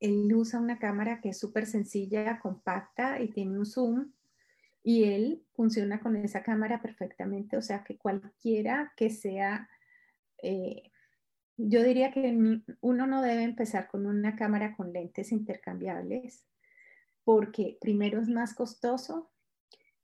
él 0.00 0.32
usa 0.34 0.60
una 0.60 0.78
cámara 0.78 1.20
que 1.20 1.30
es 1.30 1.38
súper 1.38 1.66
sencilla, 1.66 2.40
compacta 2.40 3.20
y 3.20 3.28
tiene 3.28 3.58
un 3.58 3.66
zoom 3.66 4.12
y 4.82 5.04
él 5.04 5.44
funciona 5.54 6.00
con 6.00 6.16
esa 6.16 6.42
cámara 6.42 6.80
perfectamente, 6.80 7.56
o 7.56 7.62
sea 7.62 7.84
que 7.84 7.98
cualquiera 7.98 8.92
que 8.96 9.10
sea, 9.10 9.68
eh, 10.42 10.90
yo 11.56 11.82
diría 11.82 12.12
que 12.12 12.62
uno 12.80 13.06
no 13.06 13.22
debe 13.22 13.42
empezar 13.42 13.88
con 13.88 14.06
una 14.06 14.36
cámara 14.36 14.76
con 14.76 14.92
lentes 14.92 15.32
intercambiables 15.32 16.46
porque 17.24 17.76
primero 17.80 18.20
es 18.20 18.28
más 18.28 18.54
costoso 18.54 19.30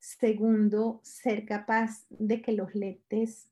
Segundo, 0.04 1.00
ser 1.02 1.46
capaz 1.46 2.04
de 2.10 2.42
que 2.42 2.52
los 2.52 2.74
lentes, 2.74 3.50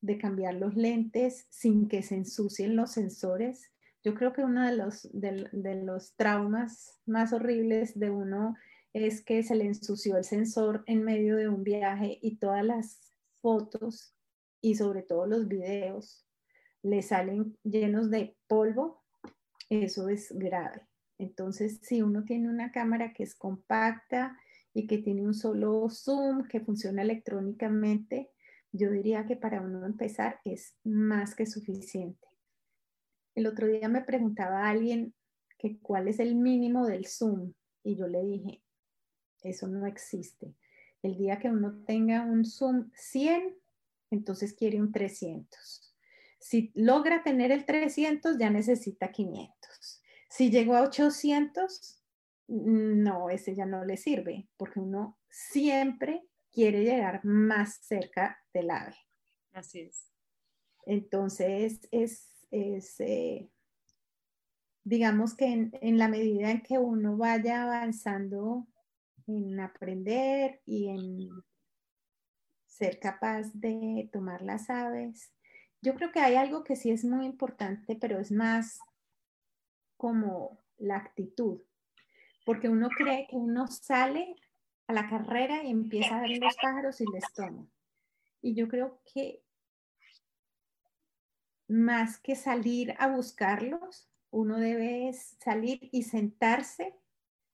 de 0.00 0.16
cambiar 0.16 0.54
los 0.54 0.76
lentes 0.76 1.48
sin 1.50 1.88
que 1.88 2.04
se 2.04 2.14
ensucien 2.14 2.76
los 2.76 2.92
sensores. 2.92 3.72
Yo 4.04 4.14
creo 4.14 4.32
que 4.32 4.44
uno 4.44 4.64
de 4.64 4.76
los, 4.76 5.08
de, 5.12 5.82
los 5.82 6.14
traumas 6.14 7.00
más 7.04 7.32
horribles 7.32 7.98
de 7.98 8.10
uno 8.10 8.54
es 8.92 9.24
que 9.24 9.42
se 9.42 9.56
le 9.56 9.64
ensució 9.64 10.16
el 10.16 10.22
sensor 10.22 10.84
en 10.86 11.02
medio 11.02 11.34
de 11.34 11.48
un 11.48 11.64
viaje 11.64 12.16
y 12.22 12.36
todas 12.36 12.64
las 12.64 13.00
fotos 13.42 14.14
y 14.60 14.76
sobre 14.76 15.02
todo 15.02 15.26
los 15.26 15.48
videos 15.48 16.24
le 16.82 17.02
salen 17.02 17.58
llenos 17.64 18.08
de 18.12 18.36
polvo. 18.46 19.02
Eso 19.68 20.08
es 20.10 20.30
grave. 20.30 20.82
Entonces, 21.18 21.80
si 21.82 22.02
uno 22.02 22.22
tiene 22.22 22.48
una 22.48 22.70
cámara 22.70 23.12
que 23.12 23.24
es 23.24 23.34
compacta 23.34 24.38
y 24.76 24.86
que 24.86 24.98
tiene 24.98 25.22
un 25.22 25.32
solo 25.32 25.88
zoom 25.88 26.46
que 26.48 26.60
funciona 26.60 27.00
electrónicamente, 27.00 28.30
yo 28.72 28.90
diría 28.90 29.24
que 29.24 29.34
para 29.34 29.62
uno 29.62 29.86
empezar 29.86 30.38
es 30.44 30.76
más 30.84 31.34
que 31.34 31.46
suficiente. 31.46 32.28
El 33.34 33.46
otro 33.46 33.68
día 33.68 33.88
me 33.88 34.02
preguntaba 34.02 34.68
alguien 34.68 35.14
que 35.56 35.78
cuál 35.78 36.08
es 36.08 36.18
el 36.18 36.34
mínimo 36.34 36.86
del 36.86 37.06
zoom 37.06 37.54
y 37.82 37.96
yo 37.96 38.06
le 38.06 38.22
dije, 38.22 38.62
eso 39.42 39.66
no 39.66 39.86
existe. 39.86 40.54
El 41.02 41.16
día 41.16 41.38
que 41.38 41.48
uno 41.48 41.82
tenga 41.86 42.26
un 42.26 42.44
zoom 42.44 42.90
100, 42.92 43.56
entonces 44.10 44.52
quiere 44.52 44.78
un 44.78 44.92
300. 44.92 45.96
Si 46.38 46.70
logra 46.74 47.22
tener 47.22 47.50
el 47.50 47.64
300, 47.64 48.36
ya 48.36 48.50
necesita 48.50 49.10
500. 49.10 50.02
Si 50.28 50.50
llegó 50.50 50.74
a 50.74 50.82
800, 50.82 52.02
no, 52.48 53.30
ese 53.30 53.54
ya 53.54 53.66
no 53.66 53.84
le 53.84 53.96
sirve, 53.96 54.48
porque 54.56 54.80
uno 54.80 55.18
siempre 55.28 56.22
quiere 56.52 56.84
llegar 56.84 57.24
más 57.24 57.78
cerca 57.82 58.38
del 58.52 58.70
ave. 58.70 58.96
Así 59.52 59.80
es. 59.80 60.10
Entonces, 60.84 61.88
es, 61.90 62.30
eh, 62.50 63.50
digamos 64.84 65.34
que 65.34 65.46
en, 65.46 65.72
en, 65.80 65.98
la 65.98 66.08
medida 66.08 66.50
en 66.50 66.62
que 66.62 66.78
uno 66.78 67.16
vaya 67.16 67.64
avanzando 67.64 68.66
en 69.26 69.58
aprender 69.58 70.60
y 70.64 70.88
en 70.88 71.28
ser 72.66 73.00
capaz 73.00 73.52
de 73.54 74.08
tomar 74.12 74.42
las 74.42 74.70
aves, 74.70 75.32
yo 75.82 75.94
creo 75.94 76.12
que 76.12 76.20
hay 76.20 76.36
algo 76.36 76.64
que 76.64 76.76
sí 76.76 76.90
es 76.90 77.04
muy 77.04 77.26
importante, 77.26 77.96
pero 77.96 78.18
es 78.18 78.30
más 78.30 78.78
como 79.96 80.60
la 80.78 80.96
actitud, 80.96 81.60
porque 82.46 82.68
uno 82.68 82.88
cree 82.88 83.26
que 83.26 83.34
uno 83.34 83.66
sale 83.66 84.36
a 84.86 84.92
la 84.92 85.08
carrera 85.08 85.64
y 85.64 85.70
empieza 85.70 86.16
a 86.16 86.20
ver 86.20 86.38
los 86.38 86.56
pájaros 86.62 87.00
y 87.00 87.04
les 87.12 87.24
toma. 87.34 87.66
Y 88.40 88.54
yo 88.54 88.68
creo 88.68 89.02
que 89.12 89.42
más 91.66 92.20
que 92.20 92.36
salir 92.36 92.94
a 93.00 93.08
buscarlos, 93.08 94.08
uno 94.30 94.58
debe 94.58 95.12
salir 95.12 95.88
y 95.90 96.04
sentarse 96.04 96.94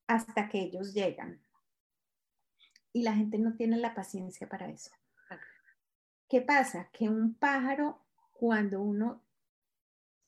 hasta 0.07 0.51
que 0.51 0.61
ellos 0.61 0.93
llegan. 0.93 1.43
Y 2.93 3.03
la 3.03 3.14
gente 3.14 3.38
no 3.38 3.55
tiene 3.55 3.78
la 3.78 3.95
paciencia 3.95 4.47
para 4.47 4.68
eso. 4.68 4.90
¿Qué 6.28 6.43
pasa? 6.43 6.90
Que 6.93 7.09
un 7.09 7.32
pájaro, 7.34 8.05
cuando 8.32 8.82
uno 8.82 9.24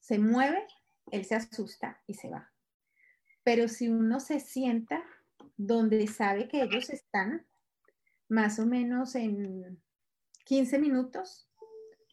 se 0.00 0.18
mueve, 0.18 0.66
él 1.10 1.26
se 1.26 1.34
asusta 1.34 2.02
y 2.06 2.14
se 2.14 2.30
va. 2.30 2.53
Pero 3.44 3.68
si 3.68 3.88
uno 3.88 4.20
se 4.20 4.40
sienta 4.40 5.04
donde 5.56 6.06
sabe 6.08 6.48
que 6.48 6.62
ellos 6.62 6.90
están, 6.90 7.46
más 8.28 8.58
o 8.58 8.66
menos 8.66 9.14
en 9.14 9.80
15 10.46 10.78
minutos, 10.78 11.48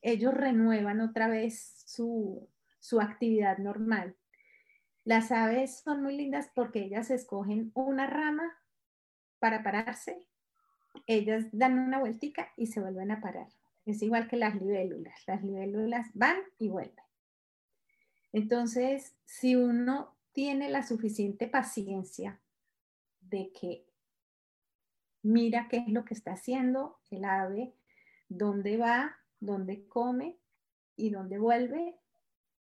ellos 0.02 0.34
renuevan 0.34 1.02
otra 1.02 1.28
vez 1.28 1.84
su, 1.86 2.48
su 2.80 3.02
actividad 3.02 3.58
normal. 3.58 4.16
Las 5.04 5.32
aves 5.32 5.80
son 5.80 6.04
muy 6.04 6.16
lindas 6.16 6.52
porque 6.54 6.84
ellas 6.84 7.10
escogen 7.10 7.72
una 7.74 8.08
rama 8.08 8.52
para 9.40 9.64
pararse, 9.64 10.28
ellas 11.08 11.46
dan 11.52 11.80
una 11.80 12.00
vueltica 12.00 12.52
y 12.58 12.68
se 12.68 12.82
vuelven 12.82 13.12
a 13.12 13.22
parar. 13.22 13.48
Es 13.86 14.02
igual 14.04 14.28
que 14.28 14.38
las 14.38 14.56
libélulas. 14.56 15.20
Las 15.26 15.44
libélulas 15.44 16.08
van 16.14 16.38
y 16.60 16.70
vuelven. 16.70 17.04
Entonces, 18.32 19.16
si 19.26 19.56
uno 19.56 20.16
tiene 20.34 20.70
la 20.70 20.84
suficiente 20.84 21.48
paciencia 21.48 22.40
de 23.22 23.52
que 23.52 23.86
mira 25.24 25.68
qué 25.70 25.78
es 25.78 25.88
lo 25.90 26.06
que 26.06 26.14
está 26.14 26.34
haciendo 26.34 27.00
el 27.10 27.26
ave, 27.26 27.74
dónde 28.30 28.78
va, 28.78 29.18
dónde 29.40 29.88
come 29.88 30.38
y 30.96 31.10
dónde 31.10 31.38
vuelve, 31.38 31.96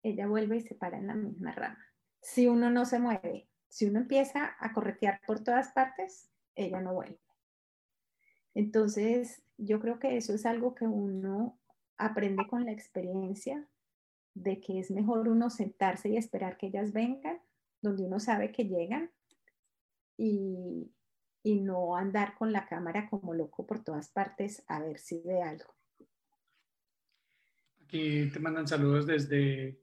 ella 0.03 0.27
vuelve 0.27 0.57
y 0.57 0.61
se 0.61 0.75
para 0.75 0.97
en 0.97 1.07
la 1.07 1.15
misma 1.15 1.51
rama. 1.51 1.85
Si 2.21 2.47
uno 2.47 2.69
no 2.69 2.85
se 2.85 2.99
mueve, 2.99 3.47
si 3.69 3.85
uno 3.85 3.99
empieza 3.99 4.55
a 4.59 4.73
corretear 4.73 5.21
por 5.25 5.43
todas 5.43 5.69
partes, 5.69 6.29
ella 6.55 6.81
no 6.81 6.93
vuelve. 6.93 7.19
Entonces, 8.53 9.43
yo 9.57 9.79
creo 9.79 9.99
que 9.99 10.17
eso 10.17 10.33
es 10.33 10.45
algo 10.45 10.73
que 10.73 10.87
uno 10.87 11.59
aprende 11.97 12.47
con 12.47 12.65
la 12.65 12.71
experiencia 12.71 13.67
de 14.33 14.59
que 14.59 14.79
es 14.79 14.91
mejor 14.91 15.27
uno 15.27 15.49
sentarse 15.49 16.09
y 16.09 16.17
esperar 16.17 16.57
que 16.57 16.67
ellas 16.67 16.93
vengan 16.93 17.39
donde 17.87 18.03
uno 18.03 18.19
sabe 18.19 18.51
que 18.51 18.65
llegan 18.65 19.09
y, 20.17 20.91
no 21.43 21.95
andar 21.95 22.35
con 22.37 22.51
la 22.51 22.67
cámara 22.67 23.07
como 23.09 23.33
loco 23.33 23.65
por 23.65 23.81
todas 23.81 24.09
partes 24.09 24.65
a 24.67 24.81
ver 24.81 24.99
si 24.99 25.21
ve 25.21 25.41
algo. 25.41 25.73
Aquí 27.85 28.29
te 28.29 28.39
mandan 28.39 28.67
saludos 28.67 29.07
desde 29.07 29.79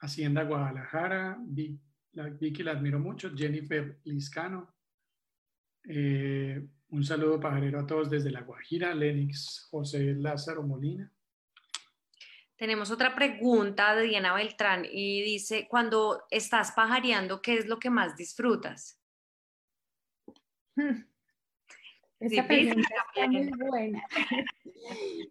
Hacienda 0.00 0.44
Guadalajara. 0.44 1.38
Vicky 1.42 2.62
la 2.62 2.72
admiro 2.72 2.98
mucho. 2.98 3.34
Jennifer 3.34 3.98
Liscano. 4.04 4.74
Eh, 5.84 6.68
un 6.90 7.02
saludo 7.02 7.40
pajarero 7.40 7.80
a 7.80 7.86
todos 7.86 8.10
desde 8.10 8.30
La 8.30 8.42
Guajira. 8.42 8.94
Lenix 8.94 9.68
José 9.70 10.14
Lázaro 10.14 10.62
Molina. 10.62 11.10
Tenemos 12.60 12.90
otra 12.90 13.14
pregunta 13.14 13.94
de 13.94 14.02
Diana 14.02 14.34
Beltrán 14.34 14.84
y 14.84 15.22
dice, 15.22 15.66
cuando 15.66 16.26
estás 16.28 16.72
pajareando, 16.72 17.40
¿qué 17.40 17.54
es 17.54 17.66
lo 17.66 17.78
que 17.78 17.88
más 17.88 18.18
disfrutas? 18.18 19.00
Esa 22.20 22.46
pregunta 22.46 22.88
está 23.14 23.28
muy 23.28 23.50
buena. 23.66 24.06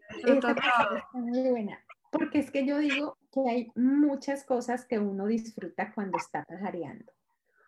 Esa 0.10 0.34
está 0.34 1.08
muy 1.14 1.50
buena. 1.52 1.86
Porque 2.12 2.40
es 2.40 2.50
que 2.50 2.66
yo 2.66 2.80
digo 2.80 3.20
que 3.32 3.48
hay 3.48 3.72
muchas 3.76 4.44
cosas 4.44 4.88
que 4.88 4.98
uno 4.98 5.28
disfruta 5.28 5.94
cuando 5.94 6.18
está 6.18 6.44
pajareando. 6.46 7.14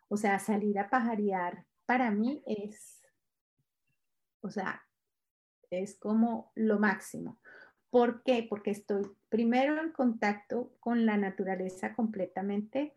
O 0.07 0.17
sea, 0.17 0.39
salir 0.39 0.79
a 0.79 0.89
pajarear 0.89 1.67
para 1.85 2.09
mí 2.09 2.41
es, 2.47 3.03
o 4.41 4.49
sea, 4.49 4.83
es 5.69 5.99
como 5.99 6.51
lo 6.55 6.79
máximo. 6.79 7.39
¿Por 7.91 8.23
qué? 8.23 8.47
Porque 8.49 8.71
estoy 8.71 9.03
primero 9.31 9.81
en 9.81 9.91
contacto 9.91 10.73
con 10.81 11.05
la 11.05 11.15
naturaleza 11.15 11.93
completamente, 11.93 12.93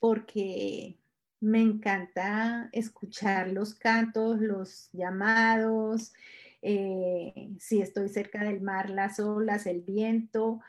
porque 0.00 0.98
me 1.38 1.62
encanta 1.62 2.68
escuchar 2.72 3.52
los 3.52 3.74
cantos, 3.74 4.40
los 4.40 4.90
llamados, 4.92 6.12
eh, 6.60 7.52
si 7.60 7.80
estoy 7.80 8.08
cerca 8.08 8.42
del 8.42 8.60
mar, 8.60 8.90
las 8.90 9.20
olas, 9.20 9.66
el 9.66 9.80
viento. 9.80 10.60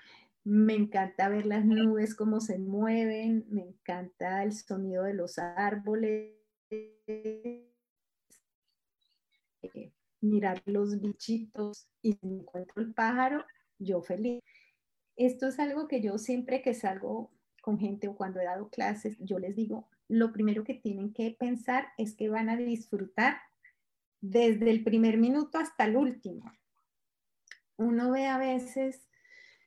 Me 0.43 0.75
encanta 0.75 1.27
ver 1.27 1.47
las 1.47 1.65
nubes, 1.65 2.13
cómo 2.13 2.41
se 2.41 2.59
mueven, 2.59 3.45
me 3.49 3.63
encanta 3.63 4.43
el 4.43 4.53
sonido 4.53 5.03
de 5.03 5.15
los 5.15 5.39
árboles, 5.39 6.35
mirar 10.21 10.61
los 10.65 11.01
bichitos 11.01 11.87
y 12.03 12.19
encuentro 12.21 12.83
el 12.83 12.93
pájaro, 12.93 13.43
yo 13.83 14.01
feliz. 14.01 14.41
Esto 15.15 15.47
es 15.47 15.59
algo 15.59 15.87
que 15.87 16.01
yo 16.01 16.17
siempre 16.17 16.61
que 16.61 16.73
salgo 16.73 17.31
con 17.61 17.77
gente 17.77 18.07
o 18.07 18.15
cuando 18.15 18.39
he 18.39 18.45
dado 18.45 18.69
clases, 18.69 19.17
yo 19.19 19.37
les 19.37 19.55
digo, 19.55 19.87
lo 20.07 20.31
primero 20.31 20.63
que 20.63 20.73
tienen 20.73 21.13
que 21.13 21.35
pensar 21.37 21.89
es 21.97 22.15
que 22.15 22.29
van 22.29 22.49
a 22.49 22.57
disfrutar 22.57 23.37
desde 24.19 24.69
el 24.69 24.83
primer 24.83 25.17
minuto 25.17 25.57
hasta 25.57 25.85
el 25.85 25.95
último. 25.95 26.51
Uno 27.77 28.11
ve 28.11 28.27
a 28.27 28.37
veces 28.37 29.07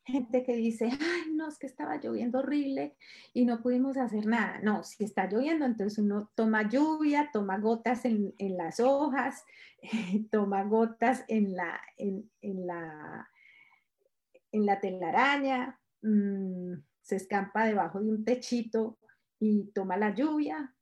gente 0.04 0.42
que 0.44 0.54
dice, 0.56 0.90
ay, 0.90 1.32
no, 1.32 1.48
es 1.48 1.58
que 1.58 1.66
estaba 1.66 1.96
lloviendo 1.96 2.40
horrible 2.40 2.96
y 3.32 3.46
no 3.46 3.62
pudimos 3.62 3.96
hacer 3.96 4.26
nada. 4.26 4.60
No, 4.62 4.82
si 4.84 5.04
está 5.04 5.26
lloviendo, 5.26 5.64
entonces 5.64 5.98
uno 5.98 6.30
toma 6.34 6.68
lluvia, 6.68 7.30
toma 7.32 7.58
gotas 7.58 8.04
en, 8.04 8.34
las 8.38 8.80
hojas, 8.80 9.44
toma 10.30 10.62
gotas 10.64 11.24
en 11.28 11.56
la, 11.56 11.80
en, 11.96 12.30
la, 12.42 13.28
en 14.54 14.66
la 14.66 14.80
telaraña, 14.80 15.80
mm, 16.02 16.74
se 17.02 17.16
escampa 17.16 17.66
debajo 17.66 18.00
de 18.00 18.10
un 18.10 18.24
techito 18.24 18.98
y 19.40 19.72
toma 19.72 19.96
la 19.96 20.14
lluvia 20.14 20.74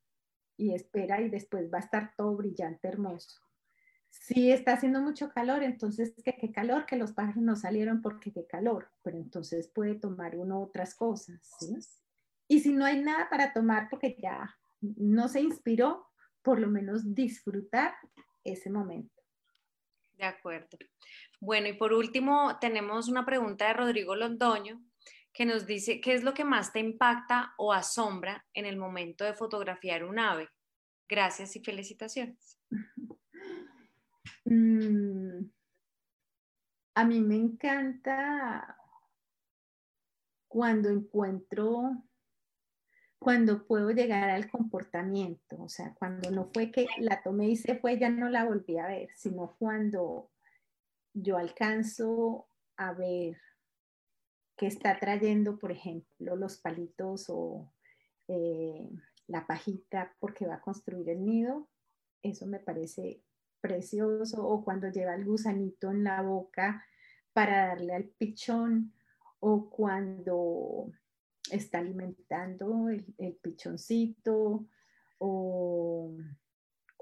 y 0.59 0.75
espera 0.75 1.23
y 1.23 1.31
después 1.31 1.73
va 1.73 1.79
a 1.79 1.81
estar 1.81 2.15
todo 2.15 2.37
brillante, 2.37 2.87
hermoso. 2.87 3.41
Si 4.11 4.53
está 4.53 4.75
haciendo 4.75 5.01
mucho 5.01 5.31
calor, 5.31 5.63
entonces 5.63 6.13
¿qué, 6.23 6.37
qué 6.39 6.53
calor, 6.53 6.85
que 6.85 6.97
los 6.97 7.13
pájaros 7.13 7.43
no 7.43 7.57
salieron 7.57 8.03
porque 8.03 8.31
qué 8.31 8.47
calor, 8.47 8.91
pero 9.03 9.17
entonces 9.17 9.69
puede 9.69 9.95
tomar 9.95 10.37
uno 10.37 10.61
otras 10.61 10.95
cosas. 10.95 11.41
Y 12.47 12.61
si 12.61 12.75
no 12.75 12.85
hay 12.85 13.03
nada 13.03 13.31
para 13.31 13.55
tomar 13.55 13.89
porque 13.89 14.19
ya 14.21 14.55
no 14.83 15.29
se 15.29 15.41
inspiró, 15.41 16.07
por 16.43 16.61
lo 16.61 16.69
menos 16.69 17.15
disfrutar 17.15 17.95
ese 18.45 18.69
momento. 18.69 19.23
De 20.19 20.25
acuerdo. 20.25 20.77
Bueno, 21.43 21.67
y 21.67 21.73
por 21.73 21.93
último 21.93 22.57
tenemos 22.61 23.09
una 23.09 23.27
pregunta 23.27 23.67
de 23.67 23.73
Rodrigo 23.73 24.15
Londoño 24.15 24.81
que 25.33 25.45
nos 25.45 25.67
dice 25.67 26.01
qué 26.01 26.15
es 26.15 26.23
lo 26.23 26.35
que 26.35 26.45
más 26.45 26.73
te 26.73 26.79
impacta 26.79 27.53
o 27.59 27.73
asombra 27.73 28.47
en 28.55 28.65
el 28.65 28.77
momento 28.77 29.25
de 29.25 29.35
fotografiar 29.35 30.05
un 30.05 30.21
ave. 30.21 30.49
Gracias 31.09 31.57
y 31.57 31.61
felicitaciones. 31.61 32.59
Mm, 34.45 35.51
a 36.97 37.05
mí 37.05 37.21
me 37.21 37.37
encanta 37.37 38.77
cuando 40.49 40.91
encuentro, 40.91 41.93
cuando 43.19 43.65
puedo 43.67 43.93
llegar 43.93 44.31
al 44.31 44.51
comportamiento, 44.51 45.63
o 45.63 45.69
sea, 45.69 45.95
cuando 45.95 46.31
no 46.31 46.51
fue 46.53 46.73
que 46.73 46.87
la 46.99 47.23
tomé 47.23 47.51
y 47.51 47.57
se 47.57 47.77
fue, 47.77 47.99
ya 47.99 48.11
no 48.11 48.29
la 48.29 48.45
volví 48.45 48.79
a 48.79 48.89
ver, 48.89 49.11
sino 49.15 49.55
cuando 49.59 50.32
yo 51.15 51.37
alcanzo 51.37 52.49
a 52.77 52.93
ver 52.93 53.37
que 54.57 54.67
está 54.67 54.99
trayendo, 54.99 55.59
por 55.59 55.73
ejemplo, 55.73 56.37
los 56.37 56.59
palitos 56.59 57.27
o 57.29 57.73
eh, 58.29 58.89
la 59.27 59.47
pajita 59.47 60.15
porque 60.21 60.47
va 60.47 60.57
a 60.57 60.61
construir 60.61 61.09
el 61.09 61.25
nido, 61.25 61.69
eso 62.23 62.47
me 62.47 62.61
parece 62.61 63.23
precioso, 63.61 64.47
o 64.47 64.65
cuando 64.65 64.89
lleva 64.89 65.15
el 65.15 65.25
gusanito 65.25 65.91
en 65.91 66.05
la 66.05 66.23
boca 66.23 66.85
para 67.33 67.69
darle 67.69 67.95
al 67.95 68.05
pichón, 68.05 68.93
o 69.41 69.71
cuando 69.71 70.93
está 71.51 71.79
alimentando 71.79 72.89
el, 72.89 73.05
el 73.19 73.35
pichoncito, 73.35 74.67
o 75.19 76.15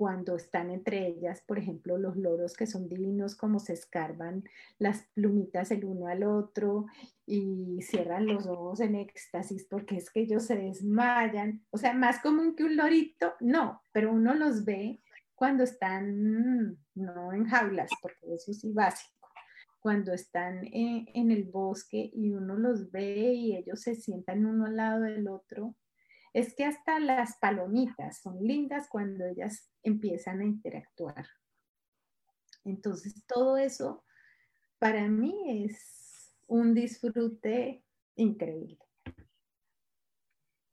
cuando 0.01 0.35
están 0.35 0.70
entre 0.70 1.06
ellas, 1.09 1.43
por 1.47 1.59
ejemplo, 1.59 1.98
los 1.98 2.16
loros 2.16 2.56
que 2.56 2.66
son 2.66 2.89
divinos, 2.89 3.36
como 3.36 3.59
se 3.59 3.74
escarban 3.74 4.44
las 4.78 5.06
plumitas 5.12 5.70
el 5.72 5.85
uno 5.85 6.06
al 6.06 6.22
otro 6.22 6.86
y 7.27 7.82
cierran 7.82 8.24
los 8.24 8.47
ojos 8.47 8.81
en 8.81 8.94
éxtasis 8.94 9.66
porque 9.68 9.98
es 9.98 10.10
que 10.10 10.20
ellos 10.20 10.47
se 10.47 10.56
desmayan. 10.56 11.66
O 11.68 11.77
sea, 11.77 11.93
más 11.93 12.18
común 12.20 12.56
que 12.56 12.64
un 12.64 12.78
lorito, 12.78 13.35
no, 13.40 13.82
pero 13.93 14.10
uno 14.10 14.32
los 14.32 14.64
ve 14.64 15.02
cuando 15.35 15.64
están, 15.64 16.78
no 16.94 17.35
en 17.35 17.44
jaulas, 17.44 17.90
porque 18.01 18.35
eso 18.35 18.55
sí 18.55 18.72
básico, 18.72 19.28
cuando 19.81 20.14
están 20.14 20.64
en, 20.72 21.09
en 21.12 21.31
el 21.31 21.44
bosque 21.44 22.10
y 22.14 22.32
uno 22.32 22.56
los 22.56 22.90
ve 22.90 23.35
y 23.35 23.55
ellos 23.55 23.82
se 23.82 23.97
sientan 23.97 24.47
uno 24.47 24.64
al 24.64 24.77
lado 24.77 25.02
del 25.02 25.28
otro 25.28 25.74
es 26.32 26.55
que 26.55 26.65
hasta 26.65 27.01
las 27.01 27.36
palomitas 27.39 28.20
son 28.20 28.43
lindas 28.43 28.89
cuando 28.89 29.27
ellas 29.27 29.70
empiezan 29.82 30.40
a 30.40 30.44
interactuar. 30.44 31.27
Entonces, 32.65 33.24
todo 33.27 33.57
eso 33.57 34.05
para 34.78 35.09
mí 35.09 35.65
es 35.65 36.35
un 36.47 36.74
disfrute 36.74 37.85
increíble. 38.16 38.78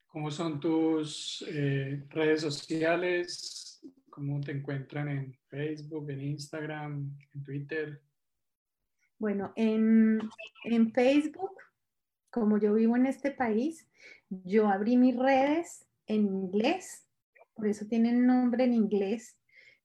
¿Cómo 0.08 0.32
son 0.32 0.60
tus 0.60 1.46
eh, 1.48 2.04
redes 2.10 2.42
sociales? 2.42 3.86
¿Cómo 4.10 4.42
te 4.42 4.52
encuentran 4.52 5.10
en 5.10 5.34
Facebook, 5.48 6.10
en 6.10 6.22
Instagram, 6.22 7.18
en 7.36 7.44
Twitter? 7.44 8.02
Bueno, 9.20 9.54
en, 9.56 10.20
en 10.64 10.92
Facebook, 10.92 11.58
como 12.40 12.58
yo 12.58 12.74
vivo 12.74 12.96
en 12.96 13.06
este 13.06 13.32
país, 13.32 13.88
yo 14.30 14.68
abrí 14.68 14.98
mis 14.98 15.16
redes 15.16 15.86
en 16.06 16.28
inglés, 16.28 17.08
por 17.54 17.68
eso 17.68 17.86
tienen 17.88 18.26
nombre 18.26 18.64
en 18.66 18.74
inglés, 18.74 19.38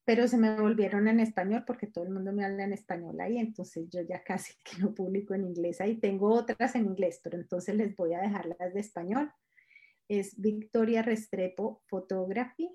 pero 0.05 0.27
se 0.27 0.37
me 0.37 0.61
volvieron 0.61 1.07
en 1.09 1.21
español 1.21 1.65
porque 1.67 1.87
todo 1.87 2.05
el 2.05 2.11
mundo 2.11 2.33
me 2.33 2.45
habla 2.45 2.65
en 2.65 2.73
español 2.73 3.21
ahí, 3.21 3.39
entonces 3.39 3.89
yo 3.89 4.03
ya 4.03 4.23
casi 4.25 4.55
que 4.63 4.79
no 4.79 4.95
publico 4.95 5.35
en 5.35 5.45
inglés 5.45 5.81
ahí. 5.81 5.97
Tengo 5.99 6.33
otras 6.33 6.75
en 6.75 6.87
inglés, 6.87 7.21
pero 7.23 7.39
entonces 7.39 7.75
les 7.75 7.95
voy 7.97 8.15
a 8.15 8.21
dejar 8.21 8.47
las 8.47 8.75
de 8.75 8.81
español. 8.81 9.33
Es 10.09 10.41
Victoria 10.41 11.03
Restrepo 11.03 11.83
Photography. 11.87 12.71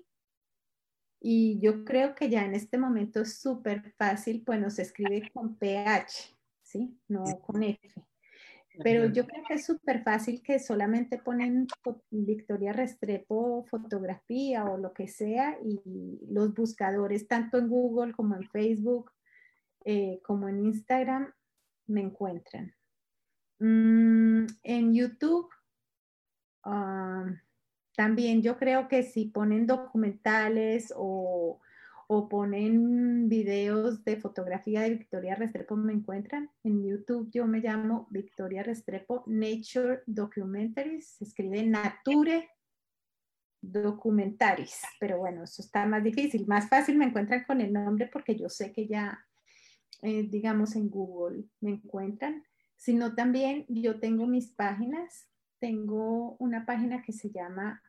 Y 1.20 1.58
yo 1.60 1.84
creo 1.84 2.14
que 2.14 2.30
ya 2.30 2.44
en 2.44 2.54
este 2.54 2.78
momento 2.78 3.20
es 3.20 3.40
súper 3.40 3.92
fácil, 3.98 4.42
pues 4.44 4.74
se 4.74 4.82
escribe 4.82 5.28
con 5.32 5.56
PH, 5.56 6.36
¿sí? 6.62 6.96
No 7.08 7.24
con 7.40 7.64
F. 7.64 8.07
Pero 8.82 9.06
yo 9.06 9.26
creo 9.26 9.42
que 9.46 9.54
es 9.54 9.66
súper 9.66 10.02
fácil 10.02 10.42
que 10.42 10.58
solamente 10.58 11.18
ponen 11.18 11.66
Victoria 12.10 12.72
Restrepo 12.72 13.64
fotografía 13.68 14.64
o 14.66 14.78
lo 14.78 14.92
que 14.92 15.08
sea 15.08 15.58
y 15.64 16.18
los 16.30 16.54
buscadores, 16.54 17.26
tanto 17.26 17.58
en 17.58 17.68
Google 17.68 18.12
como 18.12 18.36
en 18.36 18.48
Facebook, 18.50 19.12
eh, 19.84 20.20
como 20.22 20.48
en 20.48 20.64
Instagram, 20.64 21.32
me 21.86 22.02
encuentran. 22.02 22.74
Mm, 23.58 24.46
en 24.62 24.94
YouTube, 24.94 25.48
ah, 26.64 27.26
también 27.96 28.42
yo 28.42 28.56
creo 28.56 28.86
que 28.86 29.02
si 29.02 29.26
ponen 29.26 29.66
documentales 29.66 30.92
o 30.96 31.60
o 32.10 32.26
ponen 32.26 33.28
videos 33.28 34.02
de 34.02 34.16
fotografía 34.16 34.80
de 34.80 34.94
Victoria 34.94 35.34
Restrepo, 35.34 35.76
me 35.76 35.92
encuentran. 35.92 36.50
En 36.64 36.82
YouTube 36.82 37.30
yo 37.30 37.46
me 37.46 37.60
llamo 37.60 38.08
Victoria 38.10 38.62
Restrepo 38.62 39.24
Nature 39.26 40.04
Documentaries, 40.06 41.06
se 41.18 41.24
escribe 41.24 41.62
Nature 41.64 42.48
Documentaries, 43.60 44.80
pero 44.98 45.18
bueno, 45.18 45.44
eso 45.44 45.60
está 45.60 45.84
más 45.84 46.02
difícil. 46.02 46.46
Más 46.46 46.70
fácil 46.70 46.96
me 46.96 47.04
encuentran 47.04 47.44
con 47.44 47.60
el 47.60 47.74
nombre 47.74 48.08
porque 48.10 48.34
yo 48.36 48.48
sé 48.48 48.72
que 48.72 48.86
ya, 48.86 49.26
eh, 50.00 50.26
digamos, 50.30 50.76
en 50.76 50.88
Google 50.88 51.44
me 51.60 51.72
encuentran, 51.72 52.42
sino 52.74 53.14
también 53.14 53.66
yo 53.68 54.00
tengo 54.00 54.26
mis 54.26 54.48
páginas. 54.48 55.28
Tengo 55.58 56.36
una 56.38 56.64
página 56.64 57.02
que 57.02 57.12
se 57.12 57.30
llama 57.30 57.82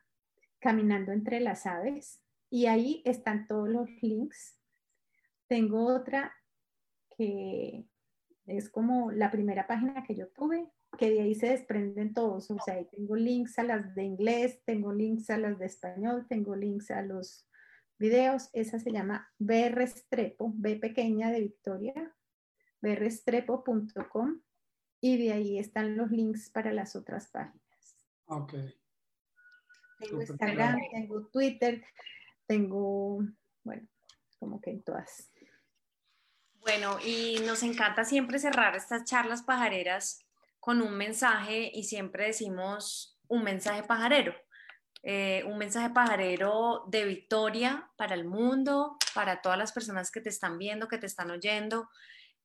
Caminando 0.58 1.12
entre 1.12 1.40
las 1.40 1.64
aves 1.64 2.20
y 2.50 2.66
ahí 2.66 3.02
están 3.04 3.46
todos 3.46 3.68
los 3.68 3.88
links. 4.02 4.58
Tengo 5.46 5.86
otra 5.86 6.34
que 7.16 7.86
es 8.46 8.68
como 8.68 9.12
la 9.12 9.30
primera 9.30 9.66
página 9.66 10.02
que 10.04 10.16
yo 10.16 10.28
tuve, 10.28 10.68
que 10.98 11.10
de 11.10 11.20
ahí 11.20 11.34
se 11.34 11.48
desprenden 11.48 12.12
todos. 12.12 12.50
O 12.50 12.58
sea, 12.58 12.74
ahí 12.74 12.88
tengo 12.90 13.14
links 13.14 13.58
a 13.58 13.62
las 13.62 13.94
de 13.94 14.02
inglés, 14.02 14.60
tengo 14.64 14.92
links 14.92 15.30
a 15.30 15.38
las 15.38 15.58
de 15.58 15.66
español, 15.66 16.26
tengo 16.28 16.56
links 16.56 16.90
a 16.90 17.02
los 17.02 17.46
videos. 17.98 18.50
Esa 18.52 18.80
se 18.80 18.90
llama 18.90 19.32
Restrepo, 19.38 20.52
B 20.56 20.76
pequeña 20.76 21.30
de 21.30 21.40
Victoria, 21.40 22.16
brestrepo.com 22.80 24.40
y 25.00 25.24
de 25.24 25.32
ahí 25.32 25.58
están 25.58 25.96
los 25.96 26.10
links 26.10 26.50
para 26.50 26.72
las 26.72 26.96
otras 26.96 27.28
páginas. 27.28 27.60
Ok. 28.26 28.54
Tengo 29.98 30.20
Instagram, 30.22 30.78
tengo 30.92 31.26
Twitter, 31.28 31.84
tengo, 32.50 33.22
bueno, 33.62 33.86
como 34.40 34.60
que 34.60 34.70
en 34.70 34.82
todas. 34.82 35.30
Bueno, 36.54 36.98
y 36.98 37.38
nos 37.46 37.62
encanta 37.62 38.04
siempre 38.04 38.40
cerrar 38.40 38.74
estas 38.74 39.04
charlas 39.04 39.42
pajareras 39.42 40.26
con 40.58 40.82
un 40.82 40.94
mensaje 40.94 41.70
y 41.72 41.84
siempre 41.84 42.26
decimos 42.26 43.16
un 43.28 43.44
mensaje 43.44 43.84
pajarero. 43.84 44.34
Eh, 45.04 45.44
un 45.46 45.58
mensaje 45.58 45.90
pajarero 45.90 46.86
de 46.88 47.04
victoria 47.04 47.88
para 47.96 48.16
el 48.16 48.24
mundo, 48.24 48.98
para 49.14 49.42
todas 49.42 49.56
las 49.56 49.70
personas 49.70 50.10
que 50.10 50.20
te 50.20 50.28
están 50.28 50.58
viendo, 50.58 50.88
que 50.88 50.98
te 50.98 51.06
están 51.06 51.30
oyendo 51.30 51.88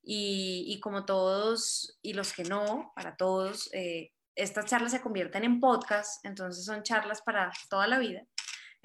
y, 0.03 0.79
como 0.83 1.05
todos 1.05 1.97
y 2.03 2.13
los 2.13 2.31
que 2.31 2.43
no, 2.43 2.93
para 2.95 3.17
todos, 3.17 3.73
eh, 3.73 4.11
estas 4.35 4.65
charlas 4.67 4.91
se 4.91 5.01
convierten 5.01 5.43
en 5.45 5.59
podcast, 5.59 6.23
entonces 6.23 6.63
son 6.63 6.83
charlas 6.83 7.23
para 7.23 7.51
toda 7.71 7.87
la 7.87 7.97
vida. 7.97 8.27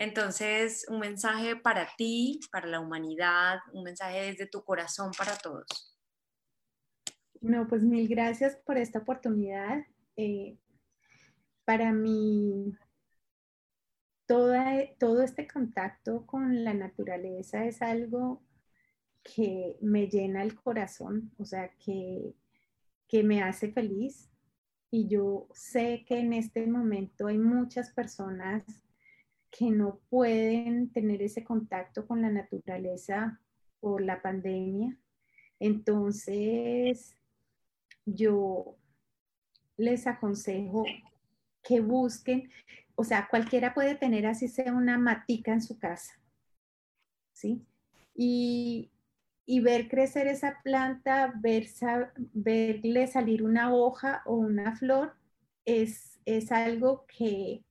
Entonces, 0.01 0.86
un 0.89 0.98
mensaje 0.98 1.56
para 1.56 1.86
ti, 1.94 2.40
para 2.51 2.66
la 2.66 2.81
humanidad, 2.81 3.59
un 3.74 3.82
mensaje 3.85 4.22
desde 4.22 4.47
tu 4.47 4.64
corazón 4.64 5.10
para 5.12 5.36
todos. 5.36 5.94
No, 7.43 7.66
pues 7.68 7.82
mil 7.82 8.09
gracias 8.09 8.56
por 8.64 8.78
esta 8.78 9.01
oportunidad. 9.01 9.85
Eh, 10.16 10.56
para 11.66 11.93
mí, 11.93 12.74
todo 14.27 15.22
este 15.22 15.47
contacto 15.47 16.24
con 16.24 16.64
la 16.64 16.72
naturaleza 16.72 17.66
es 17.66 17.82
algo 17.82 18.43
que 19.22 19.77
me 19.82 20.09
llena 20.09 20.43
el 20.43 20.55
corazón, 20.55 21.31
o 21.36 21.44
sea, 21.44 21.77
que, 21.77 22.35
que 23.06 23.22
me 23.22 23.43
hace 23.43 23.70
feliz. 23.70 24.31
Y 24.90 25.09
yo 25.09 25.47
sé 25.52 26.06
que 26.06 26.20
en 26.20 26.32
este 26.32 26.66
momento 26.66 27.27
hay 27.27 27.36
muchas 27.36 27.93
personas 27.93 28.64
que 29.51 29.70
no 29.70 30.01
pueden 30.09 30.93
tener 30.93 31.22
ese 31.22 31.44
contacto 31.44 32.06
con 32.06 32.22
la 32.22 32.31
naturaleza 32.31 33.40
por 33.81 34.02
la 34.02 34.22
pandemia. 34.22 34.97
Entonces, 35.59 37.16
yo 38.05 38.77
les 39.77 40.06
aconsejo 40.06 40.85
que 41.62 41.81
busquen, 41.81 42.51
o 42.94 43.05
sea, 43.05 43.28
cualquiera 43.28 43.74
puede 43.74 43.94
tener 43.94 44.27
así 44.27 44.48
sea 44.48 44.72
una 44.72 44.98
matica 44.98 45.52
en 45.52 45.62
su 45.62 45.78
casa, 45.78 46.12
¿sí? 47.32 47.64
Y, 48.14 48.90
ver 49.62 49.89
crecer 49.89 50.27
esa 50.27 50.60
planta, 50.62 51.32
ver, 51.40 51.66
verle 52.32 53.06
salir 53.09 53.43
una 53.43 53.74
hoja 53.74 54.22
o 54.24 54.36
una 54.36 54.77
flor, 54.77 55.14
es, 55.64 56.20
es 56.24 56.52
algo 56.52 57.05
que, 57.06 57.64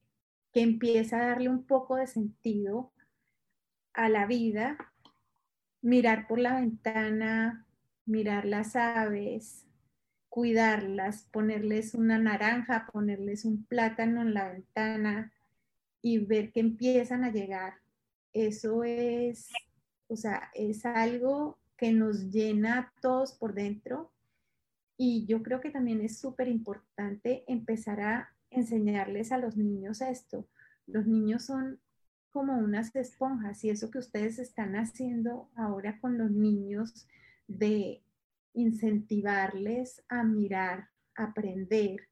empieza 0.62 1.18
a 1.18 1.28
darle 1.28 1.50
un 1.50 1.64
poco 1.64 1.96
de 1.96 2.08
sentido 2.08 2.92
a 3.94 4.10
la 4.10 4.26
vida, 4.26 4.78
mirar 5.82 6.28
por 6.28 6.40
la 6.40 6.56
ventana, 6.56 7.66
mirar 8.06 8.46
las 8.46 8.76
aves, 8.76 9.66
cuidarlas, 10.30 11.28
ponerles 11.32 11.94
una 11.94 12.18
naranja, 12.18 12.88
ponerles 12.92 13.46
un 13.46 13.66
plátano 13.66 14.22
en 14.22 14.34
la 14.34 14.50
ventana 14.50 15.34
y 16.02 16.20
ver 16.20 16.52
que 16.52 16.60
empiezan 16.60 17.24
a 17.24 17.32
llegar. 17.32 17.74
Eso 18.34 18.84
es, 18.84 19.50
o 20.08 20.16
sea, 20.16 20.50
es 20.54 20.86
algo 20.86 21.60
que 21.76 21.92
nos 21.92 22.30
llena 22.30 22.80
a 22.80 22.94
todos 23.02 23.34
por 23.34 23.54
dentro 23.54 24.12
y 24.98 25.26
yo 25.26 25.42
creo 25.42 25.62
que 25.62 25.72
también 25.72 26.02
es 26.02 26.20
súper 26.20 26.48
importante 26.48 27.44
empezar 27.48 28.02
a 28.02 28.36
enseñarles 28.52 29.32
a 29.32 29.38
los 29.38 29.58
niños 29.58 30.02
esto. 30.02 30.48
Los 30.88 31.06
niños 31.08 31.46
son 31.46 31.80
como 32.32 32.58
unas 32.58 32.96
esponjas 32.96 33.64
y 33.64 33.70
eso 33.70 33.90
que 33.90 34.00
ustedes 34.00 34.40
están 34.40 34.76
haciendo 34.76 35.50
ahora 35.56 36.00
con 36.00 36.18
los 36.18 36.32
niños 36.32 37.08
de 37.48 38.04
incentivarles 38.54 40.04
a 40.10 40.24
mirar, 40.24 40.90
a 41.16 41.26
aprender, 41.26 42.08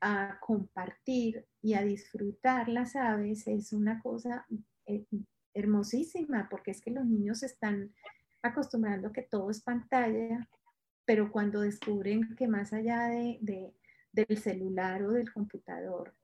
a 0.00 0.38
compartir 0.40 1.46
y 1.62 1.74
a 1.74 1.82
disfrutar 1.82 2.68
las 2.68 2.94
aves 2.94 3.46
es 3.46 3.72
una 3.72 4.00
cosa 4.02 4.46
eh, 4.86 5.06
hermosísima 5.54 6.48
porque 6.50 6.72
es 6.72 6.82
que 6.82 6.90
los 6.90 7.06
niños 7.06 7.42
están 7.42 7.94
acostumbrando 8.42 9.12
que 9.12 9.22
todo 9.22 9.50
es 9.50 9.62
pantalla, 9.62 10.46
pero 11.06 11.32
cuando 11.32 11.60
descubren 11.60 12.34
que 12.36 12.46
más 12.46 12.72
allá 12.72 13.08
de, 13.08 13.72
del 14.14 14.38
celular 14.38 15.02
o 15.02 15.10
del 15.10 15.32
computador 15.32 16.14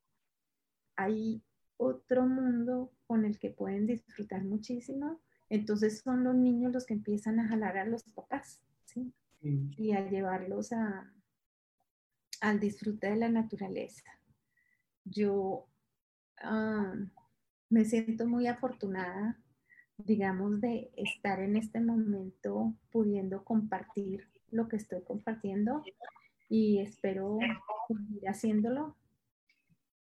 hay 0.97 1.43
otro 1.77 2.27
mundo 2.27 2.93
con 3.07 3.25
el 3.25 3.39
que 3.39 3.51
pueden 3.51 3.87
disfrutar 3.87 4.45
muchísimo, 4.45 5.21
entonces 5.49 6.01
son 6.01 6.25
los 6.25 6.35
niños 6.35 6.73
los 6.73 6.85
que 6.85 6.95
empiezan 6.95 7.41
a 7.41 7.49
jalar 7.49 7.79
a 7.79 7.87
los 7.87 8.03
papás. 8.05 8.61
¿sí? 8.85 9.12
y 9.43 9.93
a 9.93 10.09
llevarlos 10.09 10.73
a, 10.73 11.11
al 12.41 12.61
disfrute 12.61 13.09
de 13.09 13.17
la 13.17 13.29
naturaleza. 13.29 14.11
Yo 15.05 15.67
ah, 16.43 16.95
me 17.69 17.85
siento 17.85 18.27
muy 18.27 18.47
afortunada, 18.47 19.39
digamos, 19.97 20.61
de 20.61 20.91
estar 20.97 21.41
en 21.41 21.57
este 21.57 21.81
momento 21.81 22.75
pudiendo 22.91 23.45
compartir 23.45 24.29
lo 24.51 24.69
que 24.69 24.77
estoy 24.77 25.03
compartiendo 25.03 25.83
y 26.51 26.81
espero 26.81 27.39
seguir 27.89 28.28
haciéndolo. 28.28 28.97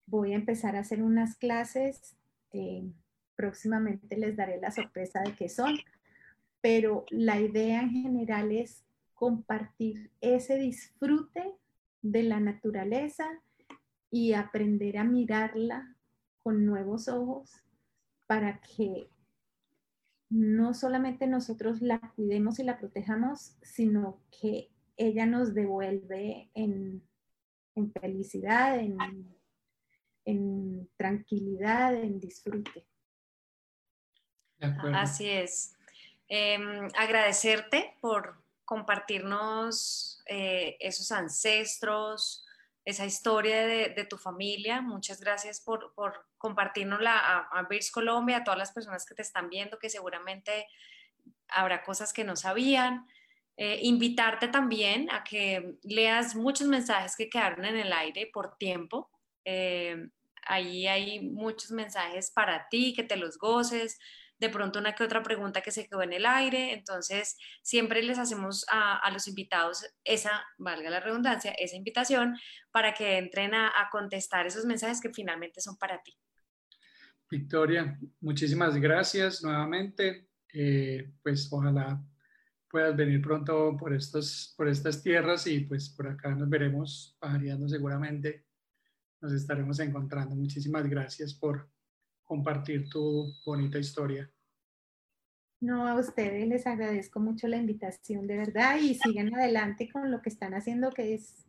Voy 0.07 0.31
a 0.31 0.37
empezar 0.37 0.75
a 0.75 0.79
hacer 0.79 1.03
unas 1.03 1.35
clases. 1.35 2.15
Eh, 2.53 2.89
próximamente 3.35 4.17
les 4.17 4.35
daré 4.35 4.59
la 4.59 4.71
sorpresa 4.71 5.21
de 5.21 5.35
qué 5.35 5.49
son, 5.49 5.77
pero 6.61 7.05
la 7.11 7.39
idea 7.39 7.81
en 7.81 7.91
general 7.91 8.51
es 8.51 8.83
compartir 9.13 10.09
ese 10.21 10.57
disfrute 10.57 11.53
de 12.01 12.23
la 12.23 12.39
naturaleza 12.39 13.25
y 14.09 14.33
aprender 14.33 14.97
a 14.97 15.03
mirarla 15.03 15.95
con 16.41 16.65
nuevos 16.65 17.09
ojos 17.09 17.51
para 18.25 18.61
que 18.61 19.09
no 20.29 20.73
solamente 20.73 21.27
nosotros 21.27 21.81
la 21.81 21.99
cuidemos 22.15 22.59
y 22.59 22.63
la 22.63 22.79
protejamos, 22.79 23.55
sino 23.61 24.21
que 24.39 24.69
ella 24.97 25.25
nos 25.25 25.53
devuelve 25.53 26.49
en, 26.53 27.01
felicidad, 28.01 28.77
en, 30.25 30.89
tranquilidad, 30.97 31.95
en 31.95 32.19
disfrute. 32.19 32.85
Así 34.93 35.29
es. 35.29 35.77
Em, 36.27 36.89
agradecerte 36.97 37.95
por, 38.01 38.43
compartirnos 38.67 40.21
eh, 40.25 40.75
esos 40.81 41.13
ancestros, 41.13 42.45
esa 42.83 43.05
historia 43.05 43.65
de, 43.65 44.05
tu 44.09 44.17
familia. 44.17 44.81
Muchas 44.81 45.21
gracias 45.21 45.61
por, 45.61 45.93
por 45.93 46.25
compartirnosla 46.37 47.17
a, 47.17 47.59
a 47.59 47.67
Colombia, 47.93 48.37
a 48.37 48.43
todas 48.43 48.57
las 48.57 48.73
personas 48.73 49.05
que 49.05 49.15
te 49.15 49.21
están 49.21 49.49
viendo, 49.49 49.79
que 49.79 49.89
seguramente 49.89 50.67
habrá 51.47 51.81
cosas 51.81 52.11
que 52.11 52.25
no 52.25 52.35
sabían. 52.35 53.07
Eh, 53.57 53.79
invitarte 53.83 54.47
también 54.47 55.09
a 55.11 55.23
que 55.23 55.79
leas 55.83 56.35
muchos 56.35 56.67
mensajes 56.67 57.15
que 57.15 57.29
quedaron 57.29 57.65
en 57.65 57.75
el 57.75 57.91
aire 57.91 58.29
por 58.31 58.55
tiempo. 58.57 59.09
Eh, 59.45 60.09
ahí 60.43 60.87
hay 60.87 61.19
muchos 61.21 61.71
mensajes 61.71 62.31
para 62.31 62.67
ti, 62.69 62.93
que 62.93 63.03
te 63.03 63.17
los 63.17 63.37
goces 63.37 63.97
de 64.39 64.49
pronto 64.49 64.79
una 64.79 64.93
que 64.93 65.03
otra 65.03 65.23
pregunta 65.23 65.61
que 65.61 65.71
se 65.71 65.87
quedó 65.87 66.01
en 66.01 66.13
el 66.13 66.25
aire. 66.25 66.73
Entonces, 66.73 67.37
siempre 67.61 68.03
les 68.03 68.19
hacemos 68.19 68.65
a, 68.69 69.09
los 69.11 69.27
invitados 69.27 69.85
esa, 70.03 70.43
valga 70.57 70.89
la 70.89 70.99
redundancia, 70.99 71.51
esa 71.51 71.75
invitación 71.75 72.37
para 72.71 72.93
que 72.93 73.17
entren 73.17 73.53
a, 73.53 73.71
contestar 73.91 74.45
esos 74.45 74.65
mensajes 74.65 75.01
que 75.01 75.13
finalmente 75.13 75.61
son 75.61 75.77
para 75.77 76.01
ti. 76.01 76.15
Victoria, 77.29 77.97
muchísimas 78.21 78.77
gracias 78.77 79.43
nuevamente. 79.43 80.29
Eh, 80.53 81.11
pues 81.23 81.51
ojalá 81.51 82.01
puedas 82.77 82.95
venir 82.95 83.19
pronto 83.23 83.75
por, 83.75 83.91
estos, 83.91 84.53
por 84.55 84.67
estas 84.67 85.01
tierras 85.01 85.47
y 85.47 85.61
pues 85.61 85.89
por 85.89 86.09
acá 86.09 86.35
nos 86.35 86.47
veremos 86.47 87.17
pajareando 87.19 87.67
seguramente. 87.67 88.45
Nos 89.19 89.33
estaremos 89.33 89.79
encontrando. 89.79 90.35
Muchísimas 90.35 90.87
gracias 90.87 91.33
por 91.33 91.67
compartir 92.23 92.87
tu 92.87 93.33
bonita 93.43 93.79
historia. 93.79 94.31
No, 95.59 95.87
a 95.87 95.95
ustedes 95.95 96.47
les 96.47 96.67
agradezco 96.67 97.19
mucho 97.19 97.47
la 97.47 97.57
invitación, 97.57 98.27
de 98.27 98.37
verdad, 98.37 98.77
y 98.79 98.93
sigan 98.93 99.33
adelante 99.33 99.89
con 99.91 100.11
lo 100.11 100.21
que 100.21 100.29
están 100.29 100.53
haciendo, 100.53 100.91
que 100.91 101.15
es 101.15 101.47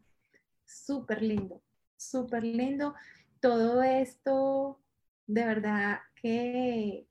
súper 0.65 1.21
lindo, 1.21 1.63
súper 1.99 2.43
lindo. 2.43 2.95
Todo 3.39 3.83
esto, 3.83 4.81
de 5.27 5.45
verdad, 5.45 5.99
que, 6.15 7.07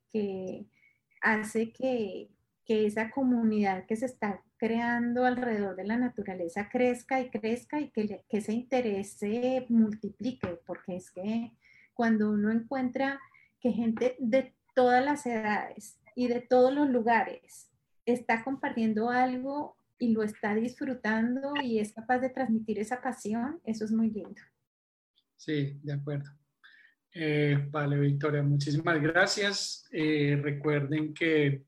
hace 1.22 1.72
que, 1.72 2.32
esa 2.70 3.12
comunidad 3.12 3.86
que 3.86 3.96
se 3.96 4.06
está 4.06 4.44
creando 4.58 5.26
alrededor 5.26 5.76
de 5.76 5.86
la 5.86 5.98
naturaleza 5.98 6.70
crezca 6.70 7.22
y 7.22 7.30
crezca 7.30 7.80
y 7.80 7.90
que, 7.90 8.24
que 8.28 8.38
ese 8.38 8.54
interés 8.54 9.14
se 9.14 9.66
multiplique, 9.70 10.60
porque 10.66 10.98
es 10.98 11.12
que 11.12 11.54
cuando 11.94 12.30
uno 12.30 12.52
encuentra 12.52 13.20
que 13.60 13.72
gente 13.72 14.16
de 14.20 14.54
todas 14.76 15.04
las 15.04 15.26
edades 15.26 16.00
y 16.16 16.28
de 16.28 16.42
todos 16.42 16.74
los 16.74 16.90
lugares 16.90 17.72
está 18.06 18.44
compartiendo 18.44 19.10
algo 19.10 19.78
y 20.00 20.14
lo 20.14 20.24
está 20.24 20.54
disfrutando 20.56 21.54
y 21.64 21.80
es 21.80 21.94
capaz 21.94 22.20
de 22.20 22.30
transmitir 22.30 22.80
esa 22.80 23.02
pasión, 23.02 23.60
eso 23.64 23.86
es 23.86 23.92
muy 23.92 24.12
lindo. 24.12 24.42
Sí, 25.36 25.80
de 25.84 25.94
acuerdo. 25.94 26.30
Eh, 27.14 27.68
vale, 27.72 27.98
Victoria, 28.00 28.44
muchísimas 28.44 29.02
gracias. 29.02 29.88
Eh, 29.92 30.40
recuerden 30.42 31.14
que 31.14 31.64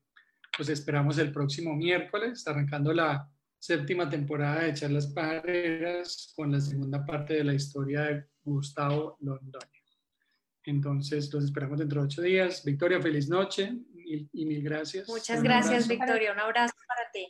los 0.60 0.68
esperamos 0.68 1.16
el 1.16 1.32
próximo 1.32 1.74
miércoles, 1.74 2.46
arrancando 2.46 2.92
la 2.92 3.26
séptima 3.58 4.10
temporada 4.10 4.64
de 4.64 4.74
Charlas 4.74 5.06
Pajareras 5.06 6.34
con 6.36 6.52
la 6.52 6.60
segunda 6.60 7.02
parte 7.02 7.32
de 7.32 7.44
la 7.44 7.54
historia 7.54 8.02
de 8.02 8.26
Gustavo 8.44 9.16
Londoño. 9.20 9.80
Entonces, 10.64 11.32
los 11.32 11.44
esperamos 11.44 11.78
dentro 11.78 12.02
de 12.02 12.06
ocho 12.08 12.20
días. 12.20 12.62
Victoria, 12.62 13.00
feliz 13.00 13.26
noche 13.30 13.72
y, 13.94 14.44
mil 14.44 14.62
gracias. 14.62 15.08
Muchas 15.08 15.42
gracias, 15.42 15.88
Victoria. 15.88 16.32
Un 16.32 16.40
abrazo 16.40 16.74
para 16.86 17.10
ti. 17.10 17.26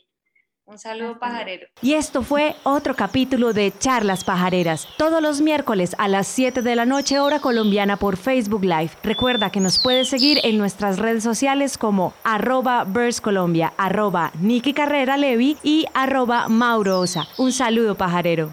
Un 0.65 0.77
saludo 0.77 1.19
pajarero. 1.19 1.67
Y 1.81 1.93
esto 1.93 2.21
fue 2.21 2.55
otro 2.63 2.95
capítulo 2.95 3.51
de 3.51 3.73
Charlas 3.77 4.23
Pajareras, 4.23 4.87
todos 4.97 5.21
los 5.21 5.41
miércoles 5.41 5.95
a 5.97 6.07
las 6.07 6.27
7 6.27 6.61
de 6.61 6.75
la 6.75 6.85
noche 6.85 7.19
hora 7.19 7.39
colombiana 7.39 7.97
por 7.97 8.15
Facebook 8.15 8.63
Live. 8.63 8.91
Recuerda 9.03 9.49
que 9.49 9.59
nos 9.59 9.81
puedes 9.81 10.07
seguir 10.07 10.39
en 10.43 10.57
nuestras 10.57 10.99
redes 10.99 11.23
sociales 11.23 11.77
como 11.77 12.13
arroba 12.23 12.85
Colombia, 13.21 13.73
arroba 13.77 14.31
Carrera 14.75 15.17
Levi 15.17 15.57
y 15.63 15.87
arroba 15.93 16.47
Mauro 16.47 16.99
Osa. 16.99 17.27
Un 17.37 17.51
saludo 17.51 17.95
pajarero. 17.95 18.51